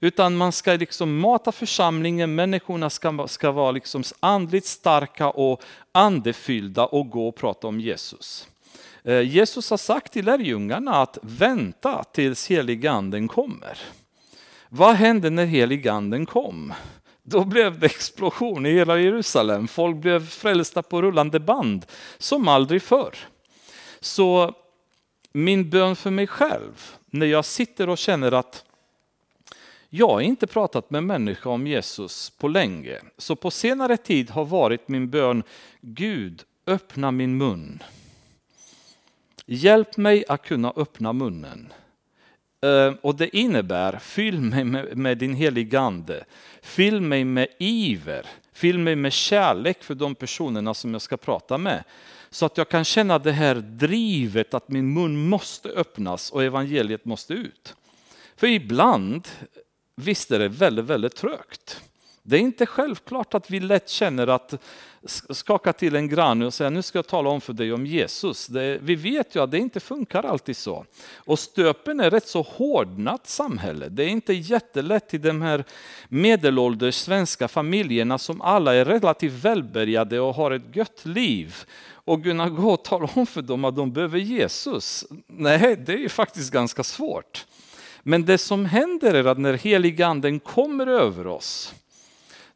Utan 0.00 0.36
man 0.36 0.52
ska 0.52 0.72
liksom 0.72 1.18
mata 1.18 1.52
församlingen, 1.52 2.34
människorna 2.34 2.90
ska, 2.90 3.28
ska 3.28 3.50
vara 3.50 3.70
liksom 3.70 4.02
andligt 4.20 4.66
starka 4.66 5.30
och 5.30 5.62
andefyllda 5.92 6.86
och 6.86 7.10
gå 7.10 7.28
och 7.28 7.36
prata 7.36 7.66
om 7.66 7.80
Jesus. 7.80 8.48
Eh, 9.04 9.20
Jesus 9.20 9.70
har 9.70 9.76
sagt 9.76 10.12
till 10.12 10.24
lärjungarna 10.24 11.02
att 11.02 11.18
vänta 11.22 12.04
tills 12.04 12.48
heliganden 12.48 13.28
kommer. 13.28 13.78
Vad 14.76 14.94
hände 14.94 15.30
när 15.30 15.46
heliganden 15.46 16.26
kom? 16.26 16.74
Då 17.22 17.44
blev 17.44 17.78
det 17.78 17.86
explosion 17.86 18.66
i 18.66 18.72
hela 18.72 18.98
Jerusalem. 18.98 19.68
Folk 19.68 19.96
blev 19.96 20.26
frälsta 20.26 20.82
på 20.82 21.02
rullande 21.02 21.40
band 21.40 21.86
som 22.18 22.48
aldrig 22.48 22.82
förr. 22.82 23.14
Så 24.00 24.54
min 25.32 25.70
bön 25.70 25.96
för 25.96 26.10
mig 26.10 26.26
själv, 26.26 26.90
när 27.06 27.26
jag 27.26 27.44
sitter 27.44 27.88
och 27.88 27.98
känner 27.98 28.32
att 28.32 28.64
jag 29.88 30.08
har 30.08 30.20
inte 30.20 30.46
pratat 30.46 30.90
med 30.90 31.04
människa 31.04 31.50
om 31.50 31.66
Jesus 31.66 32.30
på 32.30 32.48
länge, 32.48 32.98
så 33.18 33.36
på 33.36 33.50
senare 33.50 33.96
tid 33.96 34.30
har 34.30 34.44
varit 34.44 34.88
min 34.88 35.10
bön 35.10 35.42
Gud, 35.80 36.42
öppna 36.66 37.10
min 37.10 37.36
mun. 37.36 37.82
Hjälp 39.46 39.96
mig 39.96 40.24
att 40.28 40.42
kunna 40.42 40.72
öppna 40.76 41.12
munnen. 41.12 41.72
Ehm, 42.66 42.94
och 43.00 43.14
det 43.14 43.36
innebär, 43.36 43.98
fyll 43.98 44.40
mig 44.40 44.64
med, 44.64 44.96
med 44.96 45.18
din 45.18 45.34
heliga 45.34 45.80
Ande. 45.80 46.24
Fyll 46.62 47.00
mig 47.00 47.24
med 47.24 47.48
iver. 47.58 48.26
Fyll 48.52 48.78
mig 48.78 48.96
med 48.96 49.12
kärlek 49.12 49.82
för 49.82 49.94
de 49.94 50.14
personerna 50.14 50.74
som 50.74 50.92
jag 50.92 51.02
ska 51.02 51.16
prata 51.16 51.58
med. 51.58 51.84
Så 52.30 52.46
att 52.46 52.58
jag 52.58 52.68
kan 52.68 52.84
känna 52.84 53.18
det 53.18 53.32
här 53.32 53.54
drivet 53.54 54.54
att 54.54 54.68
min 54.68 54.94
mun 54.94 55.28
måste 55.28 55.68
öppnas 55.68 56.30
och 56.30 56.44
evangeliet 56.44 57.04
måste 57.04 57.34
ut. 57.34 57.74
För 58.36 58.46
ibland, 58.46 59.28
visst 59.96 60.30
är 60.30 60.38
det 60.38 60.48
väldigt, 60.48 60.84
väldigt 60.84 61.16
trögt. 61.16 61.80
Det 62.28 62.36
är 62.36 62.40
inte 62.40 62.66
självklart 62.66 63.34
att 63.34 63.50
vi 63.50 63.60
lätt 63.60 63.88
känner 63.88 64.26
att 64.26 64.54
skaka 65.30 65.72
till 65.72 65.96
en 65.96 66.08
granne 66.08 66.46
och 66.46 66.54
säga 66.54 66.70
nu 66.70 66.82
ska 66.82 66.98
jag 66.98 67.06
tala 67.06 67.30
om 67.30 67.40
för 67.40 67.52
dig 67.52 67.72
om 67.72 67.86
Jesus. 67.86 68.46
Det, 68.46 68.78
vi 68.82 68.94
vet 68.94 69.36
ju 69.36 69.42
att 69.42 69.50
det 69.50 69.58
inte 69.58 69.80
funkar 69.80 70.22
alltid 70.22 70.56
så. 70.56 70.84
Och 71.14 71.38
stöpen 71.38 72.00
är 72.00 72.10
rätt 72.10 72.28
så 72.28 72.42
hårdnat 72.42 73.26
samhälle. 73.26 73.88
Det 73.88 74.04
är 74.04 74.08
inte 74.08 74.32
jättelätt 74.32 75.14
i 75.14 75.18
de 75.18 75.42
här 75.42 75.64
medelålders 76.08 76.94
svenska 76.94 77.48
familjerna 77.48 78.18
som 78.18 78.42
alla 78.42 78.74
är 78.74 78.84
relativt 78.84 79.44
välbärgade 79.44 80.20
och 80.20 80.34
har 80.34 80.50
ett 80.50 80.76
gött 80.76 81.06
liv 81.06 81.54
och 81.88 82.22
kunna 82.22 82.48
gå 82.48 82.70
och 82.70 82.84
tala 82.84 83.08
om 83.14 83.26
för 83.26 83.42
dem 83.42 83.64
att 83.64 83.76
de 83.76 83.92
behöver 83.92 84.18
Jesus. 84.18 85.04
Nej, 85.26 85.76
det 85.76 85.92
är 85.92 85.98
ju 85.98 86.08
faktiskt 86.08 86.52
ganska 86.52 86.82
svårt. 86.82 87.46
Men 88.02 88.24
det 88.24 88.38
som 88.38 88.64
händer 88.64 89.14
är 89.14 89.24
att 89.24 89.38
när 89.38 89.54
heliganden 89.54 90.40
kommer 90.40 90.86
över 90.86 91.26
oss 91.26 91.74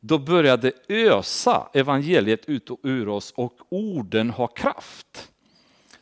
då 0.01 0.18
börjar 0.18 0.57
det 0.57 0.72
ösa 0.88 1.68
evangeliet 1.74 2.48
ut 2.48 2.70
ur 2.82 3.09
oss 3.09 3.32
och 3.36 3.55
orden 3.68 4.30
har 4.30 4.57
kraft. 4.57 5.30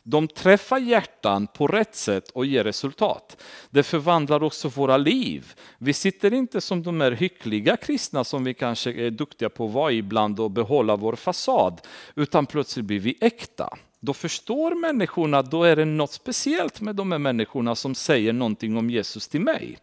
De 0.03 0.27
träffar 0.27 0.77
hjärtan 0.77 1.47
på 1.47 1.67
rätt 1.67 1.95
sätt 1.95 2.29
och 2.29 2.45
ger 2.45 2.63
resultat. 2.63 3.43
Det 3.69 3.83
förvandlar 3.83 4.43
också 4.43 4.67
våra 4.67 4.97
liv. 4.97 5.53
Vi 5.77 5.93
sitter 5.93 6.33
inte 6.33 6.61
som 6.61 6.83
de 6.83 7.01
här 7.01 7.11
hyckliga 7.11 7.77
kristna 7.77 8.23
som 8.23 8.43
vi 8.43 8.53
kanske 8.53 8.93
är 8.93 9.09
duktiga 9.09 9.49
på 9.49 9.65
att 9.65 9.71
vara 9.71 9.91
ibland 9.91 10.39
och 10.39 10.51
behålla 10.51 10.95
vår 10.95 11.15
fasad, 11.15 11.81
utan 12.15 12.45
plötsligt 12.45 12.85
blir 12.85 12.99
vi 12.99 13.17
äkta. 13.21 13.77
Då 13.99 14.13
förstår 14.13 14.75
människorna, 14.75 15.41
då 15.41 15.63
är 15.63 15.75
det 15.75 15.85
något 15.85 16.11
speciellt 16.11 16.81
med 16.81 16.95
de 16.95 17.11
här 17.11 17.19
människorna 17.19 17.75
som 17.75 17.95
säger 17.95 18.33
någonting 18.33 18.77
om 18.77 18.89
Jesus 18.89 19.27
till 19.27 19.41
mig. 19.41 19.77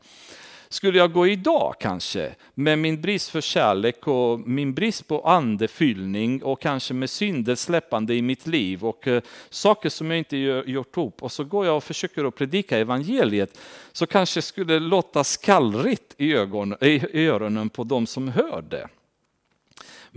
Skulle 0.69 0.99
jag 0.99 1.13
gå 1.13 1.27
idag 1.27 1.75
kanske 1.81 2.35
med 2.55 2.79
min 2.79 3.01
brist 3.01 3.31
för 3.31 3.41
kärlek 3.41 4.09
och 4.09 4.41
min 4.41 4.75
brist 4.75 5.09
på 5.09 5.21
andefyllning 5.21 6.43
och 6.43 6.61
kanske 6.61 6.95
med 6.95 7.11
synder 7.11 7.55
släppande 7.55 8.15
i 8.15 8.23
mitt 8.23 8.47
liv 8.47 8.85
och 8.85 9.09
eh, 9.09 9.23
saker 9.51 9.89
som 9.89 10.11
jag 10.11 10.19
inte 10.19 10.37
gjort 10.67 10.99
upp 10.99 11.23
och 11.23 11.33
så 11.33 11.45
går 11.45 11.67
jag 11.67 11.77
och 11.77 11.85
försöker 11.85 12.25
att 12.25 12.35
predika 12.35 12.79
evangeliet 12.79 13.59
så 13.93 14.07
kanske 14.07 14.43
skulle 14.43 14.79
låta 14.79 15.25
skallrigt 15.25 16.15
i, 16.17 16.35
ögon, 16.35 16.75
i 16.81 17.27
öronen 17.27 17.69
på 17.69 17.85
de 17.85 18.07
som 18.07 18.29
hör 18.29 18.65
det. 18.71 18.89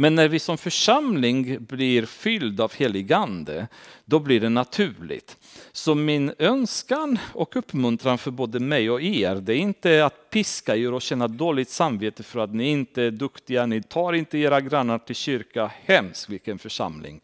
Men 0.02 0.16
när 0.16 0.28
vi 0.28 0.40
som 0.40 0.58
församling 0.58 1.66
blir 1.66 2.06
fylld 2.06 2.62
av 2.62 2.74
heligande, 2.74 3.68
då 4.06 4.20
blir 4.20 4.40
det 4.40 4.50
naturligt. 4.50 5.38
Så 5.72 5.96
min 5.96 6.34
önskan 6.40 7.20
och 7.34 7.56
uppmuntran 7.56 8.18
för 8.18 8.32
både 8.32 8.60
mig 8.60 8.90
och 8.90 9.02
er, 9.02 9.36
det 9.36 9.54
är 9.54 9.58
inte 9.58 10.06
att 10.06 10.30
piska 10.30 10.76
er 10.76 10.94
och 10.94 11.02
känna 11.02 11.28
dåligt 11.28 11.70
samvete 11.70 12.24
för 12.24 12.40
att 12.40 12.54
ni 12.54 12.70
inte 12.70 13.04
är 13.04 13.12
duktiga, 13.12 13.66
ni 13.66 13.84
tar 13.84 14.14
inte 14.14 14.38
era 14.38 14.62
grannar 14.62 14.98
till 14.98 15.16
kyrka, 15.16 15.72
hemskt 15.84 16.30
vilken 16.30 16.60
församling. 16.60 17.22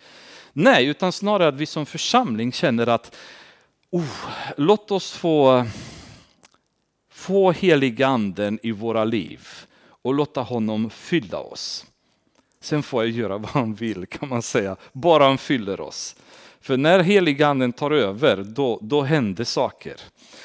Nej, 0.53 0.85
utan 0.85 1.11
snarare 1.11 1.47
att 1.47 1.55
vi 1.55 1.65
som 1.65 1.85
församling 1.85 2.51
känner 2.51 2.87
att 2.87 3.15
oh, 3.89 4.29
låt 4.57 4.91
oss 4.91 5.11
få, 5.11 5.65
få 7.09 7.51
heliganden 7.51 8.59
i 8.63 8.71
våra 8.71 9.03
liv 9.03 9.47
och 9.87 10.13
låta 10.13 10.41
honom 10.41 10.89
fylla 10.89 11.39
oss. 11.39 11.85
Sen 12.61 12.83
får 12.83 13.03
jag 13.03 13.11
göra 13.11 13.37
vad 13.37 13.49
han 13.49 13.73
vill 13.73 14.05
kan 14.05 14.29
man 14.29 14.41
säga, 14.41 14.75
bara 14.91 15.23
han 15.23 15.37
fyller 15.37 15.81
oss. 15.81 16.15
För 16.61 16.77
när 16.77 16.99
heliganden 16.99 17.73
tar 17.73 17.91
över, 17.91 18.37
då, 18.43 18.79
då 18.81 19.01
händer 19.01 19.43
saker. 19.43 19.95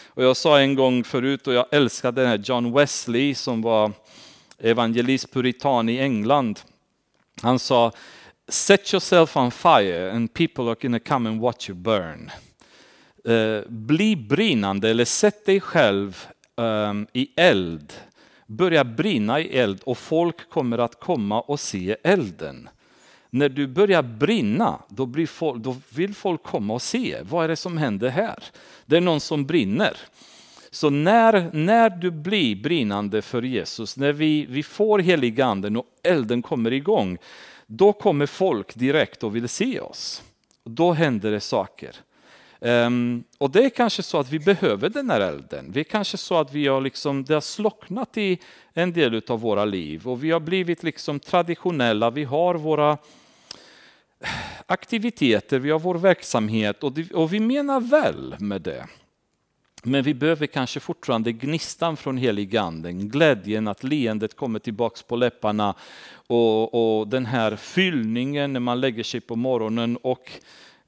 Och 0.07 0.25
jag 0.25 0.37
sa 0.37 0.61
en 0.61 0.75
gång 0.75 1.05
förut, 1.05 1.47
och 1.47 1.55
jag 1.55 1.67
älskar 1.71 2.13
den 2.13 2.27
här 2.27 2.39
John 2.45 2.73
Wesley 2.73 3.35
som 3.35 3.63
var 3.63 3.93
evangelist 4.59 5.33
puritan 5.33 5.89
i 5.89 5.99
England. 5.99 6.61
Han 7.43 7.59
sa, 7.59 7.93
set 8.49 8.95
yourself 8.95 9.37
on 9.37 9.51
fire 9.51 10.13
and 10.13 10.35
people 10.35 10.65
are 10.65 10.77
gonna 10.81 10.99
come 10.99 11.29
and 11.29 11.41
watch 11.41 11.69
you 11.69 11.79
burn. 11.79 12.31
Uh, 13.29 13.63
bli 13.69 14.17
brinnande 14.17 14.91
eller 14.91 15.05
sätt 15.05 15.47
dig 15.47 15.61
själv 15.61 16.27
um, 16.57 17.07
i 17.13 17.29
eld 17.37 17.93
börjar 18.51 18.85
brinna 18.85 19.41
i 19.41 19.59
eld 19.59 19.81
och 19.85 19.99
folk 19.99 20.49
kommer 20.49 20.79
att 20.79 21.01
komma 21.01 21.41
och 21.41 21.61
se 21.61 21.97
elden. 22.03 22.69
När 23.31 23.49
du 23.49 23.67
börjar 23.67 24.03
brinna, 24.03 24.83
då, 24.89 25.27
folk, 25.27 25.63
då, 25.63 25.77
vill 25.89 26.15
folk 26.15 26.43
komma 26.43 26.75
och 26.75 26.83
se. 26.83 27.17
Vad 27.23 27.45
är 27.45 27.49
det 27.49 27.57
som 27.57 27.79
händer 27.79 28.09
här? 28.09 28.45
Det 28.87 28.97
är 28.97 29.01
någon 29.01 29.21
som 29.21 29.47
brinner. 29.47 29.97
Så 30.71 30.91
när, 30.91 31.51
när 31.53 31.91
du 31.91 32.11
blir 32.11 32.57
brinnande 32.57 33.23
för 33.23 33.43
Jesus, 33.43 33.97
när 33.97 34.13
vi, 34.13 34.47
vi 34.47 34.63
får 34.63 34.99
heliganden 34.99 35.77
och 35.77 35.87
elden 36.03 36.43
kommer 36.43 36.73
igång, 36.73 37.19
då 37.67 37.93
kommer 37.93 38.27
folk 38.27 38.75
direkt 38.75 39.25
och 39.25 39.37
vill 39.37 39.49
se 39.49 39.81
oss. 39.81 40.23
Då 40.65 40.93
händer 40.93 41.31
det 41.31 41.41
saker. 41.41 41.97
Um, 42.63 43.25
och 43.39 43.51
det 43.51 43.65
är 43.65 43.71
kanske 43.71 44.03
så 44.03 44.19
att 44.19 44.31
vi 44.31 44.39
behöver 44.39 44.89
den 44.89 45.11
här 45.11 45.21
elden. 45.21 45.73
Det 45.73 45.81
är 45.81 45.85
kanske 45.85 46.17
så 46.17 46.39
att 46.39 46.53
vi 46.53 46.67
har 46.67 46.81
liksom, 46.81 47.25
det 47.25 47.35
har 47.35 47.41
slocknat 47.41 48.17
i 48.17 48.39
en 48.73 48.93
del 48.93 49.23
av 49.29 49.41
våra 49.41 49.65
liv 49.65 50.09
och 50.09 50.25
vi 50.25 50.31
har 50.31 50.41
blivit 50.41 50.83
liksom 50.83 51.21
traditionella. 51.21 52.11
Vi 52.11 52.25
har 52.25 52.55
våra 52.55 52.99
aktiviteter, 54.67 55.59
vi 55.59 55.71
har 55.71 55.79
vår 55.79 55.95
verksamhet 55.95 56.85
och, 56.85 56.93
det, 56.93 57.13
och 57.13 57.33
vi 57.33 57.41
menar 57.41 57.81
väl 57.81 58.37
med 58.39 58.63
det. 58.63 58.87
Men 59.83 60.03
vi 60.03 60.15
behöver 60.15 60.47
kanske 60.47 60.81
fortfarande 60.81 61.33
gnistan 61.33 61.97
från 61.97 62.17
heliganden, 62.17 63.09
glädjen 63.09 63.69
att 63.69 63.85
leendet 63.85 64.37
kommer 64.37 64.59
tillbaks 64.59 65.03
på 65.03 65.17
läpparna 65.17 65.75
och, 66.27 66.99
och 67.01 67.09
den 67.09 67.27
här 67.27 67.57
fyllningen 67.57 68.53
när 68.53 68.61
man 68.61 68.81
lägger 68.81 69.03
sig 69.03 69.21
på 69.21 69.37
morgonen 69.37 69.97
och 69.97 70.31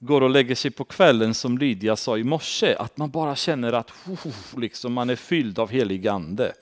går 0.04 0.20
och 0.20 0.30
lägger 0.30 0.54
sig 0.54 0.70
på 0.70 0.84
kvällen 0.84 1.34
som 1.34 1.58
Lydia 1.58 1.96
sa 1.96 2.18
i 2.18 2.24
morse, 2.24 2.74
att 2.74 2.96
man 2.96 3.10
bara 3.10 3.36
känner 3.36 3.72
att 3.72 3.90
oh, 4.06 4.60
liksom 4.60 4.92
man 4.92 5.10
är 5.10 5.16
fylld 5.16 5.58
av 5.58 5.70
helig 5.70 6.08
ande. 6.08 6.52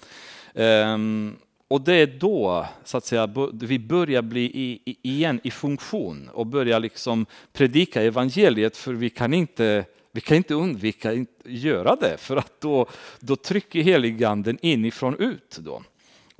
Um, 0.54 1.36
och 1.68 1.80
det 1.80 1.94
är 1.94 2.06
då 2.06 2.66
så 2.84 2.96
att 2.96 3.04
säga, 3.04 3.28
vi 3.52 3.78
börjar 3.78 4.22
bli 4.22 4.44
i, 4.44 4.80
i, 4.84 4.96
igen 5.02 5.40
i 5.44 5.50
funktion 5.50 6.28
och 6.28 6.46
börjar 6.46 6.80
liksom 6.80 7.26
predika 7.52 8.02
evangeliet, 8.02 8.76
för 8.76 8.92
vi 8.92 9.10
kan 9.10 9.34
inte, 9.34 9.84
vi 10.12 10.20
kan 10.20 10.36
inte 10.36 10.54
undvika 10.54 11.10
att 11.10 11.18
göra 11.44 11.96
det, 11.96 12.16
för 12.18 12.36
att 12.36 12.60
då, 12.60 12.86
då 13.20 13.36
trycker 13.36 13.82
heliganden 13.82 14.58
inifrån 14.62 15.16
ut. 15.18 15.58
Då. 15.60 15.82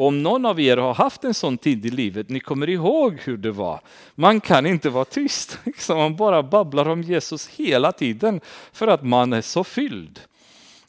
Om 0.00 0.22
någon 0.22 0.46
av 0.46 0.60
er 0.60 0.76
har 0.76 0.94
haft 0.94 1.24
en 1.24 1.34
sån 1.34 1.58
tid 1.58 1.86
i 1.86 1.90
livet, 1.90 2.28
ni 2.28 2.40
kommer 2.40 2.68
ihåg 2.68 3.20
hur 3.24 3.36
det 3.36 3.50
var. 3.50 3.80
Man 4.14 4.40
kan 4.40 4.66
inte 4.66 4.90
vara 4.90 5.04
tyst, 5.04 5.58
liksom. 5.64 5.98
man 5.98 6.16
bara 6.16 6.42
babblar 6.42 6.88
om 6.88 7.02
Jesus 7.02 7.48
hela 7.48 7.92
tiden 7.92 8.40
för 8.72 8.86
att 8.88 9.02
man 9.02 9.32
är 9.32 9.40
så 9.40 9.64
fylld. 9.64 10.20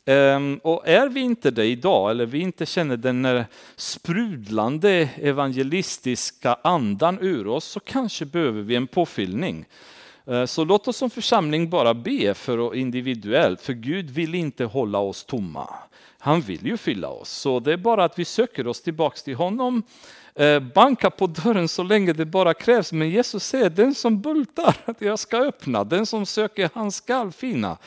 Ehm, 0.06 0.60
och 0.64 0.88
är 0.88 1.10
vi 1.10 1.20
inte 1.20 1.52
det 1.52 1.66
idag, 1.66 2.12
eller 2.12 2.26
vi 2.26 2.40
inte 2.40 2.66
känner 2.66 2.98
den 2.98 3.44
sprudlande 3.76 5.10
evangelistiska 5.16 6.58
andan 6.64 7.20
ur 7.22 7.48
oss, 7.48 7.66
så 7.66 7.80
kanske 7.80 8.26
behöver 8.26 8.62
vi 8.62 8.76
en 8.76 8.88
påfyllning. 8.88 9.66
Ehm, 10.26 10.48
så 10.48 10.64
låt 10.64 10.88
oss 10.88 10.98
som 10.98 11.10
församling 11.10 11.70
bara 11.70 11.94
be 11.94 12.34
för 12.34 12.76
individuellt, 12.76 13.62
för 13.62 13.74
Gud 13.74 14.10
vill 14.10 14.36
inte 14.36 14.66
hålla 14.66 15.00
oss 15.00 15.26
tomma. 15.26 15.68
Han 16.24 16.42
vill 16.42 16.66
ju 16.66 16.78
fylla 16.78 17.10
oss, 17.10 17.30
så 17.30 17.60
det 17.60 17.74
är 17.74 17.78
bara 17.78 18.04
att 18.04 18.20
vi 18.20 18.26
söker 18.26 18.68
oss 18.68 18.82
tillbaks 18.82 19.24
till 19.24 19.36
honom 19.36 19.84
eh, 20.36 20.60
banka 20.60 21.10
på 21.10 21.28
dörren 21.28 21.68
så 21.68 21.84
länge 21.84 22.14
det 22.14 22.26
bara 22.26 22.54
krävs. 22.54 22.92
Men 22.92 23.10
Jesus 23.10 23.44
säger, 23.44 23.70
den 23.70 23.96
som 23.96 24.22
bultar, 24.22 24.76
att 24.86 25.02
jag 25.02 25.20
ska 25.20 25.38
öppna. 25.38 25.84
Den 25.84 26.06
som 26.06 26.26
söker, 26.26 26.70
han 26.74 26.92
skall 26.92 27.32
finna. 27.32 27.78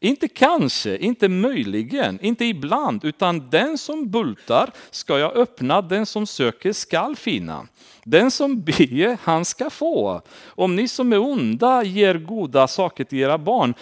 Inte 0.00 0.28
kanske, 0.28 0.96
inte 0.96 1.28
möjligen, 1.28 2.20
inte 2.20 2.44
ibland, 2.44 3.04
utan 3.04 3.50
den 3.50 3.78
som 3.78 4.10
bultar 4.10 4.70
ska 4.90 5.18
jag 5.18 5.36
öppna, 5.36 5.82
den 5.82 6.06
som 6.06 6.26
söker 6.26 6.72
skall 6.72 7.16
finna. 7.16 7.66
Den 8.04 8.30
som 8.30 8.62
ber, 8.62 9.18
han 9.22 9.44
ska 9.44 9.70
få. 9.70 10.22
Om 10.46 10.76
ni 10.76 10.88
som 10.88 11.12
är 11.12 11.18
onda 11.18 11.82
ger 11.82 12.14
goda 12.14 12.68
saker 12.68 13.04
till 13.04 13.18
era 13.18 13.38
barn, 13.38 13.74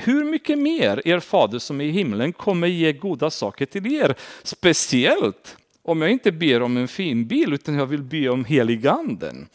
hur 0.00 0.24
mycket 0.24 0.58
mer 0.58 1.02
er 1.08 1.20
fader 1.20 1.58
som 1.58 1.80
är 1.80 1.84
i 1.84 1.90
himlen 1.90 2.32
kommer 2.32 2.66
ge 2.66 2.92
goda 2.92 3.30
saker 3.30 3.66
till 3.66 3.94
er? 3.94 4.14
Speciellt 4.42 5.56
om 5.82 6.02
jag 6.02 6.10
inte 6.10 6.32
ber 6.32 6.62
om 6.62 6.76
en 6.76 6.88
fin 6.88 7.26
bil 7.26 7.52
utan 7.52 7.74
jag 7.74 7.86
vill 7.86 8.02
be 8.02 8.28
om 8.28 8.44
heliganden. 8.44 9.48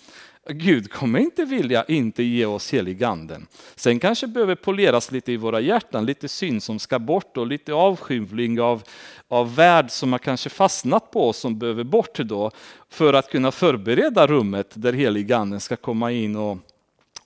Gud 0.49 0.91
kommer 0.91 1.19
inte 1.19 1.45
vilja 1.45 1.83
inte 1.83 2.23
ge 2.23 2.45
oss 2.45 2.71
heliganden. 2.71 3.47
Sen 3.75 3.99
kanske 3.99 4.27
behöver 4.27 4.55
poleras 4.55 5.11
lite 5.11 5.31
i 5.31 5.37
våra 5.37 5.59
hjärtan, 5.59 6.05
lite 6.05 6.27
synd 6.27 6.63
som 6.63 6.79
ska 6.79 6.99
bort 6.99 7.37
och 7.37 7.47
lite 7.47 7.73
avskymling 7.73 8.61
av, 8.61 8.83
av 9.27 9.55
värld 9.55 9.91
som 9.91 10.11
har 10.11 10.19
kanske 10.19 10.49
fastnat 10.49 11.11
på 11.11 11.29
oss 11.29 11.37
som 11.37 11.59
behöver 11.59 11.83
bort 11.83 12.19
då 12.19 12.51
för 12.89 13.13
att 13.13 13.31
kunna 13.31 13.51
förbereda 13.51 14.27
rummet 14.27 14.71
där 14.73 14.93
heliganden 14.93 15.59
ska 15.59 15.75
komma 15.75 16.11
in 16.11 16.35
och, 16.35 16.57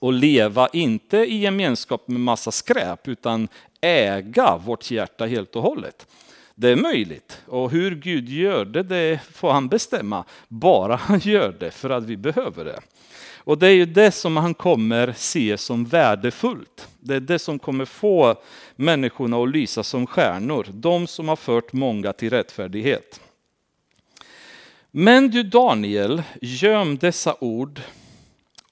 och 0.00 0.12
leva, 0.12 0.68
inte 0.72 1.16
i 1.16 1.36
gemenskap 1.36 2.08
med 2.08 2.20
massa 2.20 2.50
skräp 2.50 3.08
utan 3.08 3.48
äga 3.80 4.56
vårt 4.56 4.90
hjärta 4.90 5.26
helt 5.26 5.56
och 5.56 5.62
hållet. 5.62 6.06
Det 6.54 6.68
är 6.68 6.76
möjligt. 6.76 7.42
Och 7.46 7.70
hur 7.70 7.94
Gud 7.94 8.28
gör 8.28 8.64
det, 8.64 8.82
det 8.82 9.20
får 9.32 9.52
han 9.52 9.68
bestämma. 9.68 10.24
Bara 10.48 10.96
han 10.96 11.18
gör 11.22 11.56
det 11.60 11.70
för 11.70 11.90
att 11.90 12.04
vi 12.04 12.16
behöver 12.16 12.64
det. 12.64 12.80
Och 13.36 13.58
det 13.58 13.66
är 13.66 13.74
ju 13.74 13.86
det 13.86 14.10
som 14.10 14.36
han 14.36 14.54
kommer 14.54 15.14
se 15.16 15.58
som 15.58 15.84
värdefullt. 15.84 16.88
Det 17.00 17.14
är 17.14 17.20
det 17.20 17.38
som 17.38 17.58
kommer 17.58 17.84
få 17.84 18.34
människorna 18.76 19.36
att 19.36 19.50
lysa 19.50 19.82
som 19.82 20.06
stjärnor. 20.06 20.66
De 20.72 21.06
som 21.06 21.28
har 21.28 21.36
fört 21.36 21.72
många 21.72 22.12
till 22.12 22.30
rättfärdighet. 22.30 23.20
Men 24.90 25.30
du 25.30 25.42
Daniel, 25.42 26.22
göm 26.40 26.98
dessa 26.98 27.36
ord 27.40 27.80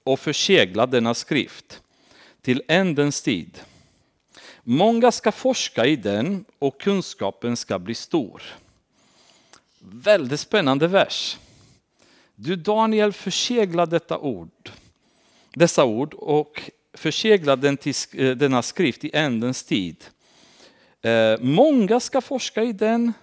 och 0.09 0.19
försegla 0.19 0.85
denna 0.85 1.13
skrift 1.13 1.81
till 2.41 2.63
ändens 2.67 3.21
tid. 3.21 3.59
Många 4.63 5.11
ska 5.11 5.31
forska 5.31 5.85
i 5.85 5.95
den 5.95 6.45
och 6.59 6.81
kunskapen 6.81 7.57
ska 7.57 7.79
bli 7.79 7.95
stor. 7.95 8.43
Väldigt 9.79 10.39
spännande 10.39 10.87
vers. 10.87 11.37
Du 12.35 12.55
Daniel 12.55 13.13
försegla 13.13 13.85
detta 13.85 14.17
ord, 14.17 14.71
dessa 15.53 15.85
ord 15.85 16.13
och 16.13 16.71
försegla 16.93 17.55
den 17.55 17.77
till, 17.77 17.93
eh, 18.13 18.31
denna 18.31 18.61
skrift 18.61 19.03
i 19.03 19.11
ändens 19.13 19.63
tid. 19.63 20.05
Eh, 21.01 21.39
många 21.39 21.99
ska 21.99 22.21
forska 22.21 22.63
i 22.63 22.73
den 22.73 23.13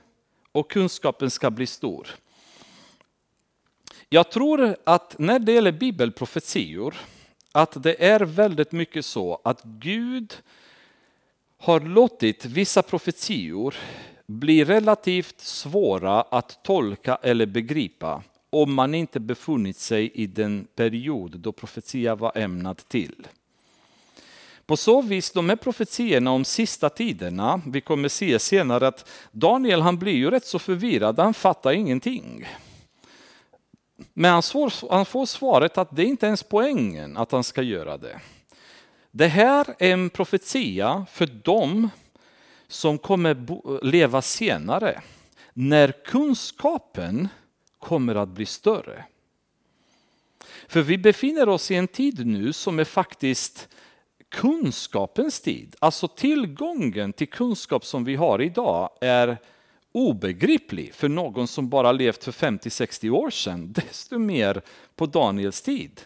och 0.52 0.70
kunskapen 0.70 1.30
ska 1.30 1.50
bli 1.50 1.66
stor. 1.66 2.08
Jag 4.08 4.30
tror 4.30 4.76
att 4.84 5.18
när 5.18 5.38
det 5.38 5.52
gäller 5.52 5.72
bibelprofetior, 5.72 6.94
att 7.52 7.82
det 7.82 8.04
är 8.04 8.20
väldigt 8.20 8.72
mycket 8.72 9.04
så 9.04 9.40
att 9.44 9.62
Gud 9.64 10.34
har 11.58 11.80
låtit 11.80 12.44
vissa 12.44 12.82
profetior 12.82 13.74
bli 14.26 14.64
relativt 14.64 15.40
svåra 15.40 16.22
att 16.22 16.64
tolka 16.64 17.18
eller 17.22 17.46
begripa 17.46 18.22
om 18.50 18.74
man 18.74 18.94
inte 18.94 19.20
befunnit 19.20 19.76
sig 19.76 20.10
i 20.14 20.26
den 20.26 20.66
period 20.74 21.38
då 21.38 21.52
profetia 21.52 22.14
var 22.14 22.32
ämnad 22.38 22.76
till. 22.88 23.26
På 24.66 24.76
så 24.76 25.02
vis, 25.02 25.32
de 25.32 25.48
här 25.48 25.56
profetierna 25.56 26.30
om 26.30 26.44
sista 26.44 26.90
tiderna, 26.90 27.60
vi 27.66 27.80
kommer 27.80 28.08
se 28.08 28.38
senare 28.38 28.88
att 28.88 29.08
Daniel 29.32 29.80
han 29.80 29.98
blir 29.98 30.12
ju 30.12 30.30
rätt 30.30 30.46
så 30.46 30.58
förvirrad, 30.58 31.18
han 31.18 31.34
fattar 31.34 31.72
ingenting. 31.72 32.46
Men 34.14 34.32
han 34.32 34.42
får, 34.42 34.90
han 34.90 35.06
får 35.06 35.26
svaret 35.26 35.78
att 35.78 35.96
det 35.96 36.04
inte 36.04 36.26
ens 36.26 36.42
poängen 36.42 37.16
att 37.16 37.32
han 37.32 37.44
ska 37.44 37.62
göra 37.62 37.96
det. 37.96 38.20
Det 39.10 39.28
här 39.28 39.74
är 39.78 39.92
en 39.92 40.10
profetia 40.10 41.06
för 41.10 41.26
dem 41.26 41.88
som 42.68 42.98
kommer 42.98 43.36
leva 43.84 44.22
senare, 44.22 45.02
när 45.52 45.92
kunskapen 46.04 47.28
kommer 47.78 48.14
att 48.14 48.28
bli 48.28 48.46
större. 48.46 49.04
För 50.68 50.82
vi 50.82 50.98
befinner 50.98 51.48
oss 51.48 51.70
i 51.70 51.74
en 51.74 51.88
tid 51.88 52.26
nu 52.26 52.52
som 52.52 52.78
är 52.78 52.84
faktiskt 52.84 53.68
kunskapens 54.28 55.40
tid. 55.40 55.76
Alltså 55.78 56.08
tillgången 56.08 57.12
till 57.12 57.28
kunskap 57.28 57.84
som 57.84 58.04
vi 58.04 58.14
har 58.14 58.42
idag 58.42 58.90
är 59.00 59.38
obegriplig 59.96 60.94
för 60.94 61.08
någon 61.08 61.48
som 61.48 61.68
bara 61.68 61.92
levt 61.92 62.24
för 62.24 62.32
50-60 62.32 63.10
år 63.10 63.30
sedan, 63.30 63.72
desto 63.76 64.18
mer 64.18 64.62
på 64.96 65.06
Daniels 65.06 65.62
tid 65.62 66.00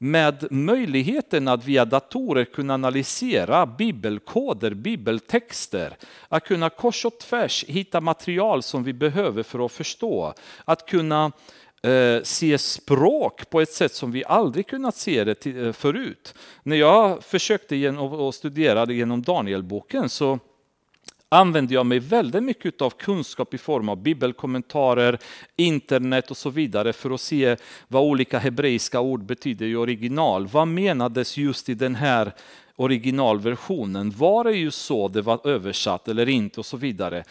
med 0.00 0.46
möjligheten 0.50 1.48
att 1.48 1.64
via 1.64 1.84
datorer 1.84 2.44
kunna 2.44 2.74
analysera 2.74 3.66
bibelkoder, 3.66 4.74
bibeltexter, 4.74 5.96
att 6.28 6.44
kunna 6.44 6.70
kors 6.70 7.04
och 7.04 7.18
tvärs 7.18 7.64
hitta 7.68 8.00
material 8.00 8.62
som 8.62 8.84
vi 8.84 8.92
behöver 8.92 9.42
för 9.42 9.66
att 9.66 9.72
förstå, 9.72 10.34
att 10.64 10.86
kunna 10.86 11.32
eh, 11.82 12.22
se 12.22 12.58
språk 12.58 13.50
på 13.50 13.60
ett 13.60 13.72
sätt 13.72 13.94
som 13.94 14.12
vi 14.12 14.24
aldrig 14.24 14.66
kunnat 14.66 14.96
se 14.96 15.24
det 15.24 15.46
eh, 15.46 15.72
förut. 15.72 16.34
När 16.62 16.76
jag 16.76 17.24
försökte 17.24 17.76
genom, 17.76 18.32
studera 18.32 18.92
genom 18.92 19.22
Danielboken 19.22 20.08
så 20.08 20.38
använder 21.28 21.74
jag 21.74 21.86
mig 21.86 21.98
väldigt 21.98 22.42
mycket 22.42 22.82
av 22.82 22.90
kunskap 22.90 23.54
i 23.54 23.58
form 23.58 23.88
av 23.88 24.02
bibelkommentarer, 24.02 25.18
internet 25.56 26.30
och 26.30 26.36
så 26.36 26.50
vidare 26.50 26.92
för 26.92 27.10
att 27.10 27.20
se 27.20 27.56
vad 27.88 28.02
olika 28.02 28.38
hebreiska 28.38 29.00
ord 29.00 29.24
betyder 29.24 29.66
i 29.66 29.76
original. 29.76 30.46
Vad 30.46 30.68
menades 30.68 31.36
just 31.36 31.68
i 31.68 31.74
den 31.74 31.94
här 31.94 32.32
originalversionen? 32.76 34.10
Var 34.10 34.44
det 34.44 34.52
ju 34.52 34.70
så 34.70 35.08
det 35.08 35.22
var 35.22 35.46
översatt 35.46 36.08
eller 36.08 36.28
inte 36.28 36.60
och 36.60 36.66
så 36.66 36.76
vidare. 36.76 37.24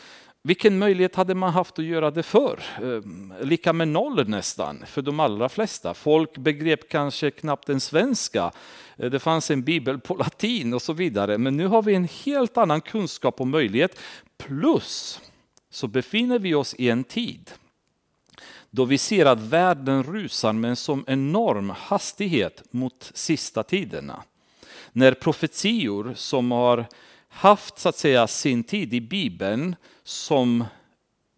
Vilken 0.43 0.79
möjlighet 0.79 1.15
hade 1.15 1.35
man 1.35 1.53
haft 1.53 1.79
att 1.79 1.85
göra 1.85 2.11
det 2.11 2.23
för? 2.23 2.63
Eh, 2.81 3.45
lika 3.45 3.73
med 3.73 3.87
noll 3.87 4.29
nästan, 4.29 4.83
för 4.85 5.01
de 5.01 5.19
allra 5.19 5.49
flesta. 5.49 5.93
Folk 5.93 6.37
begrep 6.37 6.89
kanske 6.89 7.31
knappt 7.31 7.69
en 7.69 7.79
svenska. 7.79 8.51
Eh, 8.97 9.09
det 9.09 9.19
fanns 9.19 9.51
en 9.51 9.63
bibel 9.63 9.99
på 9.99 10.15
latin 10.15 10.73
och 10.73 10.81
så 10.81 10.93
vidare. 10.93 11.37
Men 11.37 11.57
nu 11.57 11.67
har 11.67 11.81
vi 11.81 11.95
en 11.95 12.07
helt 12.25 12.57
annan 12.57 12.81
kunskap 12.81 13.41
och 13.41 13.47
möjlighet. 13.47 13.99
Plus 14.37 15.21
så 15.69 15.87
befinner 15.87 16.39
vi 16.39 16.55
oss 16.55 16.75
i 16.77 16.89
en 16.89 17.03
tid 17.03 17.51
då 18.69 18.85
vi 18.85 18.97
ser 18.97 19.25
att 19.25 19.39
världen 19.39 20.03
rusar 20.03 20.53
med 20.53 20.69
en 20.69 20.75
sån 20.75 21.03
enorm 21.07 21.69
hastighet 21.69 22.63
mot 22.71 23.11
sista 23.13 23.63
tiderna. 23.63 24.23
När 24.91 25.11
profetior 25.11 26.13
som 26.15 26.51
har 26.51 26.85
haft 27.29 27.79
så 27.79 27.89
att 27.89 27.97
säga 27.97 28.27
sin 28.27 28.63
tid 28.63 28.93
i 28.93 29.01
Bibeln 29.01 29.75
som 30.07 30.63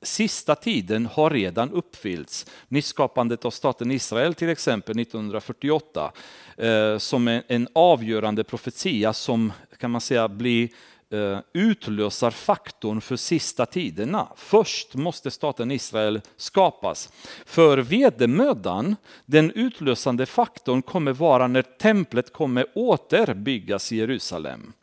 sista 0.02 0.56
tiden 0.56 1.06
har 1.06 1.30
redan 1.30 1.72
uppfyllts. 1.72 2.46
Nyskapandet 2.68 3.46
av 3.46 3.52
staten 3.52 3.92
Israel 3.92 4.34
till 4.34 4.50
exempel 4.50 5.00
1948 5.00 6.12
eh, 6.58 6.98
som 6.98 7.28
en, 7.28 7.44
en 7.48 7.68
avgörande 7.76 8.44
profetia 8.44 9.14
som 9.14 9.54
kan 9.78 9.92
man 9.92 10.02
säga 10.02 10.28
blir 10.28 10.70
eh, 11.10 11.40
utlösar 11.54 12.32
faktorn 12.32 13.02
för 13.02 13.16
sista 13.16 13.66
tiderna. 13.66 14.28
Först 14.36 14.96
måste 14.96 15.32
staten 15.32 15.72
Israel 15.72 16.22
skapas. 16.38 17.12
För 17.46 17.78
vedermödan, 17.78 18.96
den 19.26 19.52
utlösande 19.52 20.26
faktorn 20.26 20.82
kommer 20.82 21.14
vara 21.14 21.48
när 21.48 21.62
templet 21.62 22.34
kommer 22.34 22.66
återbyggas 22.76 23.92
i 23.92 23.98
Jerusalem. 23.98 24.74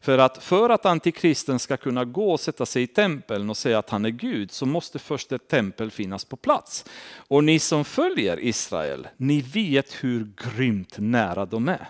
För 0.00 0.18
att, 0.18 0.42
för 0.42 0.70
att 0.70 0.86
antikristen 0.86 1.58
ska 1.58 1.76
kunna 1.76 2.04
gå 2.04 2.32
och 2.32 2.40
sätta 2.40 2.66
sig 2.66 2.82
i 2.82 2.86
tempeln 2.86 3.50
och 3.50 3.56
säga 3.56 3.78
att 3.78 3.90
han 3.90 4.04
är 4.04 4.10
Gud 4.10 4.50
så 4.52 4.66
måste 4.66 4.98
först 4.98 5.32
ett 5.32 5.48
tempel 5.48 5.90
finnas 5.90 6.24
på 6.24 6.36
plats. 6.36 6.84
Och 7.16 7.44
ni 7.44 7.58
som 7.58 7.84
följer 7.84 8.44
Israel, 8.44 9.08
ni 9.16 9.40
vet 9.40 10.04
hur 10.04 10.28
grymt 10.36 10.94
nära 10.98 11.46
de 11.46 11.68
är. 11.68 11.88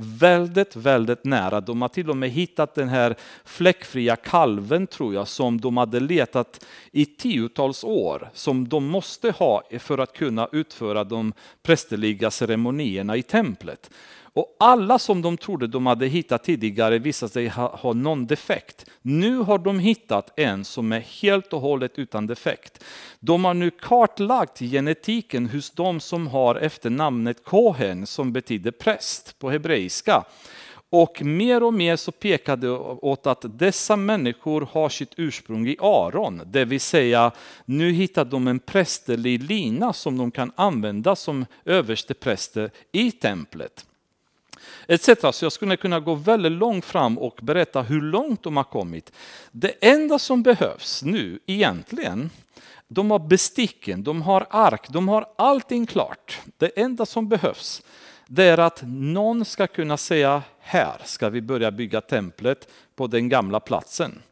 väldigt, 0.00 0.76
väldigt 0.76 1.24
nära. 1.24 1.60
De 1.60 1.82
har 1.82 1.88
till 1.88 2.10
och 2.10 2.16
med 2.16 2.30
hittat 2.30 2.74
den 2.74 2.88
här 2.88 3.16
fläckfria 3.44 4.16
kalven 4.16 4.86
tror 4.86 5.14
jag 5.14 5.28
som 5.28 5.60
de 5.60 5.76
hade 5.76 6.00
letat 6.00 6.64
i 6.92 7.04
tiotals 7.06 7.84
år 7.84 8.30
som 8.34 8.68
de 8.68 8.86
måste 8.86 9.30
ha 9.30 9.62
för 9.78 9.98
att 9.98 10.12
kunna 10.12 10.48
utföra 10.52 11.04
de 11.04 11.32
prästerliga 11.62 12.30
ceremonierna 12.30 13.16
i 13.16 13.22
templet. 13.22 13.90
Och 14.38 14.56
alla 14.58 14.98
som 14.98 15.22
de 15.22 15.36
trodde 15.36 15.66
de 15.66 15.86
hade 15.86 16.06
hittat 16.06 16.44
tidigare 16.44 16.98
visade 16.98 17.32
sig 17.32 17.48
ha, 17.48 17.76
ha 17.76 17.92
någon 17.92 18.26
defekt. 18.26 18.84
Nu 19.02 19.36
har 19.36 19.58
de 19.58 19.78
hittat 19.78 20.38
en 20.38 20.64
som 20.64 20.92
är 20.92 21.00
helt 21.00 21.52
och 21.52 21.60
hållet 21.60 21.98
utan 21.98 22.26
defekt. 22.26 22.84
De 23.20 23.44
har 23.44 23.54
nu 23.54 23.70
kartlagt 23.70 24.58
genetiken 24.58 25.46
hos 25.48 25.70
de 25.70 26.00
som 26.00 26.26
har 26.26 26.54
efternamnet 26.54 27.44
Kohen 27.44 28.06
som 28.06 28.32
betyder 28.32 28.70
präst 28.70 29.38
på 29.38 29.50
hebreiska. 29.50 30.24
Och 30.90 31.22
mer 31.22 31.62
och 31.62 31.74
mer 31.74 31.96
så 31.96 32.12
pekar 32.12 32.56
det 32.56 32.70
åt 32.70 33.26
att 33.26 33.58
dessa 33.58 33.96
människor 33.96 34.68
har 34.72 34.88
sitt 34.88 35.12
ursprung 35.16 35.68
i 35.68 35.76
Aron, 35.80 36.42
det 36.46 36.64
vill 36.64 36.80
säga 36.80 37.32
nu 37.64 37.92
hittar 37.92 38.24
de 38.24 38.48
en 38.48 38.58
prästerlig 38.58 39.42
lina 39.42 39.92
som 39.92 40.18
de 40.18 40.30
kan 40.30 40.52
använda 40.56 41.16
som 41.16 41.46
överstepräster 41.64 42.70
i 42.92 43.10
templet 43.10 43.84
etc. 44.88 45.08
Så 45.32 45.44
jag 45.44 45.52
skulle 45.52 45.76
kunna 45.76 46.00
gå 46.00 46.14
väldigt 46.14 46.52
långt 46.52 46.84
fram 46.84 47.18
och 47.18 47.38
berätta 47.42 47.82
hur 47.82 48.00
långt 48.00 48.42
de 48.42 48.56
har 48.56 48.64
kommit. 48.64 49.12
Det 49.50 49.74
enda 49.80 50.18
som 50.18 50.42
behövs 50.42 51.02
nu 51.02 51.38
egentligen, 51.46 52.30
de 52.88 53.10
har 53.10 53.18
besticken, 53.18 54.02
de 54.02 54.22
har 54.22 54.46
ark, 54.50 54.88
de 54.88 55.08
har 55.08 55.26
allting 55.36 55.86
klart. 55.86 56.40
Det 56.56 56.80
enda 56.80 57.06
som 57.06 57.28
behövs 57.28 57.82
det 58.30 58.44
är 58.44 58.58
att 58.58 58.82
någon 58.86 59.44
ska 59.44 59.66
kunna 59.66 59.96
säga 59.96 60.42
här 60.60 61.00
ska 61.04 61.28
vi 61.28 61.42
börja 61.42 61.70
bygga 61.70 62.00
templet 62.00 62.68
på 62.96 63.06
den 63.06 63.28
gamla 63.28 63.60
platsen. 63.60 64.22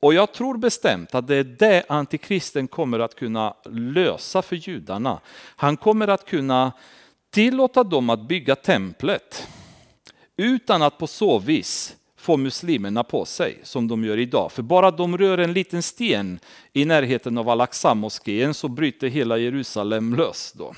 Och 0.00 0.14
jag 0.14 0.32
tror 0.32 0.56
bestämt 0.56 1.14
att 1.14 1.26
det 1.26 1.34
är 1.34 1.44
det 1.44 1.84
antikristen 1.88 2.68
kommer 2.68 2.98
att 2.98 3.14
kunna 3.14 3.54
lösa 3.70 4.42
för 4.42 4.56
judarna. 4.56 5.20
Han 5.56 5.76
kommer 5.76 6.08
att 6.08 6.26
kunna 6.26 6.72
tillåta 7.30 7.84
dem 7.84 8.10
att 8.10 8.28
bygga 8.28 8.56
templet 8.56 9.48
utan 10.38 10.82
att 10.82 10.98
på 10.98 11.06
så 11.06 11.38
vis 11.38 11.96
få 12.16 12.36
muslimerna 12.36 13.04
på 13.04 13.24
sig 13.24 13.58
som 13.62 13.88
de 13.88 14.04
gör 14.04 14.18
idag. 14.18 14.52
För 14.52 14.62
bara 14.62 14.90
de 14.90 15.18
rör 15.18 15.38
en 15.38 15.52
liten 15.52 15.82
sten 15.82 16.38
i 16.72 16.84
närheten 16.84 17.38
av 17.38 17.48
Al-Aqsa-moskén 17.48 18.54
så 18.54 18.68
bryter 18.68 19.08
hela 19.08 19.38
Jerusalem 19.38 20.14
lös. 20.14 20.52
Då. 20.52 20.74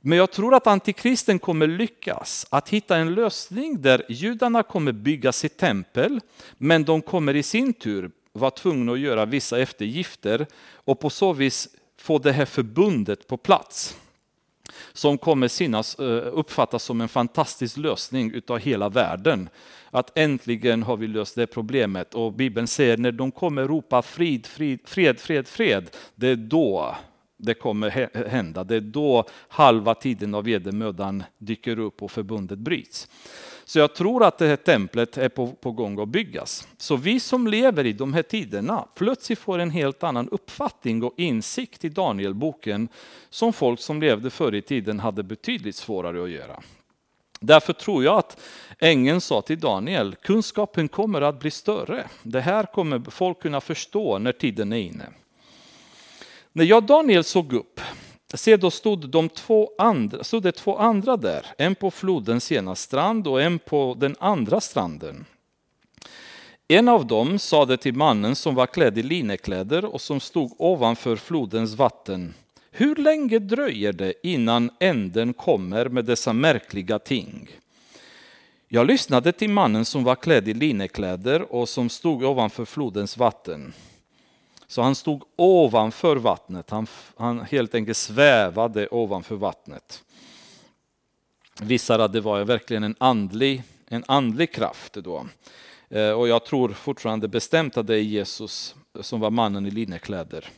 Men 0.00 0.18
jag 0.18 0.30
tror 0.30 0.54
att 0.54 0.66
antikristen 0.66 1.38
kommer 1.38 1.66
lyckas 1.66 2.46
att 2.50 2.68
hitta 2.68 2.96
en 2.96 3.14
lösning 3.14 3.82
där 3.82 4.04
judarna 4.08 4.62
kommer 4.62 4.92
bygga 4.92 5.32
sitt 5.32 5.56
tempel, 5.56 6.20
men 6.58 6.84
de 6.84 7.02
kommer 7.02 7.36
i 7.36 7.42
sin 7.42 7.72
tur 7.72 8.10
vara 8.32 8.50
tvungna 8.50 8.92
att 8.92 9.00
göra 9.00 9.24
vissa 9.24 9.58
eftergifter 9.58 10.46
och 10.74 11.00
på 11.00 11.10
så 11.10 11.32
vis 11.32 11.68
få 11.98 12.18
det 12.18 12.32
här 12.32 12.44
förbundet 12.44 13.26
på 13.26 13.36
plats 13.36 13.96
som 14.92 15.18
kommer 15.18 15.48
synas, 15.48 15.94
eh, 15.94 16.28
uppfattas 16.32 16.82
som 16.82 17.00
en 17.00 17.08
fantastisk 17.08 17.76
lösning 17.76 18.34
utav 18.34 18.58
hela 18.58 18.88
världen. 18.88 19.48
Att 19.90 20.18
äntligen 20.18 20.82
har 20.82 20.96
vi 20.96 21.06
löst 21.06 21.34
det 21.34 21.46
problemet 21.46 22.14
och 22.14 22.32
Bibeln 22.32 22.66
säger 22.66 22.96
när 22.96 23.12
de 23.12 23.30
kommer 23.30 23.68
ropa 23.68 24.02
frid, 24.02 24.46
frid, 24.46 24.80
fred, 24.84 25.20
fred, 25.20 25.48
fred, 25.48 25.90
det 26.14 26.28
är 26.28 26.36
då 26.36 26.94
det 27.42 27.54
kommer 27.54 27.90
hända. 28.28 28.64
Det 28.64 28.76
är 28.76 28.80
då 28.80 29.24
halva 29.48 29.94
tiden 29.94 30.34
av 30.34 30.44
vedermödan 30.44 31.22
dyker 31.38 31.78
upp 31.78 32.02
och 32.02 32.10
förbundet 32.10 32.58
bryts. 32.58 33.08
Så 33.70 33.78
jag 33.78 33.94
tror 33.94 34.24
att 34.24 34.38
det 34.38 34.46
här 34.46 34.56
templet 34.56 35.18
är 35.18 35.28
på, 35.28 35.46
på 35.52 35.72
gång 35.72 36.00
att 36.00 36.08
byggas. 36.08 36.68
Så 36.78 36.96
vi 36.96 37.20
som 37.20 37.46
lever 37.46 37.86
i 37.86 37.92
de 37.92 38.14
här 38.14 38.22
tiderna 38.22 38.88
plötsligt 38.94 39.38
får 39.38 39.58
en 39.58 39.70
helt 39.70 40.02
annan 40.02 40.28
uppfattning 40.28 41.02
och 41.02 41.14
insikt 41.16 41.84
i 41.84 41.88
Danielboken 41.88 42.88
som 43.28 43.52
folk 43.52 43.80
som 43.80 44.00
levde 44.00 44.30
förr 44.30 44.54
i 44.54 44.62
tiden 44.62 45.00
hade 45.00 45.22
betydligt 45.22 45.76
svårare 45.76 46.22
att 46.22 46.30
göra. 46.30 46.62
Därför 47.40 47.72
tror 47.72 48.04
jag 48.04 48.18
att 48.18 48.40
ängeln 48.78 49.20
sa 49.20 49.42
till 49.42 49.60
Daniel, 49.60 50.14
kunskapen 50.14 50.88
kommer 50.88 51.22
att 51.22 51.40
bli 51.40 51.50
större. 51.50 52.08
Det 52.22 52.40
här 52.40 52.64
kommer 52.64 53.10
folk 53.10 53.42
kunna 53.42 53.60
förstå 53.60 54.18
när 54.18 54.32
tiden 54.32 54.72
är 54.72 54.80
inne. 54.80 55.06
När 56.52 56.64
jag 56.64 56.86
Daniel 56.86 57.24
såg 57.24 57.52
upp 57.52 57.80
Se, 58.34 58.56
då 58.56 58.70
stod, 58.70 59.08
de 59.08 59.28
två 59.28 59.70
andra, 59.78 60.24
stod 60.24 60.42
det 60.42 60.52
två 60.52 60.76
andra 60.76 61.16
där, 61.16 61.46
en 61.58 61.74
på 61.74 61.90
flodens 61.90 62.52
ena 62.52 62.74
strand 62.74 63.26
och 63.26 63.42
en 63.42 63.58
på 63.58 63.96
den 63.98 64.16
andra 64.18 64.60
stranden. 64.60 65.24
En 66.68 66.88
av 66.88 67.06
dem 67.06 67.38
sade 67.38 67.76
till 67.76 67.94
mannen 67.94 68.36
som 68.36 68.54
var 68.54 68.66
klädd 68.66 68.98
i 68.98 69.02
linnekläder 69.02 69.84
och 69.84 70.00
som 70.00 70.20
stod 70.20 70.52
ovanför 70.58 71.16
flodens 71.16 71.74
vatten. 71.74 72.34
Hur 72.70 72.96
länge 72.96 73.38
dröjer 73.38 73.92
det 73.92 74.14
innan 74.22 74.70
änden 74.80 75.32
kommer 75.32 75.88
med 75.88 76.04
dessa 76.04 76.32
märkliga 76.32 76.98
ting? 76.98 77.48
Jag 78.68 78.86
lyssnade 78.86 79.32
till 79.32 79.50
mannen 79.50 79.84
som 79.84 80.04
var 80.04 80.16
klädd 80.16 80.48
i 80.48 80.54
linnekläder 80.54 81.52
och 81.54 81.68
som 81.68 81.88
stod 81.88 82.24
ovanför 82.24 82.64
flodens 82.64 83.16
vatten. 83.16 83.72
Så 84.70 84.82
han 84.82 84.94
stod 84.94 85.22
ovanför 85.36 86.16
vattnet, 86.16 86.70
han, 86.70 86.86
han 87.16 87.40
helt 87.40 87.74
enkelt 87.74 87.96
svävade 87.96 88.88
ovanför 88.88 89.34
vattnet. 89.34 90.02
Vissa 91.60 92.04
att 92.04 92.12
det 92.12 92.20
var 92.20 92.44
verkligen 92.44 92.84
en 92.84 92.94
andlig, 92.98 93.62
en 93.88 94.04
andlig 94.08 94.52
kraft 94.52 94.94
då. 94.94 95.26
Eh, 95.88 96.10
och 96.10 96.28
jag 96.28 96.44
tror 96.44 96.68
fortfarande 96.68 97.28
bestämt 97.28 97.76
att 97.76 97.86
det 97.86 97.94
är 97.94 98.02
Jesus 98.02 98.74
som 99.00 99.20
var 99.20 99.30
mannen 99.30 99.66
i 99.66 99.70
linnekläder. 99.70 100.48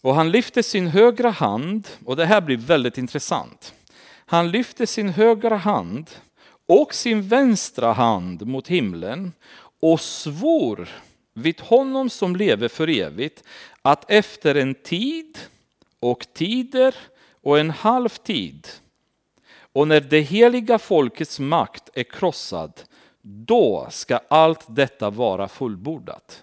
Och 0.00 0.14
han 0.14 0.30
lyfte 0.30 0.62
sin 0.62 0.86
högra 0.86 1.30
hand, 1.30 1.88
och 2.04 2.16
det 2.16 2.26
här 2.26 2.40
blir 2.40 2.56
väldigt 2.56 2.98
intressant. 2.98 3.74
Han 4.26 4.50
lyfte 4.50 4.86
sin 4.86 5.08
högra 5.08 5.56
hand 5.56 6.10
och 6.66 6.94
sin 6.94 7.28
vänstra 7.28 7.92
hand 7.92 8.46
mot 8.46 8.68
himlen 8.68 9.32
och 9.80 10.00
svor 10.00 10.88
vid 11.34 11.60
honom 11.60 12.10
som 12.10 12.36
lever 12.36 12.68
för 12.68 12.88
evigt, 12.88 13.44
att 13.82 14.10
efter 14.10 14.54
en 14.54 14.74
tid 14.74 15.38
och 16.00 16.26
tider 16.32 16.94
och 17.42 17.58
en 17.58 17.70
halv 17.70 18.08
tid 18.08 18.68
och 19.74 19.88
när 19.88 20.00
det 20.00 20.20
heliga 20.20 20.78
folkets 20.78 21.40
makt 21.40 21.90
är 21.94 22.02
krossad, 22.02 22.82
då 23.22 23.86
ska 23.90 24.20
allt 24.28 24.64
detta 24.68 25.10
vara 25.10 25.48
fullbordat. 25.48 26.42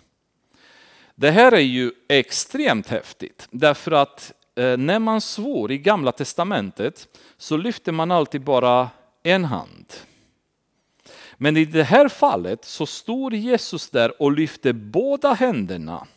Det 1.15 1.31
här 1.31 1.51
är 1.51 1.59
ju 1.59 1.91
extremt 2.07 2.87
häftigt, 2.87 3.47
därför 3.51 3.91
att 3.91 4.33
eh, 4.55 4.77
när 4.77 4.99
man 4.99 5.21
svor 5.21 5.71
i 5.71 5.77
Gamla 5.77 6.11
Testamentet 6.11 7.07
så 7.37 7.57
lyfter 7.57 7.91
man 7.91 8.11
alltid 8.11 8.41
bara 8.41 8.89
en 9.23 9.45
hand. 9.45 9.93
Men 11.43 11.57
i 11.57 11.65
det 11.65 11.83
här 11.83 12.09
fallet 12.09 12.65
så 12.65 12.85
står 12.85 13.33
Jesus 13.33 13.89
där 13.89 14.21
och 14.21 14.31
lyfter 14.31 14.73
båda 14.73 15.33
händerna 15.33 16.07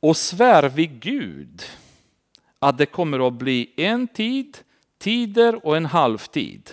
och 0.00 0.16
svär 0.16 0.68
vid 0.68 1.00
Gud 1.00 1.62
att 2.58 2.78
det 2.78 2.86
kommer 2.86 3.26
att 3.26 3.32
bli 3.32 3.72
en 3.76 4.08
tid, 4.08 4.58
tider 4.98 5.66
och 5.66 5.76
en 5.76 5.86
halvtid. 5.86 6.70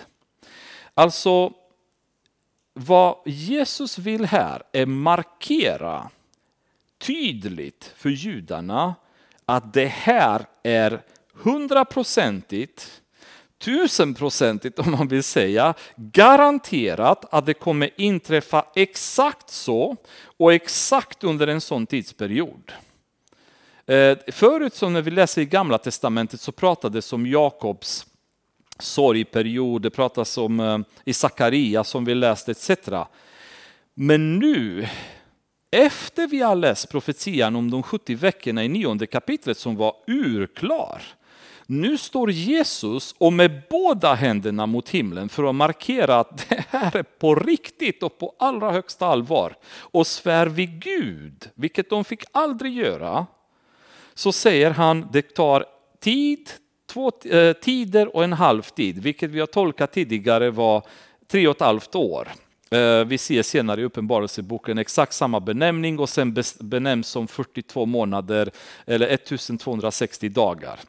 Alltså, 0.93 1.53
vad 2.73 3.17
Jesus 3.25 3.97
vill 3.97 4.25
här 4.25 4.63
är 4.71 4.85
markera 4.85 6.09
tydligt 6.97 7.93
för 7.95 8.09
judarna 8.09 8.95
att 9.45 9.73
det 9.73 9.87
här 9.87 10.45
är 10.63 11.01
hundraprocentigt 11.33 13.01
tusenprocentigt 13.63 14.79
om 14.79 14.91
man 14.91 15.07
vill 15.07 15.23
säga, 15.23 15.73
garanterat 15.95 17.25
att 17.33 17.45
det 17.45 17.53
kommer 17.53 17.89
inträffa 17.97 18.65
exakt 18.75 19.49
så 19.49 19.95
och 20.37 20.53
exakt 20.53 21.23
under 21.23 21.47
en 21.47 21.61
sån 21.61 21.85
tidsperiod. 21.85 22.71
Eh, 23.85 24.17
förut 24.27 24.75
som 24.75 24.93
när 24.93 25.01
vi 25.01 25.11
läser 25.11 25.41
i 25.41 25.45
Gamla 25.45 25.77
Testamentet 25.77 26.41
så 26.41 26.51
pratades 26.51 27.13
om 27.13 27.27
Jakobs 27.27 28.05
sorgperiod, 28.79 29.81
det 29.81 29.89
pratas 29.89 30.37
om 30.37 30.59
eh, 30.59 30.79
i 31.05 31.13
Sakaria 31.13 31.83
som 31.83 32.05
vi 32.05 32.15
läste 32.15 32.51
etc. 32.51 32.69
Men 33.93 34.39
nu, 34.39 34.87
efter 35.71 36.27
vi 36.27 36.41
har 36.41 36.55
läst 36.55 36.89
profetian 36.89 37.55
om 37.55 37.71
de 37.71 37.83
70 37.83 38.15
veckorna 38.15 38.63
i 38.63 38.67
nionde 38.67 39.07
kapitlet 39.07 39.57
som 39.57 39.75
var 39.75 39.95
urklar, 40.07 41.03
nu 41.81 41.97
står 41.97 42.31
Jesus 42.31 43.15
och 43.17 43.33
med 43.33 43.61
båda 43.69 44.13
händerna 44.13 44.65
mot 44.65 44.89
himlen 44.89 45.29
för 45.29 45.43
att 45.43 45.55
markera 45.55 46.19
att 46.19 46.49
det 46.49 46.65
här 46.69 46.95
är 46.95 47.03
på 47.03 47.35
riktigt 47.35 48.03
och 48.03 48.19
på 48.19 48.35
allra 48.39 48.71
högsta 48.71 49.07
allvar 49.07 49.55
och 49.77 50.07
svär 50.07 50.47
vid 50.47 50.81
Gud, 50.81 51.49
vilket 51.55 51.89
de 51.89 52.03
fick 52.03 52.23
aldrig 52.31 52.73
göra. 52.73 53.25
Så 54.13 54.31
säger 54.31 54.71
han 54.71 55.07
det 55.11 55.21
tar 55.21 55.65
tid, 55.99 56.49
två 56.87 57.11
eh, 57.25 57.53
tider 57.53 58.15
och 58.15 58.23
en 58.23 58.33
halv 58.33 58.61
tid, 58.61 59.03
vilket 59.03 59.29
vi 59.29 59.39
har 59.39 59.47
tolkat 59.47 59.91
tidigare 59.91 60.51
var 60.51 60.83
tre 61.27 61.47
och 61.47 61.55
ett 61.55 61.61
halvt 61.61 61.95
år. 61.95 62.27
Eh, 62.69 63.05
vi 63.05 63.17
ser 63.17 63.43
senare 63.43 63.81
i 63.81 63.83
Uppenbarelseboken 63.83 64.77
exakt 64.77 65.13
samma 65.13 65.39
benämning 65.39 65.99
och 65.99 66.09
sen 66.09 66.35
benämns 66.59 67.07
som 67.07 67.27
42 67.27 67.85
månader 67.85 68.51
eller 68.85 69.07
1260 69.07 70.29
dagar. 70.29 70.79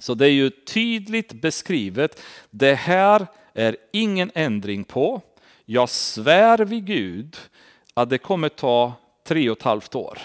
Så 0.00 0.14
det 0.14 0.26
är 0.26 0.32
ju 0.32 0.50
tydligt 0.50 1.32
beskrivet. 1.32 2.22
Det 2.50 2.74
här 2.74 3.26
är 3.54 3.76
ingen 3.92 4.30
ändring 4.34 4.84
på. 4.84 5.20
Jag 5.64 5.88
svär 5.88 6.58
vid 6.58 6.86
Gud 6.86 7.36
att 7.94 8.10
det 8.10 8.18
kommer 8.18 8.48
ta 8.48 8.92
tre 9.24 9.50
och 9.50 9.56
ett 9.56 9.62
halvt 9.62 9.94
år 9.94 10.18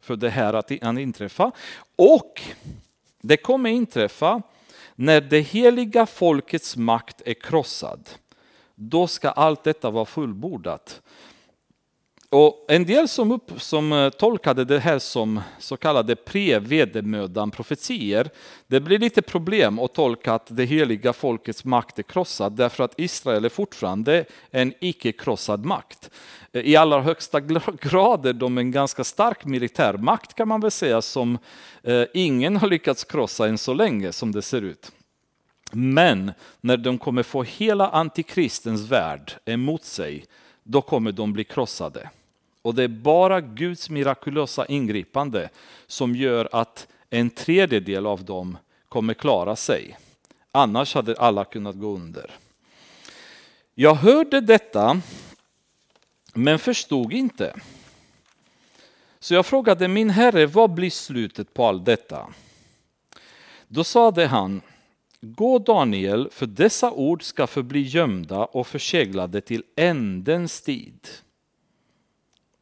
för 0.00 0.16
det 0.16 0.30
här 0.30 0.52
att 0.52 0.70
inträffa. 0.70 1.50
Och 1.96 2.42
det 3.20 3.36
kommer 3.36 3.70
inträffa 3.70 4.42
när 4.94 5.20
det 5.20 5.40
heliga 5.40 6.06
folkets 6.06 6.76
makt 6.76 7.22
är 7.24 7.34
krossad. 7.34 8.08
Då 8.74 9.06
ska 9.06 9.30
allt 9.30 9.64
detta 9.64 9.90
vara 9.90 10.04
fullbordat. 10.04 11.02
Och 12.36 12.64
en 12.68 12.84
del 12.84 13.08
som, 13.08 13.32
upp, 13.32 13.50
som 13.56 13.92
eh, 13.92 14.10
tolkade 14.10 14.64
det 14.64 14.78
här 14.78 14.98
som 14.98 15.40
så 15.58 15.76
kallade 15.76 16.16
pre-vedermödan 16.16 17.50
profetier, 17.50 18.30
det 18.66 18.80
blir 18.80 18.98
lite 18.98 19.22
problem 19.22 19.78
att 19.78 19.94
tolka 19.94 20.34
att 20.34 20.46
det 20.56 20.64
heliga 20.64 21.12
folkets 21.12 21.64
makt 21.64 21.98
är 21.98 22.02
krossad, 22.02 22.52
därför 22.52 22.84
att 22.84 22.94
Israel 22.96 23.44
är 23.44 23.48
fortfarande 23.48 24.24
en 24.50 24.74
icke-krossad 24.80 25.64
makt. 25.64 26.10
Eh, 26.52 26.62
I 26.62 26.76
allra 26.76 27.00
högsta 27.00 27.40
grad 27.80 28.26
är 28.26 28.32
de 28.32 28.58
en 28.58 28.70
ganska 28.70 29.04
stark 29.04 29.44
militärmakt 29.44 30.34
kan 30.34 30.48
man 30.48 30.60
väl 30.60 30.70
säga, 30.70 31.02
som 31.02 31.38
eh, 31.82 32.04
ingen 32.14 32.56
har 32.56 32.68
lyckats 32.68 33.04
krossa 33.04 33.48
än 33.48 33.58
så 33.58 33.74
länge 33.74 34.12
som 34.12 34.32
det 34.32 34.42
ser 34.42 34.62
ut. 34.62 34.92
Men 35.72 36.32
när 36.60 36.76
de 36.76 36.98
kommer 36.98 37.22
få 37.22 37.42
hela 37.42 37.88
antikristens 37.88 38.80
värld 38.80 39.32
emot 39.44 39.84
sig, 39.84 40.24
då 40.62 40.82
kommer 40.82 41.12
de 41.12 41.32
bli 41.32 41.44
krossade. 41.44 42.10
Och 42.64 42.74
det 42.74 42.82
är 42.82 42.88
bara 42.88 43.40
Guds 43.40 43.90
mirakulösa 43.90 44.66
ingripande 44.66 45.48
som 45.86 46.16
gör 46.16 46.48
att 46.52 46.86
en 47.10 47.30
tredjedel 47.30 48.06
av 48.06 48.24
dem 48.24 48.58
kommer 48.88 49.14
klara 49.14 49.56
sig. 49.56 49.98
Annars 50.52 50.94
hade 50.94 51.16
alla 51.16 51.44
kunnat 51.44 51.76
gå 51.76 51.94
under. 51.94 52.30
Jag 53.74 53.94
hörde 53.94 54.40
detta, 54.40 55.00
men 56.34 56.58
förstod 56.58 57.12
inte. 57.12 57.56
Så 59.18 59.34
jag 59.34 59.46
frågade 59.46 59.88
min 59.88 60.10
herre, 60.10 60.46
vad 60.46 60.70
blir 60.70 60.90
slutet 60.90 61.54
på 61.54 61.66
allt 61.66 61.84
detta? 61.84 62.26
Då 63.68 63.84
sade 63.84 64.26
han, 64.26 64.60
Gå 65.20 65.58
Daniel, 65.58 66.28
för 66.30 66.46
dessa 66.46 66.90
ord 66.90 67.22
ska 67.22 67.46
förbli 67.46 67.80
gömda 67.80 68.44
och 68.44 68.66
förseglade 68.66 69.40
till 69.40 69.62
ändens 69.76 70.62
tid. 70.62 71.08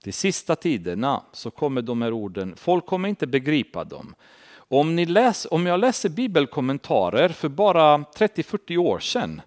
De 0.05 0.13
sista 0.13 0.57
tiderna 0.57 1.23
så 1.33 1.51
kommer 1.51 1.83
de 1.83 2.03
här 2.03 2.13
orden, 2.13 2.55
folk 2.57 2.87
kommer 2.87 3.09
inte 3.09 3.27
begripa 3.27 3.85
dem. 3.85 4.15
Om, 4.55 4.97
ni 4.97 5.07
läs, 5.07 5.47
om 5.51 5.67
jag 5.67 5.81
läser 5.81 6.09
bibelkommentarer 6.09 7.29
för 7.29 7.49
bara 7.49 7.99
30-40 7.99 8.77
år 8.77 8.99
sedan, 8.99 9.41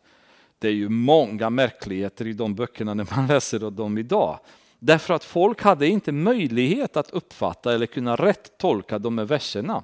det 0.59 0.67
är 0.67 0.71
ju 0.71 0.89
många 0.89 1.49
märkligheter 1.49 2.27
i 2.27 2.33
de 2.33 2.55
böckerna 2.55 2.93
när 2.93 3.07
man 3.15 3.27
läser 3.33 3.71
dem 3.71 3.97
idag. 3.97 4.39
Därför 4.79 5.13
att 5.13 5.23
folk 5.23 5.61
hade 5.61 5.87
inte 5.87 6.11
möjlighet 6.11 6.97
att 6.97 7.11
uppfatta 7.11 7.73
eller 7.73 7.85
kunna 7.85 8.15
rätt 8.15 8.57
tolka 8.57 8.99
de 8.99 9.17
här 9.17 9.25
verserna. 9.25 9.83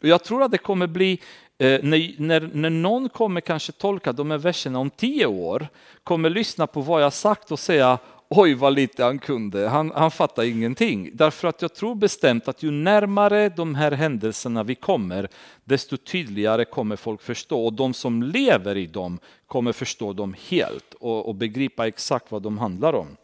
Och 0.00 0.08
jag 0.08 0.24
tror 0.24 0.42
att 0.42 0.50
det 0.50 0.58
kommer 0.58 0.86
bli 0.86 1.20
eh, 1.58 1.80
när, 1.82 2.20
när, 2.20 2.50
när 2.52 2.70
någon 2.70 3.08
kommer 3.08 3.40
kanske 3.40 3.72
tolka 3.72 4.12
de 4.12 4.30
här 4.30 4.38
verserna 4.38 4.78
om 4.78 4.90
tio 4.90 5.26
år, 5.26 5.68
kommer 6.04 6.30
lyssna 6.30 6.66
på 6.66 6.80
vad 6.80 7.02
jag 7.02 7.12
sagt 7.12 7.52
och 7.52 7.58
säga 7.58 7.98
oj 8.28 8.54
vad 8.54 8.74
lite 8.74 9.04
han 9.04 9.18
kunde, 9.18 9.68
han, 9.68 9.92
han 9.94 10.10
fattar 10.10 10.42
ingenting. 10.42 11.10
Därför 11.12 11.48
att 11.48 11.62
jag 11.62 11.74
tror 11.74 11.94
bestämt 11.94 12.48
att 12.48 12.62
ju 12.62 12.70
närmare 12.70 13.48
de 13.48 13.74
här 13.74 13.92
händelserna 13.92 14.62
vi 14.62 14.74
kommer, 14.74 15.28
desto 15.64 15.96
tydligare 15.96 16.64
kommer 16.64 16.96
folk 16.96 17.22
förstå. 17.22 17.66
Och 17.66 17.72
de 17.72 17.94
som 17.94 18.22
lever 18.22 18.76
i 18.76 18.86
dem 18.86 19.18
kommer 19.46 19.72
förstå 19.72 20.12
dem 20.12 20.34
helt 20.48 20.94
och, 20.94 21.28
och 21.28 21.34
begripa 21.34 21.86
exakt 21.86 22.30
vad 22.30 22.42
de 22.42 22.58
handlar 22.58 22.92
om. 22.92 23.16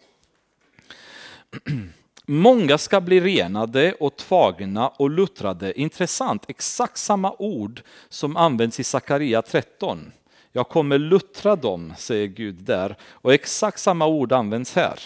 Många 2.27 2.79
ska 2.79 3.01
bli 3.01 3.21
renade 3.21 3.95
och 4.01 4.17
tvagna 4.17 4.89
och 4.89 5.11
luttrade. 5.11 5.81
Intressant, 5.81 6.45
exakt 6.49 6.99
samma 6.99 7.35
ord 7.39 7.83
som 8.09 8.37
används 8.37 8.81
i 8.81 8.85
Sakaria 8.85 9.43
13. 9.43 10.13
Jag 10.53 10.69
kommer 10.69 10.99
luttra 10.99 11.57
dem, 11.57 11.95
säger 11.97 12.27
Gud 12.27 12.55
där. 12.55 12.97
Och 13.03 13.35
exakt 13.35 13.81
samma 13.81 14.07
ord 14.07 14.33
används 14.33 14.75
här. 14.75 15.01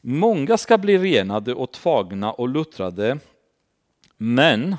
Många 0.00 0.58
ska 0.58 0.78
bli 0.78 0.98
renade 0.98 1.54
och 1.54 1.72
tvagna 1.72 2.32
och 2.32 2.48
luttrade. 2.48 3.18
Men 4.16 4.76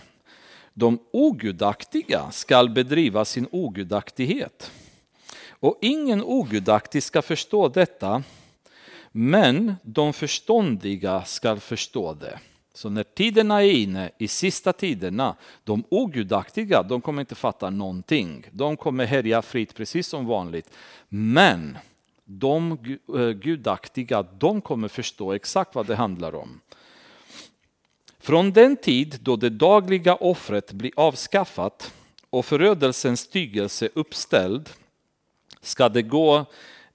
de 0.74 1.00
ogudaktiga 1.12 2.32
skall 2.32 2.70
bedriva 2.70 3.26
sin 3.26 3.48
ogudaktighet. 3.52 4.72
Och 5.50 5.78
ingen 5.82 6.24
ogudaktig 6.24 7.04
ska 7.04 7.22
förstå 7.22 7.68
detta 7.68 8.24
men 9.12 9.76
de 9.84 10.14
förståndiga 10.14 11.24
skall 11.24 11.60
förstå 11.60 12.14
det. 12.14 12.40
Så 12.74 12.90
när 12.90 13.04
tiderna 13.04 13.64
är 13.64 13.72
inne, 13.72 14.10
i 14.18 14.28
sista 14.28 14.74
tiderna, 14.74 15.36
de 15.64 15.84
ogudaktiga, 15.90 16.84
de 16.84 17.02
kommer 17.02 17.20
inte 17.22 17.36
fatta 17.36 17.70
någonting. 17.70 18.46
De 18.52 18.78
kommer 18.78 19.06
härja 19.06 19.42
fritt 19.42 19.76
precis 19.76 20.08
som 20.08 20.26
vanligt. 20.26 20.70
Men 21.10 21.78
de 22.26 22.72
eh, 23.16 23.30
gudaktiga, 23.30 24.24
de 24.24 24.62
kommer 24.62 24.88
förstå 24.88 25.34
exakt 25.34 25.76
vad 25.76 25.88
det 25.88 25.96
handlar 25.96 26.36
om. 26.36 26.62
Från 28.20 28.52
den 28.52 28.76
tid 28.78 29.18
då 29.22 29.36
det 29.36 29.50
dagliga 29.50 30.16
offret 30.16 30.72
blir 30.72 30.92
avskaffat 30.96 31.94
och 32.30 32.46
förödelsens 32.46 33.28
tygelse 33.28 33.90
uppställd 33.94 34.70
ska 35.62 35.90
det 35.90 36.02
gå 36.02 36.46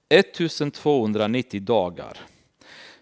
1290 0.09 1.61
dagar. 1.61 2.17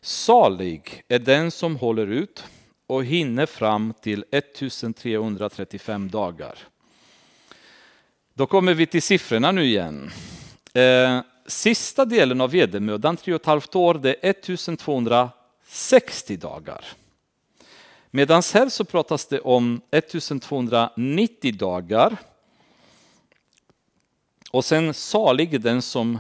Salig 0.01 1.03
är 1.07 1.19
den 1.19 1.51
som 1.51 1.75
håller 1.75 2.07
ut 2.07 2.43
och 2.87 3.05
hinner 3.05 3.45
fram 3.45 3.93
till 4.01 4.25
1335 4.31 6.09
dagar. 6.09 6.57
Då 8.33 8.47
kommer 8.47 8.73
vi 8.73 8.85
till 8.85 9.01
siffrorna 9.01 9.51
nu 9.51 9.65
igen. 9.65 10.11
Eh, 10.73 11.19
sista 11.47 12.05
delen 12.05 12.41
av 12.41 12.51
vedermödan, 12.51 13.17
tre 13.17 13.33
och 13.33 13.41
ett 13.41 13.45
halvt 13.45 13.75
år, 13.75 13.93
det 13.93 14.09
är 14.09 14.29
1260 14.29 16.37
dagar. 16.37 16.85
Medan 18.11 18.41
här 18.53 18.69
så 18.69 18.85
pratas 18.85 19.27
det 19.27 19.39
om 19.39 19.81
1290 19.91 21.57
dagar. 21.57 22.17
Och 24.51 24.65
sen 24.65 24.93
salig 24.93 25.53
är 25.53 25.59
den 25.59 25.81
som 25.81 26.19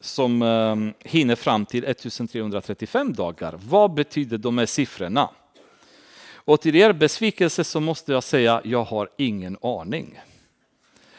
som 0.00 0.42
eh, 0.42 0.76
hinner 1.10 1.34
fram 1.34 1.66
till 1.66 1.84
1335 1.84 3.12
dagar. 3.12 3.58
Vad 3.62 3.94
betyder 3.94 4.38
de 4.38 4.58
här 4.58 4.66
siffrorna? 4.66 5.30
Och 6.48 6.60
till 6.60 6.76
er 6.76 6.92
besvikelse 6.92 7.64
så 7.64 7.80
måste 7.80 8.12
jag 8.12 8.22
säga, 8.22 8.60
jag 8.64 8.84
har 8.84 9.08
ingen 9.16 9.56
aning. 9.62 10.20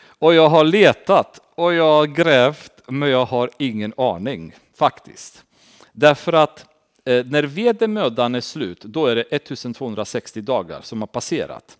Och 0.08 0.34
jag 0.34 0.50
har 0.50 0.64
letat 0.64 1.40
och 1.56 1.74
jag 1.74 1.98
har 1.98 2.06
grävt, 2.06 2.72
men 2.88 3.10
jag 3.10 3.26
har 3.26 3.50
ingen 3.58 3.94
aning 3.98 4.56
faktiskt. 4.76 5.44
Därför 5.92 6.34
att 6.34 6.66
eh, 7.06 7.26
när 7.26 7.44
vedermödan 7.44 8.36
är 8.36 8.42
slut, 8.42 8.82
då 8.82 9.06
är 9.06 9.16
det 9.16 9.22
1260 9.22 10.42
dagar 10.42 10.82
som 10.82 11.02
har 11.02 11.08
passerat. 11.08 11.78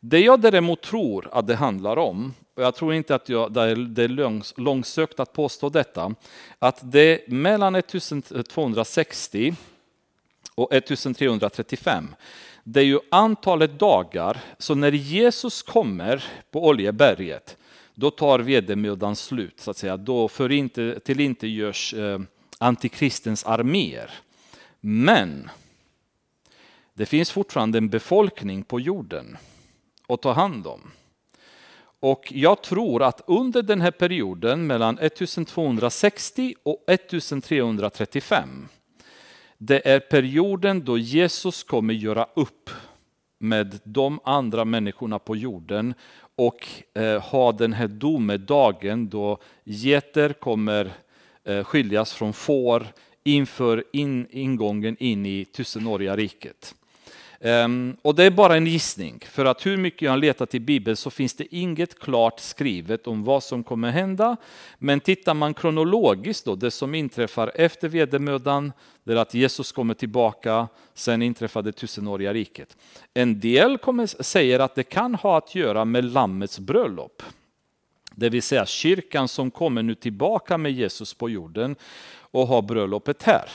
Det 0.00 0.20
jag 0.20 0.40
däremot 0.40 0.82
tror 0.82 1.28
att 1.32 1.46
det 1.46 1.54
handlar 1.54 1.96
om, 1.96 2.34
och 2.54 2.62
jag 2.62 2.74
tror 2.74 2.94
inte 2.94 3.14
att 3.14 3.28
jag, 3.28 3.52
det 3.52 3.62
är 3.62 4.60
långsökt 4.60 5.20
att 5.20 5.32
påstå 5.32 5.68
detta, 5.68 6.14
att 6.58 6.92
det 6.92 7.28
mellan 7.28 7.74
1260 7.74 9.54
och 10.54 10.74
1335, 10.74 12.08
det 12.68 12.80
är 12.80 12.84
ju 12.84 13.00
antalet 13.10 13.78
dagar, 13.78 14.40
så 14.58 14.74
när 14.74 14.92
Jesus 14.92 15.62
kommer 15.62 16.24
på 16.50 16.66
Oljeberget, 16.66 17.56
då 17.94 18.10
tar 18.10 18.38
vedermödan 18.38 19.16
slut, 19.16 19.60
så 19.60 19.70
att 19.70 19.76
säga. 19.76 19.96
Då 19.96 20.28
för 20.28 20.52
inte, 20.52 21.00
till 21.00 21.20
inte 21.20 21.46
görs 21.46 21.94
eh, 21.94 22.18
antikristens 22.58 23.44
arméer. 23.44 24.10
Men 24.80 25.50
det 26.94 27.06
finns 27.06 27.30
fortfarande 27.30 27.78
en 27.78 27.88
befolkning 27.88 28.62
på 28.62 28.80
jorden 28.80 29.36
att 30.08 30.22
ta 30.22 30.32
hand 30.32 30.66
om. 30.66 30.80
Och 32.00 32.32
jag 32.34 32.62
tror 32.62 33.02
att 33.02 33.20
under 33.26 33.62
den 33.62 33.80
här 33.80 33.90
perioden 33.90 34.66
mellan 34.66 34.98
1260 34.98 36.54
och 36.62 36.84
1335, 36.86 38.68
det 39.58 39.88
är 39.88 40.00
perioden 40.00 40.84
då 40.84 40.98
Jesus 40.98 41.62
kommer 41.62 41.94
göra 41.94 42.26
upp 42.34 42.70
med 43.38 43.80
de 43.84 44.20
andra 44.24 44.64
människorna 44.64 45.18
på 45.18 45.36
jorden 45.36 45.94
och 46.36 46.68
eh, 46.94 47.22
ha 47.22 47.52
den 47.52 47.72
här 47.72 47.88
domedagen 47.88 49.08
då 49.08 49.38
geter 49.64 50.32
kommer 50.32 50.92
eh, 51.44 51.64
skiljas 51.64 52.12
från 52.12 52.32
får 52.32 52.86
inför 53.24 53.84
in, 53.92 54.26
ingången 54.30 54.96
in 54.98 55.26
i 55.26 55.44
tusenåriga 55.44 56.16
riket. 56.16 56.74
Ehm, 57.40 57.96
och 58.02 58.14
det 58.14 58.24
är 58.24 58.30
bara 58.30 58.56
en 58.56 58.66
gissning, 58.66 59.20
för 59.30 59.44
att 59.44 59.66
hur 59.66 59.76
mycket 59.76 60.02
jag 60.02 60.12
har 60.12 60.18
letat 60.18 60.54
i 60.54 60.60
Bibeln 60.60 60.96
så 60.96 61.10
finns 61.10 61.34
det 61.34 61.54
inget 61.54 61.98
klart 62.00 62.40
skrivet 62.40 63.06
om 63.06 63.24
vad 63.24 63.42
som 63.42 63.64
kommer 63.64 63.90
hända. 63.90 64.36
Men 64.78 65.00
tittar 65.00 65.34
man 65.34 65.54
kronologiskt 65.54 66.44
då, 66.44 66.54
det 66.54 66.70
som 66.70 66.94
inträffar 66.94 67.52
efter 67.54 67.88
vedermödan, 67.88 68.72
det 69.04 69.12
är 69.12 69.16
att 69.16 69.34
Jesus 69.34 69.72
kommer 69.72 69.94
tillbaka, 69.94 70.68
sen 70.94 71.22
inträffar 71.22 71.62
det 71.62 71.72
tusenåriga 71.72 72.32
riket. 72.32 72.76
En 73.14 73.40
del 73.40 73.78
kommer, 73.78 74.22
säger 74.22 74.60
att 74.60 74.74
det 74.74 74.82
kan 74.82 75.14
ha 75.14 75.38
att 75.38 75.54
göra 75.54 75.84
med 75.84 76.04
Lammets 76.04 76.58
bröllop. 76.58 77.22
Det 78.14 78.28
vill 78.28 78.42
säga 78.42 78.66
kyrkan 78.66 79.28
som 79.28 79.50
kommer 79.50 79.82
nu 79.82 79.94
tillbaka 79.94 80.58
med 80.58 80.72
Jesus 80.72 81.14
på 81.14 81.30
jorden 81.30 81.76
och 82.18 82.46
har 82.46 82.62
bröllopet 82.62 83.22
här. 83.22 83.50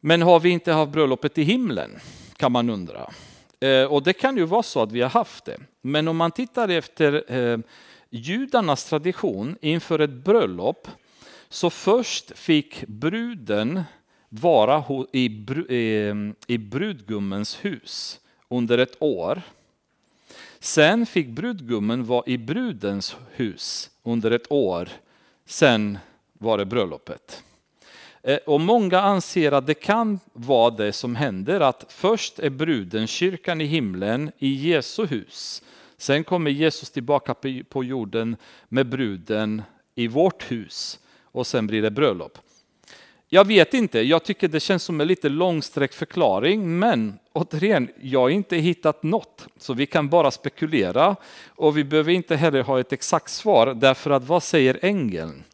Men 0.00 0.22
har 0.22 0.40
vi 0.40 0.50
inte 0.50 0.72
haft 0.72 0.92
bröllopet 0.92 1.38
i 1.38 1.42
himlen? 1.42 1.90
Kan 2.44 2.52
man 2.52 2.70
undra. 2.70 3.10
Eh, 3.60 3.84
och 3.84 4.02
det 4.02 4.12
kan 4.12 4.36
ju 4.36 4.44
vara 4.44 4.62
så 4.62 4.82
att 4.82 4.92
vi 4.92 5.00
har 5.00 5.10
haft 5.10 5.44
det. 5.44 5.56
Men 5.80 6.08
om 6.08 6.16
man 6.16 6.30
tittar 6.30 6.68
efter 6.68 7.32
eh, 7.32 7.58
judarnas 8.10 8.84
tradition 8.84 9.56
inför 9.60 9.98
ett 9.98 10.10
bröllop 10.10 10.88
så 11.48 11.70
först 11.70 12.38
fick 12.38 12.86
bruden 12.86 13.82
vara 14.28 14.84
i 16.46 16.58
brudgummens 16.58 17.64
hus 17.64 18.20
under 18.48 18.78
ett 18.78 18.96
år. 18.98 19.42
Sen 20.58 21.06
fick 21.06 21.28
brudgummen 21.28 22.04
vara 22.04 22.22
i 22.26 22.38
brudens 22.38 23.16
hus 23.32 23.90
under 24.02 24.30
ett 24.30 24.52
år. 24.52 24.88
Sen 25.46 25.98
var 26.32 26.58
det 26.58 26.64
bröllopet. 26.64 27.42
Eh, 28.26 28.36
och 28.36 28.60
många 28.60 29.00
anser 29.00 29.52
att 29.52 29.66
det 29.66 29.74
kan 29.74 30.20
vara 30.32 30.70
det 30.70 30.92
som 30.92 31.16
händer, 31.16 31.60
att 31.60 31.84
först 31.88 32.38
är 32.38 32.50
bruden 32.50 33.06
kyrkan 33.06 33.60
i 33.60 33.64
himlen 33.64 34.32
i 34.38 34.48
Jesu 34.48 35.06
hus. 35.06 35.62
Sen 35.96 36.24
kommer 36.24 36.50
Jesus 36.50 36.90
tillbaka 36.90 37.34
på 37.68 37.84
jorden 37.84 38.36
med 38.68 38.88
bruden 38.88 39.62
i 39.94 40.08
vårt 40.08 40.50
hus 40.50 40.98
och 41.22 41.46
sen 41.46 41.66
blir 41.66 41.82
det 41.82 41.90
bröllop. 41.90 42.38
Jag 43.28 43.46
vet 43.46 43.74
inte, 43.74 44.00
jag 44.00 44.24
tycker 44.24 44.48
det 44.48 44.60
känns 44.60 44.82
som 44.82 45.00
en 45.00 45.08
lite 45.08 45.28
långsträckt 45.28 45.94
förklaring, 45.94 46.78
men 46.78 47.18
återigen, 47.32 47.88
jag 48.00 48.20
har 48.20 48.28
inte 48.28 48.56
hittat 48.56 49.02
något, 49.02 49.46
så 49.58 49.74
vi 49.74 49.86
kan 49.86 50.08
bara 50.08 50.30
spekulera 50.30 51.16
och 51.48 51.76
vi 51.76 51.84
behöver 51.84 52.12
inte 52.12 52.36
heller 52.36 52.62
ha 52.62 52.80
ett 52.80 52.92
exakt 52.92 53.30
svar, 53.30 53.74
därför 53.74 54.10
att 54.10 54.24
vad 54.24 54.42
säger 54.42 54.78
ängeln? 54.82 55.44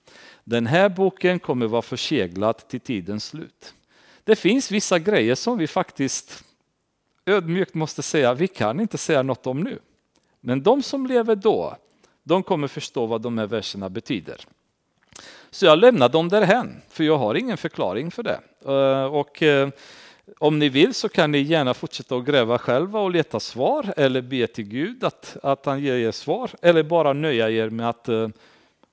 Den 0.51 0.67
här 0.67 0.89
boken 0.89 1.39
kommer 1.39 1.67
vara 1.67 1.83
förseglad 1.83 2.69
till 2.69 2.81
tidens 2.81 3.25
slut. 3.25 3.75
Det 4.25 4.37
finns 4.37 4.71
vissa 4.71 4.99
grejer 4.99 5.35
som 5.35 5.59
vi 5.59 5.67
faktiskt 5.67 6.45
ödmjukt 7.27 7.75
måste 7.75 8.03
säga, 8.03 8.35
vi 8.35 8.49
kan 8.49 8.81
inte 8.81 8.99
säga 8.99 9.23
något 9.23 9.47
om 9.47 9.61
nu. 9.61 9.79
Men 10.41 10.63
de 10.63 10.83
som 10.83 11.07
lever 11.07 11.37
då, 11.37 11.77
de 12.23 12.43
kommer 12.43 12.69
förstå 12.69 13.07
vad 13.07 13.23
de 13.23 13.39
här 13.39 13.47
verserna 13.47 13.89
betyder. 13.89 14.41
Så 15.51 15.67
jag 15.67 15.79
lämnar 15.79 16.09
dem 16.09 16.29
därhen, 16.29 16.83
för 16.89 17.05
jag 17.05 17.19
har 17.19 17.35
ingen 17.35 17.57
förklaring 17.57 18.11
för 18.11 18.23
det. 18.23 18.41
Eh, 18.65 19.05
och 19.05 19.43
eh, 19.43 19.69
om 20.39 20.59
ni 20.59 20.69
vill 20.69 20.95
så 20.95 21.09
kan 21.09 21.33
ni 21.33 21.39
gärna 21.39 21.75
fortsätta 21.75 22.17
att 22.17 22.25
gräva 22.25 22.59
själva 22.59 23.01
och 23.01 23.11
leta 23.11 23.41
svar 23.41 23.95
eller 23.97 24.23
be 24.23 24.47
till 24.47 24.65
Gud 24.65 25.05
att, 25.05 25.37
att 25.43 25.67
han 25.67 25.81
ger 25.81 25.95
er 25.95 26.13
svar 26.13 26.51
eller 26.63 26.83
bara 26.83 27.13
nöja 27.13 27.51
er 27.51 27.71
med 27.71 27.89
att 27.89 28.09
eh, 28.09 28.29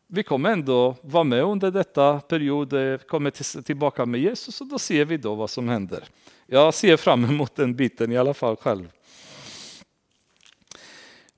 vi 0.08 0.24
kommer 0.24 0.50
ändå 0.50 0.96
vara 1.02 1.24
med 1.24 1.44
under 1.44 1.72
detta 1.72 2.20
period, 2.20 2.74
eh, 2.74 2.98
kommer 2.98 3.62
tillbaka 3.62 4.06
med 4.06 4.22
Jesus 4.22 4.62
och 4.62 4.68
då 4.68 4.80
ser 4.80 5.06
vi 5.06 5.18
då 5.18 5.36
vad 5.36 5.50
som 5.50 5.70
händer. 5.70 6.04
Jag 6.46 6.74
ser 6.74 6.98
fram 6.98 7.26
emot 7.26 7.56
den 7.56 7.76
biten 7.76 8.12
i 8.12 8.18
alla 8.18 8.34
fall 8.34 8.56
själv. 8.56 8.92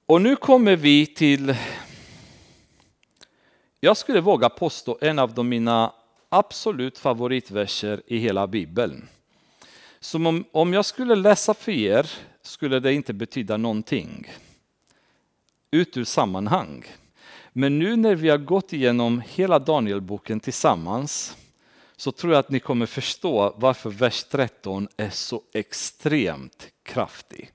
Och 0.06 0.22
nu 0.22 0.36
kommer 0.36 0.76
vi 0.76 1.06
till, 1.06 1.56
jag 3.80 3.98
skulle 3.98 4.22
våga 4.22 4.50
påstå 4.50 4.98
en 5.02 5.20
av 5.20 5.34
de 5.34 5.50
mina 5.50 5.94
absolut 6.30 6.98
favoritverser 6.98 8.02
i 8.08 8.18
hela 8.18 8.48
Bibeln. 8.48 9.08
Som 10.00 10.26
om, 10.26 10.46
om 10.52 10.74
jag 10.74 10.86
skulle 10.86 11.16
läsa 11.16 11.54
för 11.54 11.72
er 11.72 12.12
skulle 12.42 12.80
det 12.80 12.94
inte 12.94 13.14
betyda 13.14 13.58
någonting. 13.58 14.28
Ut 15.72 15.98
ur 15.98 16.04
sammanhang. 16.04 16.86
Men 17.60 17.80
nu 17.80 17.96
när 17.96 18.16
vi 18.16 18.30
har 18.30 18.38
gått 18.38 18.74
igenom 18.74 19.22
hela 19.28 19.60
Danielboken 19.60 20.40
tillsammans 20.40 21.38
så 21.96 22.12
tror 22.12 22.34
jag 22.34 22.40
att 22.40 22.50
ni 22.50 22.60
kommer 22.60 22.86
förstå 22.86 23.56
varför 23.58 23.90
vers 23.90 24.24
13 24.24 24.88
är 24.98 25.10
så 25.10 25.42
extremt 25.54 26.68
kraftig. 26.84 27.52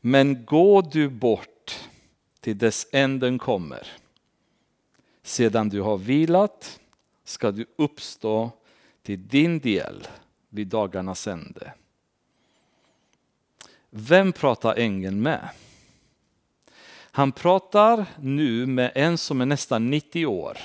Men 0.00 0.44
gå 0.44 0.80
du 0.82 1.08
bort 1.08 1.80
till 2.40 2.58
dess 2.58 2.86
änden 2.92 3.38
kommer. 3.38 3.88
Sedan 5.22 5.68
du 5.68 5.80
har 5.80 5.98
vilat 5.98 6.80
ska 7.24 7.50
du 7.50 7.66
uppstå 7.76 8.50
till 9.02 9.28
din 9.28 9.58
del 9.58 10.08
vid 10.48 10.66
dagarnas 10.66 11.26
ände. 11.26 11.72
Vem 13.90 14.32
pratar 14.32 14.74
ängeln 14.76 15.22
med? 15.22 15.48
Han 17.16 17.32
pratar 17.32 18.06
nu 18.20 18.66
med 18.66 18.92
en 18.94 19.18
som 19.18 19.40
är 19.40 19.46
nästan 19.46 19.90
90 19.90 20.26
år. 20.26 20.58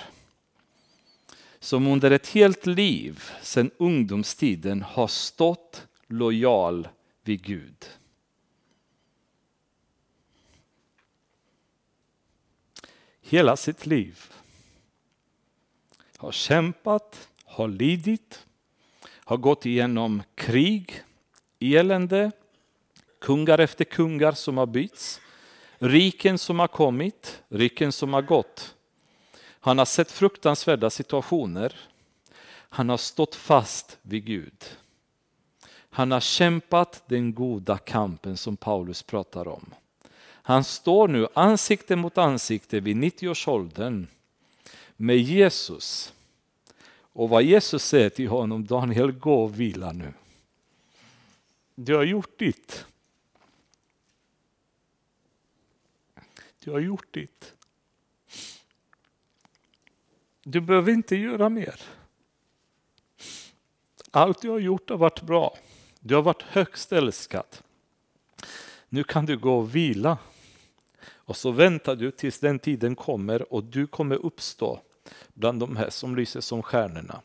Som 1.60 1.88
under 1.88 2.12
ett 2.12 2.28
helt 2.28 2.66
liv 2.66 3.24
sedan 3.41 3.72
ungdomstiden 3.78 4.82
har 4.82 5.08
stått 5.08 5.88
lojal 6.08 6.88
vid 7.24 7.43
Gud. 7.43 7.86
Hela 13.22 13.58
sitt 13.58 13.86
liv. 13.86 14.24
Har 16.18 16.32
kämpat, 16.32 17.30
har 17.45 17.68
lidit, 17.68 18.45
har 19.06 19.38
gått 19.38 19.66
igenom 19.66 20.24
krig, 20.36 21.04
elände, 21.60 22.32
kungar 23.20 23.60
efter 23.60 23.86
kungar 23.86 24.32
som 24.32 24.58
har 24.58 24.66
bytts 24.66 25.22
Riken 25.80 26.38
som 26.38 26.59
har 26.59 26.67
kommit, 26.67 27.41
riken 27.49 27.91
som 27.91 28.13
har 28.13 28.21
gått. 28.21 28.75
Han 29.59 29.77
har 29.77 29.86
sett 29.86 30.11
fruktansvärda 30.11 30.89
situationer. 30.89 31.75
Han 32.49 32.89
har 32.89 32.97
stått 32.97 33.36
fast 33.36 33.97
vid 34.01 34.25
Gud. 34.25 34.65
Han 35.89 36.11
har 36.11 36.19
kämpat 36.19 37.03
den 37.05 37.34
goda 37.34 37.77
kampen 37.77 38.38
som 38.38 38.57
Paulus 38.57 39.03
pratar 39.03 39.47
om. 39.47 39.73
Han 40.49 40.63
står 40.63 41.07
nu 41.07 41.27
ansikte 41.34 41.95
mot 41.95 42.17
ansikte 42.17 42.80
vid 42.80 42.97
90-årsåldern 42.97 44.07
med 44.95 45.17
Jesus. 45.17 46.13
Och 47.13 47.30
vad 47.30 47.43
Jesus 47.43 47.84
säger 47.84 48.09
till 48.09 48.27
honom, 48.27 48.65
Daniel 48.65 49.11
gå 49.11 49.43
och 49.43 49.59
vila 49.59 49.91
nu. 49.91 50.13
Du 51.75 51.95
har 51.95 52.03
gjort 52.03 52.39
ditt. 52.39 52.86
Du 56.70 56.74
har 56.74 56.80
gjort 56.80 57.13
ditt. 57.13 57.53
Du 60.43 60.61
behöver 60.61 60.91
inte 60.91 61.15
göra 61.15 61.49
mer. 61.49 61.82
Allt 64.11 64.41
du 64.41 64.49
har 64.49 64.59
gjort 64.59 64.89
har 64.89 64.97
varit 64.97 65.22
bra. 65.22 65.57
Du 65.99 66.15
har 66.15 66.22
varit 66.22 66.41
högst 66.41 66.91
älskad. 66.91 67.57
Nu 68.89 69.03
kan 69.03 69.26
du 69.26 69.38
gå 69.38 69.57
och 69.57 69.76
vila. 69.76 70.18
Och 71.07 71.38
så 71.38 71.52
väntar 71.52 71.95
du 71.95 72.11
tills 72.11 72.39
den 72.39 72.60
tiden 72.60 72.95
kommer 72.95 73.53
och 73.53 73.64
du 73.64 73.88
kommer 73.88 74.15
uppstå 74.15 74.81
bland 75.34 75.60
de 75.60 75.77
här 75.77 75.89
som 75.89 76.15
lyser 76.15 76.41
som 76.41 76.64
stjärnorna. 76.64 77.22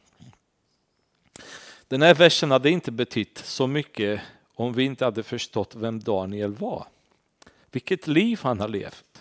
Den 1.89 2.02
här 2.02 2.14
versen 2.14 2.51
hade 2.51 2.70
inte 2.70 2.93
betytt 2.93 3.39
så 3.39 3.66
mycket 3.66 4.20
om 4.55 4.73
vi 4.73 4.85
inte 4.85 5.05
hade 5.05 5.23
förstått 5.23 5.74
vem 5.74 6.01
Daniel 6.01 6.55
var. 6.55 6.86
Vilket 7.70 8.06
liv 8.06 8.40
han 8.43 8.60
har 8.60 8.69
levt. 8.69 9.14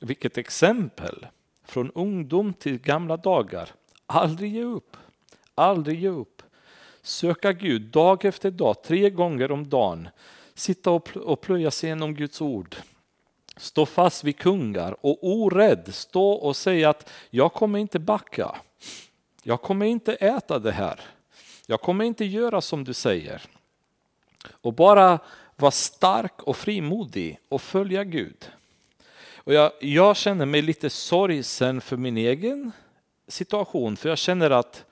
Vilket 0.00 0.38
exempel! 0.38 1.26
Från 1.64 1.90
ungdom 1.94 2.54
till 2.54 2.78
gamla 2.78 3.16
dagar. 3.16 3.70
Aldrig 4.06 4.54
ge 4.54 4.62
upp. 4.62 4.96
Aldrig 5.54 6.00
ge 6.00 6.08
upp. 6.08 6.42
Söka 7.02 7.52
Gud 7.52 7.82
dag 7.82 8.24
efter 8.24 8.50
dag, 8.50 8.82
tre 8.82 9.10
gånger 9.10 9.52
om 9.52 9.68
dagen. 9.68 10.08
Sitta 10.54 10.90
och 11.14 11.40
plöja 11.40 11.70
sig 11.70 11.86
igenom 11.86 12.14
Guds 12.14 12.40
ord. 12.40 12.76
Stå 13.56 13.86
fast 13.86 14.24
vid 14.24 14.38
kungar 14.38 14.96
och 15.00 15.18
orädd 15.20 15.94
stå 15.94 16.30
och 16.30 16.56
säga 16.56 16.90
att 16.90 17.10
jag 17.30 17.52
kommer 17.52 17.78
inte 17.78 17.98
backa. 17.98 18.56
Jag 19.42 19.62
kommer 19.62 19.86
inte 19.86 20.14
äta 20.14 20.58
det 20.58 20.72
här. 20.72 21.00
Jag 21.66 21.80
kommer 21.80 22.04
inte 22.04 22.24
göra 22.24 22.60
som 22.60 22.84
du 22.84 22.94
säger. 22.94 23.42
Och 24.50 24.72
bara 24.72 25.18
vara 25.56 25.70
stark 25.70 26.42
och 26.42 26.56
frimodig 26.56 27.38
och 27.48 27.62
följa 27.62 28.04
Gud. 28.04 28.50
Och 29.46 29.54
jag, 29.54 29.72
jag 29.80 30.16
känner 30.16 30.46
mig 30.46 30.62
lite 30.62 30.90
sorgsen 30.90 31.80
för 31.80 31.96
min 31.96 32.16
egen 32.16 32.72
situation 33.28 33.96
för 33.96 34.08
jag 34.08 34.18
känner 34.18 34.50
att 34.50 34.84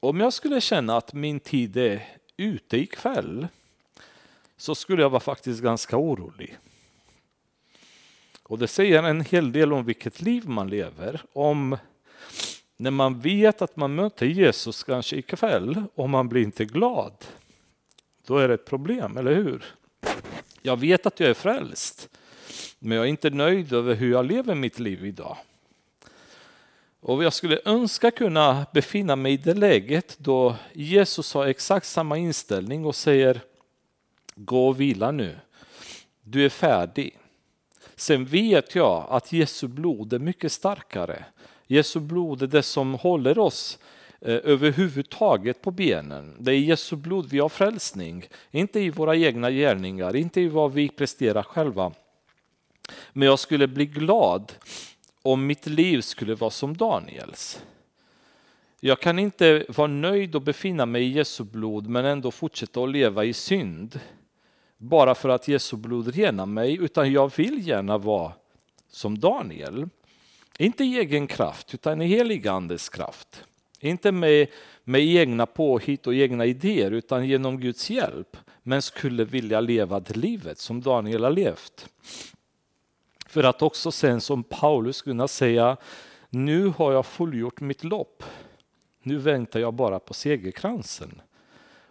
om 0.00 0.20
jag 0.20 0.32
skulle 0.32 0.60
känna 0.60 0.96
att 0.96 1.12
min 1.12 1.40
tid 1.40 1.76
är 1.76 2.06
ute 2.36 2.76
ikväll 2.76 3.48
så 4.56 4.74
skulle 4.74 5.02
jag 5.02 5.10
vara 5.10 5.20
faktiskt 5.20 5.62
ganska 5.62 5.96
orolig. 5.96 6.58
Och 8.42 8.58
det 8.58 8.68
säger 8.68 9.02
en 9.02 9.20
hel 9.20 9.52
del 9.52 9.72
om 9.72 9.84
vilket 9.84 10.20
liv 10.20 10.48
man 10.48 10.70
lever. 10.70 11.22
Om 11.32 11.76
när 12.76 12.90
man 12.90 13.20
vet 13.20 13.62
att 13.62 13.76
man 13.76 13.94
möter 13.94 14.26
Jesus 14.26 14.82
kanske 14.82 15.16
ikväll 15.16 15.82
och 15.94 16.10
man 16.10 16.28
blir 16.28 16.42
inte 16.42 16.64
glad. 16.64 17.24
Då 18.26 18.38
är 18.38 18.48
det 18.48 18.54
ett 18.54 18.66
problem, 18.66 19.16
eller 19.16 19.34
hur? 19.34 19.64
Jag 20.62 20.76
vet 20.76 21.06
att 21.06 21.20
jag 21.20 21.30
är 21.30 21.34
frälst. 21.34 22.08
Men 22.78 22.96
jag 22.96 23.06
är 23.06 23.10
inte 23.10 23.30
nöjd 23.30 23.72
över 23.72 23.94
hur 23.94 24.10
jag 24.10 24.26
lever 24.26 24.54
mitt 24.54 24.78
liv 24.78 25.04
idag. 25.04 25.36
Och 27.00 27.24
jag 27.24 27.32
skulle 27.32 27.60
önska 27.64 28.10
kunna 28.10 28.66
befinna 28.72 29.16
mig 29.16 29.32
i 29.32 29.36
det 29.36 29.54
läget 29.54 30.18
då 30.18 30.56
Jesus 30.72 31.34
har 31.34 31.46
exakt 31.46 31.86
samma 31.86 32.16
inställning 32.16 32.84
och 32.84 32.94
säger 32.94 33.40
Gå 34.34 34.68
och 34.68 34.80
vila 34.80 35.10
nu. 35.10 35.36
Du 36.22 36.44
är 36.44 36.48
färdig. 36.48 37.18
Sen 37.96 38.24
vet 38.24 38.74
jag 38.74 39.06
att 39.10 39.32
Jesu 39.32 39.68
blod 39.68 40.12
är 40.12 40.18
mycket 40.18 40.52
starkare. 40.52 41.24
Jesu 41.66 42.00
blod 42.00 42.42
är 42.42 42.46
det 42.46 42.62
som 42.62 42.94
håller 42.94 43.38
oss 43.38 43.78
eh, 44.20 44.40
överhuvudtaget 44.44 45.62
på 45.62 45.70
benen. 45.70 46.36
Det 46.38 46.52
är 46.52 46.54
i 46.54 46.64
Jesu 46.64 46.96
blod 46.96 47.28
vi 47.30 47.38
har 47.38 47.48
frälsning, 47.48 48.24
inte 48.50 48.80
i 48.80 48.90
våra 48.90 49.16
egna 49.16 49.50
gärningar, 49.50 50.16
inte 50.16 50.40
i 50.40 50.48
vad 50.48 50.72
vi 50.72 50.88
presterar 50.88 51.42
själva. 51.42 51.92
Men 53.18 53.28
jag 53.28 53.38
skulle 53.38 53.66
bli 53.68 53.86
glad 53.86 54.52
om 55.22 55.46
mitt 55.46 55.66
liv 55.66 56.00
skulle 56.00 56.34
vara 56.34 56.50
som 56.50 56.76
Daniels. 56.76 57.62
Jag 58.80 59.00
kan 59.00 59.18
inte 59.18 59.64
vara 59.68 59.86
nöjd 59.86 60.34
och 60.34 60.42
befinna 60.42 60.86
mig 60.86 61.02
i 61.02 61.12
Jesu 61.12 61.44
blod 61.44 61.86
men 61.86 62.04
ändå 62.04 62.30
fortsätta 62.30 62.82
att 62.82 62.90
leva 62.90 63.24
i 63.24 63.32
synd 63.32 64.00
bara 64.76 65.14
för 65.14 65.28
att 65.28 65.48
Jesu 65.48 65.76
blod 65.76 66.14
renar 66.14 66.46
mig, 66.46 66.76
utan 66.76 67.12
jag 67.12 67.36
vill 67.36 67.68
gärna 67.68 67.98
vara 67.98 68.32
som 68.90 69.18
Daniel. 69.18 69.88
Inte 70.58 70.84
i 70.84 70.98
egen 70.98 71.26
kraft, 71.26 71.74
utan 71.74 72.02
i 72.02 72.06
helig 72.06 72.48
andes 72.48 72.88
kraft. 72.88 73.44
Inte 73.80 74.12
med, 74.12 74.46
med 74.84 75.00
egna 75.00 75.46
påhitt 75.46 76.06
och 76.06 76.14
egna 76.14 76.46
idéer, 76.46 76.90
utan 76.90 77.28
genom 77.28 77.60
Guds 77.60 77.90
hjälp. 77.90 78.36
Men 78.62 78.82
skulle 78.82 79.24
vilja 79.24 79.60
leva 79.60 80.00
det 80.00 80.16
livet 80.16 80.58
som 80.58 80.80
Daniel 80.80 81.24
har 81.24 81.30
levt. 81.30 81.88
För 83.28 83.44
att 83.44 83.62
också 83.62 83.92
sen 83.92 84.20
som 84.20 84.44
Paulus 84.44 85.02
kunna 85.02 85.28
säga, 85.28 85.76
nu 86.30 86.66
har 86.66 86.92
jag 86.92 87.06
fullgjort 87.06 87.60
mitt 87.60 87.84
lopp. 87.84 88.22
Nu 89.02 89.18
väntar 89.18 89.60
jag 89.60 89.74
bara 89.74 89.98
på 89.98 90.14
segerkransen. 90.14 91.20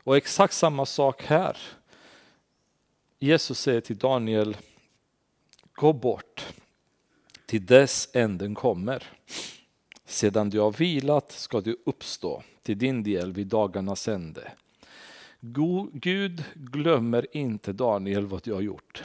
Och 0.03 0.17
exakt 0.17 0.53
samma 0.53 0.85
sak 0.85 1.23
här. 1.23 1.57
Jesus 3.19 3.59
säger 3.59 3.81
till 3.81 3.97
Daniel, 3.97 4.57
gå 5.73 5.93
bort 5.93 6.45
till 7.45 7.65
dess 7.65 8.09
änden 8.13 8.55
kommer. 8.55 9.03
Sedan 10.05 10.49
du 10.49 10.59
har 10.59 10.71
vilat 10.71 11.31
ska 11.31 11.61
du 11.61 11.77
uppstå 11.85 12.43
till 12.63 12.77
din 12.77 13.03
del 13.03 13.33
vid 13.33 13.47
dagarnas 13.47 14.07
ände. 14.07 14.51
Gud 15.93 16.43
glömmer 16.53 17.37
inte 17.37 17.73
Daniel 17.73 18.25
vad 18.25 18.43
du 18.43 18.53
har 18.53 18.61
gjort. 18.61 19.03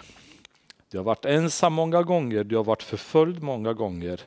Du 0.92 0.98
har 0.98 1.04
varit 1.04 1.24
ensam 1.24 1.72
många 1.72 2.02
gånger, 2.02 2.44
du 2.44 2.56
har 2.56 2.64
varit 2.64 2.82
förföljd 2.82 3.42
många 3.42 3.72
gånger. 3.72 4.20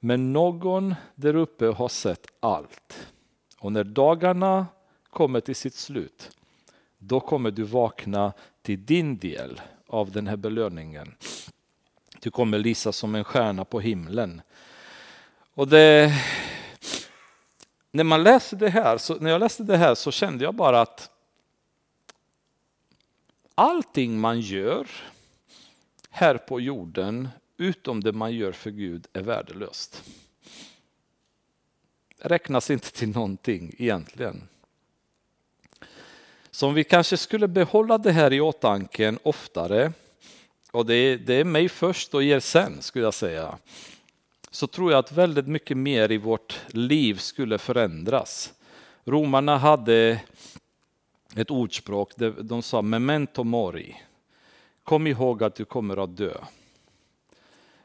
Men 0.00 0.32
någon 0.32 0.94
där 1.14 1.36
uppe 1.36 1.66
har 1.66 1.88
sett 1.88 2.26
allt. 2.40 3.08
Och 3.58 3.72
när 3.72 3.84
dagarna 3.84 4.66
kommer 5.10 5.40
till 5.40 5.56
sitt 5.56 5.74
slut, 5.74 6.30
då 6.98 7.20
kommer 7.20 7.50
du 7.50 7.62
vakna 7.62 8.32
till 8.62 8.84
din 8.84 9.18
del 9.18 9.60
av 9.86 10.10
den 10.10 10.26
här 10.26 10.36
belöningen. 10.36 11.14
Du 12.20 12.30
kommer 12.30 12.58
lysa 12.58 12.92
som 12.92 13.14
en 13.14 13.24
stjärna 13.24 13.64
på 13.64 13.80
himlen. 13.80 14.42
Och 15.54 15.68
det, 15.68 16.12
när 17.90 18.04
man 18.04 18.22
läser 18.22 18.56
det 18.56 18.70
här, 18.70 18.98
så, 18.98 19.14
när 19.14 19.30
jag 19.30 19.40
läste 19.40 19.62
det 19.62 19.76
här 19.76 19.94
så 19.94 20.10
kände 20.10 20.44
jag 20.44 20.54
bara 20.54 20.80
att 20.80 21.10
allting 23.54 24.20
man 24.20 24.40
gör 24.40 24.86
här 26.14 26.38
på 26.38 26.60
jorden, 26.60 27.28
utom 27.56 28.00
det 28.00 28.12
man 28.12 28.34
gör 28.34 28.52
för 28.52 28.70
Gud, 28.70 29.06
är 29.12 29.22
värdelöst. 29.22 30.04
Räknas 32.18 32.70
inte 32.70 32.92
till 32.92 33.08
någonting 33.08 33.74
egentligen. 33.78 34.48
Så 36.50 36.66
om 36.66 36.74
vi 36.74 36.84
kanske 36.84 37.16
skulle 37.16 37.48
behålla 37.48 37.98
det 37.98 38.12
här 38.12 38.32
i 38.32 38.40
åtanke 38.40 39.14
oftare, 39.22 39.92
och 40.70 40.86
det 40.86 40.94
är, 40.94 41.18
det 41.18 41.34
är 41.34 41.44
mig 41.44 41.68
först 41.68 42.14
och 42.14 42.22
er 42.22 42.40
sen 42.40 42.82
skulle 42.82 43.04
jag 43.04 43.14
säga, 43.14 43.58
så 44.50 44.66
tror 44.66 44.92
jag 44.92 44.98
att 44.98 45.12
väldigt 45.12 45.48
mycket 45.48 45.76
mer 45.76 46.12
i 46.12 46.16
vårt 46.16 46.60
liv 46.66 47.18
skulle 47.18 47.58
förändras. 47.58 48.52
Romarna 49.04 49.58
hade 49.58 50.20
ett 51.36 51.50
ordspråk, 51.50 52.12
de 52.40 52.62
sa 52.62 52.82
memento 52.82 53.44
mori. 53.44 53.96
Kom 54.84 55.06
ihåg 55.06 55.42
att 55.42 55.54
du 55.54 55.64
kommer 55.64 56.04
att 56.04 56.16
dö. 56.16 56.34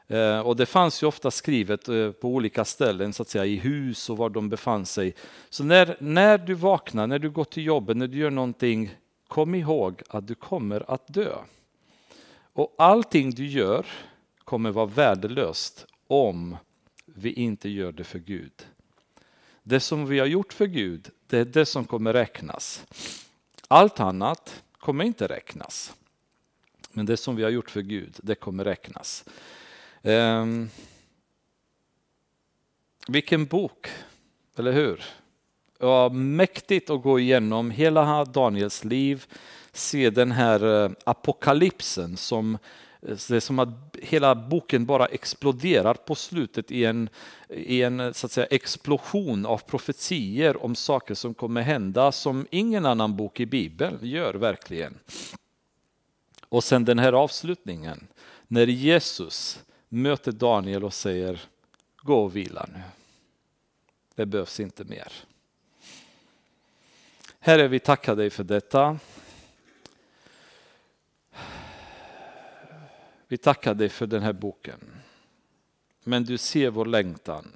Eh, 0.07 0.39
och 0.39 0.55
det 0.55 0.65
fanns 0.65 1.03
ju 1.03 1.07
ofta 1.07 1.31
skrivet 1.31 1.89
eh, 1.89 2.11
på 2.11 2.27
olika 2.27 2.65
ställen, 2.65 3.13
så 3.13 3.21
att 3.21 3.29
säga, 3.29 3.45
i 3.45 3.55
hus 3.55 4.09
och 4.09 4.17
var 4.17 4.29
de 4.29 4.49
befann 4.49 4.85
sig. 4.85 5.15
Så 5.49 5.63
när, 5.63 5.97
när 5.99 6.37
du 6.37 6.53
vaknar, 6.53 7.07
när 7.07 7.19
du 7.19 7.29
går 7.29 7.43
till 7.43 7.65
jobbet, 7.65 7.97
när 7.97 8.07
du 8.07 8.17
gör 8.17 8.31
någonting, 8.31 8.95
kom 9.27 9.55
ihåg 9.55 10.01
att 10.09 10.27
du 10.27 10.35
kommer 10.35 10.91
att 10.91 11.07
dö. 11.07 11.35
Och 12.53 12.75
allting 12.77 13.31
du 13.31 13.47
gör 13.47 13.85
kommer 14.43 14.71
vara 14.71 14.85
värdelöst 14.85 15.85
om 16.07 16.57
vi 17.05 17.33
inte 17.33 17.69
gör 17.69 17.91
det 17.91 18.03
för 18.03 18.19
Gud. 18.19 18.67
Det 19.63 19.79
som 19.79 20.05
vi 20.05 20.19
har 20.19 20.25
gjort 20.25 20.53
för 20.53 20.65
Gud, 20.65 21.09
det 21.27 21.37
är 21.37 21.45
det 21.45 21.65
som 21.65 21.85
kommer 21.85 22.13
räknas. 22.13 22.85
Allt 23.67 23.99
annat 23.99 24.63
kommer 24.79 25.05
inte 25.05 25.27
räknas. 25.27 25.93
Men 26.97 27.05
det 27.05 27.17
som 27.17 27.35
vi 27.35 27.43
har 27.43 27.49
gjort 27.49 27.69
för 27.69 27.81
Gud, 27.81 28.15
det 28.23 28.35
kommer 28.35 28.63
räknas. 28.63 29.25
Um, 30.01 30.69
vilken 33.07 33.45
bok, 33.45 33.87
eller 34.57 34.71
hur? 34.71 35.03
Ja, 35.79 36.09
mäktigt 36.09 36.89
att 36.89 37.01
gå 37.01 37.19
igenom 37.19 37.71
hela 37.71 38.25
Daniels 38.25 38.83
liv, 38.83 39.25
se 39.71 40.09
den 40.09 40.31
här 40.31 40.83
eh, 40.83 40.91
apokalypsen 41.03 42.17
som 42.17 42.57
eh, 43.01 43.17
det 43.29 43.35
är 43.35 43.39
som 43.39 43.59
att 43.59 43.69
hela 44.01 44.35
boken 44.35 44.85
bara 44.85 45.05
exploderar 45.05 45.93
på 45.93 46.15
slutet 46.15 46.71
i 46.71 46.85
en, 46.85 47.09
i 47.49 47.83
en 47.83 47.99
eh, 47.99 48.11
så 48.11 48.25
att 48.25 48.31
säga, 48.31 48.47
explosion 48.47 49.45
av 49.45 49.57
profetier 49.57 50.63
om 50.63 50.75
saker 50.75 51.13
som 51.13 51.33
kommer 51.33 51.61
hända 51.61 52.11
som 52.11 52.47
ingen 52.51 52.85
annan 52.85 53.15
bok 53.15 53.39
i 53.39 53.45
Bibeln 53.45 53.99
gör 54.01 54.33
verkligen. 54.33 54.99
Och 56.49 56.63
sen 56.63 56.85
den 56.85 56.99
här 56.99 57.13
avslutningen, 57.13 58.07
när 58.47 58.67
Jesus 58.67 59.63
möter 59.89 60.31
Daniel 60.31 60.83
och 60.83 60.93
säger 60.93 61.41
gå 61.97 62.23
och 62.23 62.35
vila 62.35 62.65
nu. 62.73 62.81
Det 64.15 64.25
behövs 64.25 64.59
inte 64.59 64.83
mer. 64.83 65.11
Herre, 67.39 67.67
vi 67.67 67.79
tackar 67.79 68.15
dig 68.15 68.29
för 68.29 68.43
detta. 68.43 68.99
Vi 73.27 73.37
tackar 73.37 73.73
dig 73.73 73.89
för 73.89 74.07
den 74.07 74.23
här 74.23 74.33
boken. 74.33 74.79
Men 76.03 76.23
du 76.23 76.37
ser 76.37 76.69
vår 76.69 76.85
längtan. 76.85 77.51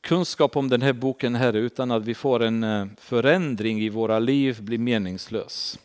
Kunskap 0.00 0.56
om 0.56 0.68
den 0.68 0.82
här 0.82 0.92
boken, 0.92 1.34
Herre, 1.34 1.58
utan 1.58 1.90
att 1.90 2.04
vi 2.04 2.14
får 2.14 2.42
en 2.42 2.64
eh, 2.64 2.86
förändring 2.98 3.80
i 3.80 3.88
våra 3.88 4.18
liv 4.18 4.62
blir 4.62 4.78
meningslös. 4.78 5.78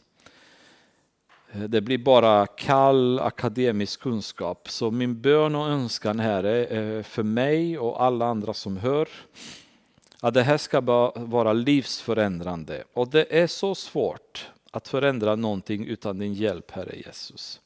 Eh, 1.51 1.61
det 1.61 1.81
blir 1.81 1.97
bara 1.97 2.47
kall 2.47 3.19
akademisk 3.19 3.99
kunskap. 3.99 4.69
Så 4.69 4.91
min 4.91 5.21
bön 5.21 5.55
och 5.55 5.67
önskan 5.67 6.19
här 6.19 6.43
är 6.43 6.97
eh, 6.97 7.03
för 7.03 7.23
mig 7.23 7.77
och 7.77 8.03
alla 8.03 8.25
andra 8.25 8.53
som 8.53 8.77
hör 8.77 9.09
att 10.21 10.33
det 10.33 10.43
här 10.43 10.57
ska 10.57 10.81
vara 11.15 11.53
livsförändrande. 11.53 12.83
Och 12.93 13.07
det 13.07 13.39
är 13.39 13.47
så 13.47 13.75
svårt 13.75 14.51
att 14.71 14.87
förändra 14.87 15.35
någonting 15.35 15.85
utan 15.85 16.19
din 16.19 16.33
hjälp, 16.33 16.71
Herre 16.71 16.95
Jesus. 17.05 17.61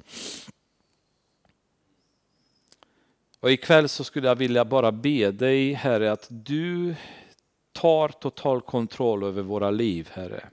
Och 3.39 3.51
ikväll 3.51 3.89
så 3.89 4.03
skulle 4.03 4.27
jag 4.27 4.35
vilja 4.35 4.65
bara 4.65 4.91
be 4.91 5.31
dig, 5.31 5.73
Herre, 5.73 6.11
att 6.11 6.27
du 6.29 6.95
tar 7.71 8.09
total 8.09 8.61
kontroll 8.61 9.23
över 9.23 9.41
våra 9.41 9.71
liv, 9.71 10.09
Herre. 10.13 10.43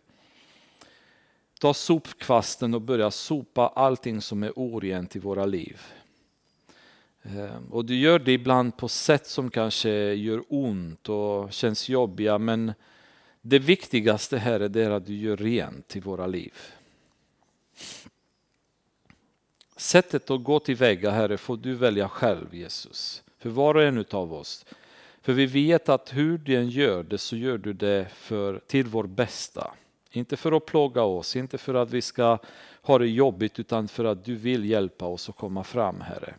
Ta 1.63 1.75
sopkvasten 1.75 2.75
och 2.75 2.81
börja 2.81 3.11
sopa 3.11 3.69
allting 3.69 4.21
som 4.21 4.43
är 4.43 4.53
orent 4.57 5.17
i 5.17 5.19
våra 5.19 5.45
liv. 5.45 5.81
Ehm, 7.23 7.67
och 7.71 7.85
du 7.85 7.97
gör 7.97 8.19
det 8.19 8.33
ibland 8.33 8.77
på 8.77 8.89
sätt 8.89 9.27
som 9.27 9.51
kanske 9.51 9.91
gör 10.13 10.43
ont 10.49 11.09
och 11.09 11.53
känns 11.53 11.89
jobbiga, 11.89 12.39
men 12.39 12.73
det 13.41 13.59
viktigaste 13.59 14.39
här 14.39 14.61
är 14.61 14.91
att 14.91 15.07
du 15.07 15.17
gör 15.17 15.37
rent 15.37 15.97
i 15.97 16.01
våra 16.01 16.27
liv. 16.27 16.55
Sättet 19.77 20.31
att 20.31 20.45
gå 20.45 20.61
tillväga, 20.61 21.11
Herre, 21.11 21.37
får 21.37 21.57
du 21.57 21.75
välja 21.75 22.09
själv, 22.09 22.55
Jesus. 22.55 23.23
För 23.39 23.51
var 23.51 23.75
och 23.75 23.83
en 23.83 24.05
av 24.11 24.35
oss. 24.35 24.65
För 25.21 25.33
vi 25.33 25.47
vet 25.47 25.89
att 25.89 26.15
hur 26.15 26.39
du 26.39 26.57
än 26.57 26.71
gör 26.71 27.03
det 27.03 27.19
så 27.19 27.37
gör 27.37 27.59
du 27.59 27.73
det 27.73 28.09
för, 28.15 28.61
till 28.67 28.87
vår 28.87 29.07
bästa. 29.07 29.73
Inte 30.13 30.37
för 30.37 30.53
att 30.53 30.67
plåga 30.67 31.03
oss, 31.03 31.37
inte 31.37 31.59
för 31.59 31.75
att 31.75 31.91
vi 31.91 32.03
ska 32.03 32.39
ha 32.83 32.99
det 32.99 33.07
jobbigt, 33.07 33.59
utan 33.59 33.89
för 33.89 34.05
att 34.05 34.25
du 34.25 34.37
vill 34.37 34.65
hjälpa 34.65 35.07
oss 35.07 35.29
att 35.29 35.37
komma 35.37 35.65
fram, 35.65 36.01
Herre. 36.01 36.35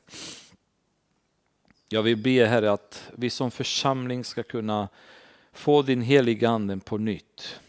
Jag 1.90 2.04
vill 2.04 2.18
be, 2.18 2.46
Herre, 2.46 2.72
att 2.72 3.12
vi 3.16 3.30
som 3.30 3.52
församling 3.52 4.24
ska 4.24 4.44
kunna 4.44 4.90
få 5.52 5.82
din 5.82 6.02
heliga 6.02 6.50
anden 6.50 6.80
på 6.80 6.98
nytt. 6.98 7.60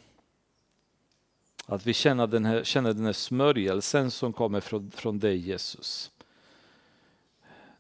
Att 1.67 1.87
vi 1.87 1.93
känner 1.93 2.27
den 2.27 2.45
här, 2.45 2.65
känner 2.65 2.93
den 2.93 3.05
här 3.05 3.13
smörjelsen 3.13 4.11
som 4.11 4.33
kommer 4.33 4.61
från, 4.61 4.91
från 4.91 5.19
dig 5.19 5.37
Jesus. 5.37 6.11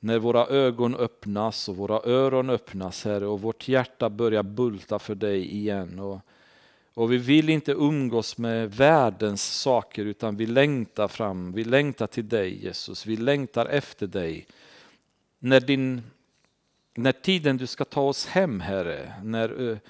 När 0.00 0.18
våra 0.18 0.46
ögon 0.46 0.94
öppnas 0.94 1.68
och 1.68 1.76
våra 1.76 2.00
öron 2.10 2.50
öppnas 2.50 3.04
Herre 3.04 3.26
och 3.26 3.40
vårt 3.40 3.68
hjärta 3.68 4.10
börjar 4.10 4.42
bulta 4.42 4.98
för 4.98 5.14
dig 5.14 5.54
igen. 5.54 5.98
Och, 5.98 6.20
och 6.94 7.12
vi 7.12 7.16
vill 7.16 7.48
inte 7.48 7.72
umgås 7.72 8.38
med 8.38 8.74
världens 8.74 9.42
saker 9.42 10.04
utan 10.04 10.36
vi 10.36 10.46
längtar 10.46 11.08
fram, 11.08 11.52
vi 11.52 11.64
längtar 11.64 12.06
till 12.06 12.28
dig 12.28 12.64
Jesus, 12.64 13.06
vi 13.06 13.16
längtar 13.16 13.66
efter 13.66 14.06
dig. 14.06 14.46
När, 15.38 15.60
din, 15.60 16.02
när 16.94 17.12
tiden 17.12 17.56
du 17.56 17.66
ska 17.66 17.84
ta 17.84 18.00
oss 18.00 18.26
hem 18.26 18.60
Herre, 18.60 19.12
när 19.22 19.80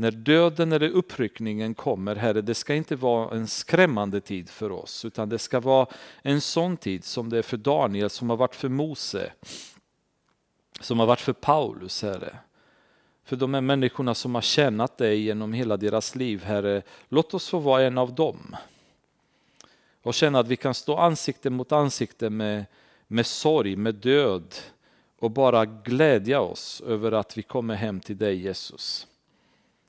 när 0.00 0.10
döden 0.10 0.72
eller 0.72 0.88
uppryckningen 0.88 1.74
kommer, 1.74 2.16
Herre, 2.16 2.40
det 2.40 2.54
ska 2.54 2.74
inte 2.74 2.96
vara 2.96 3.36
en 3.36 3.46
skrämmande 3.46 4.20
tid 4.20 4.50
för 4.50 4.72
oss, 4.72 5.04
utan 5.04 5.28
det 5.28 5.38
ska 5.38 5.60
vara 5.60 5.86
en 6.22 6.40
sån 6.40 6.76
tid 6.76 7.04
som 7.04 7.30
det 7.30 7.38
är 7.38 7.42
för 7.42 7.56
Daniel, 7.56 8.10
som 8.10 8.30
har 8.30 8.36
varit 8.36 8.54
för 8.54 8.68
Mose, 8.68 9.32
som 10.80 10.98
har 10.98 11.06
varit 11.06 11.20
för 11.20 11.32
Paulus, 11.32 12.02
Herre. 12.02 12.38
För 13.30 13.36
de 13.36 13.54
här 13.54 13.60
människorna 13.60 14.14
som 14.14 14.34
har 14.34 14.42
tjänat 14.42 14.96
dig 14.96 15.20
genom 15.20 15.52
hela 15.52 15.76
deras 15.76 16.14
liv, 16.14 16.44
Herre, 16.44 16.82
låt 17.08 17.34
oss 17.34 17.48
få 17.48 17.58
vara 17.58 17.82
en 17.82 17.98
av 17.98 18.14
dem. 18.14 18.56
Och 20.02 20.14
känna 20.14 20.38
att 20.38 20.48
vi 20.48 20.56
kan 20.56 20.74
stå 20.74 20.96
ansikte 20.96 21.50
mot 21.50 21.72
ansikte 21.72 22.30
med, 22.30 22.64
med 23.06 23.26
sorg, 23.26 23.76
med 23.76 23.94
död 23.94 24.54
och 25.18 25.30
bara 25.30 25.64
glädja 25.64 26.40
oss 26.40 26.82
över 26.86 27.12
att 27.12 27.38
vi 27.38 27.42
kommer 27.42 27.74
hem 27.74 28.00
till 28.00 28.16
dig 28.16 28.36
Jesus 28.36 29.06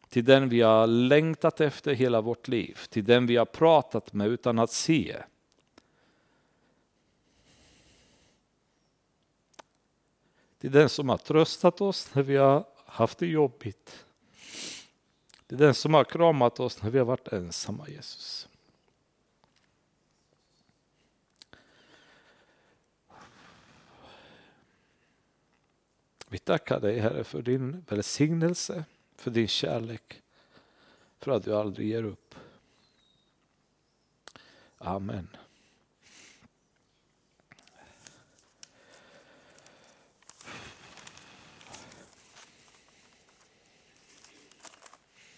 till 0.10 0.26
den 0.26 0.50
vi 0.50 0.62
har 0.62 0.88
längtat 0.88 1.62
efter 1.62 1.94
hela 1.94 2.22
vårt 2.22 2.48
liv, 2.48 2.78
till 2.90 3.06
den 3.06 3.28
vi 3.28 3.38
har 3.38 3.46
pratat 3.46 4.14
med 4.14 4.28
utan 4.28 4.60
att 4.60 4.72
se. 4.72 5.18
Till 10.60 10.72
den 10.72 10.90
som 10.90 11.10
har 11.10 11.18
tröstat 11.18 11.82
oss 11.82 12.16
när 12.16 12.24
vi 12.24 12.36
har 12.36 12.71
haft 12.92 13.18
det 13.18 13.28
jobbigt. 13.28 14.06
Det 15.48 15.56
är 15.56 15.60
den 15.60 15.74
som 15.74 15.94
har 15.94 16.04
kramat 16.04 16.60
oss 16.60 16.84
när 16.84 16.90
vi 16.90 16.98
har 16.98 17.06
varit 17.06 17.28
ensamma, 17.28 17.90
Jesus. 17.90 18.50
Vi 26.28 26.38
tackar 26.38 26.80
dig 26.80 27.00
Herre 27.00 27.24
för 27.24 27.42
din 27.42 27.86
välsignelse 27.90 28.86
för 29.16 29.32
din 29.32 29.48
kärlek, 29.48 30.22
för 31.20 31.32
att 31.32 31.44
du 31.44 31.56
aldrig 31.56 31.88
ger 31.88 32.04
upp. 32.04 32.36
Amen. 34.78 35.28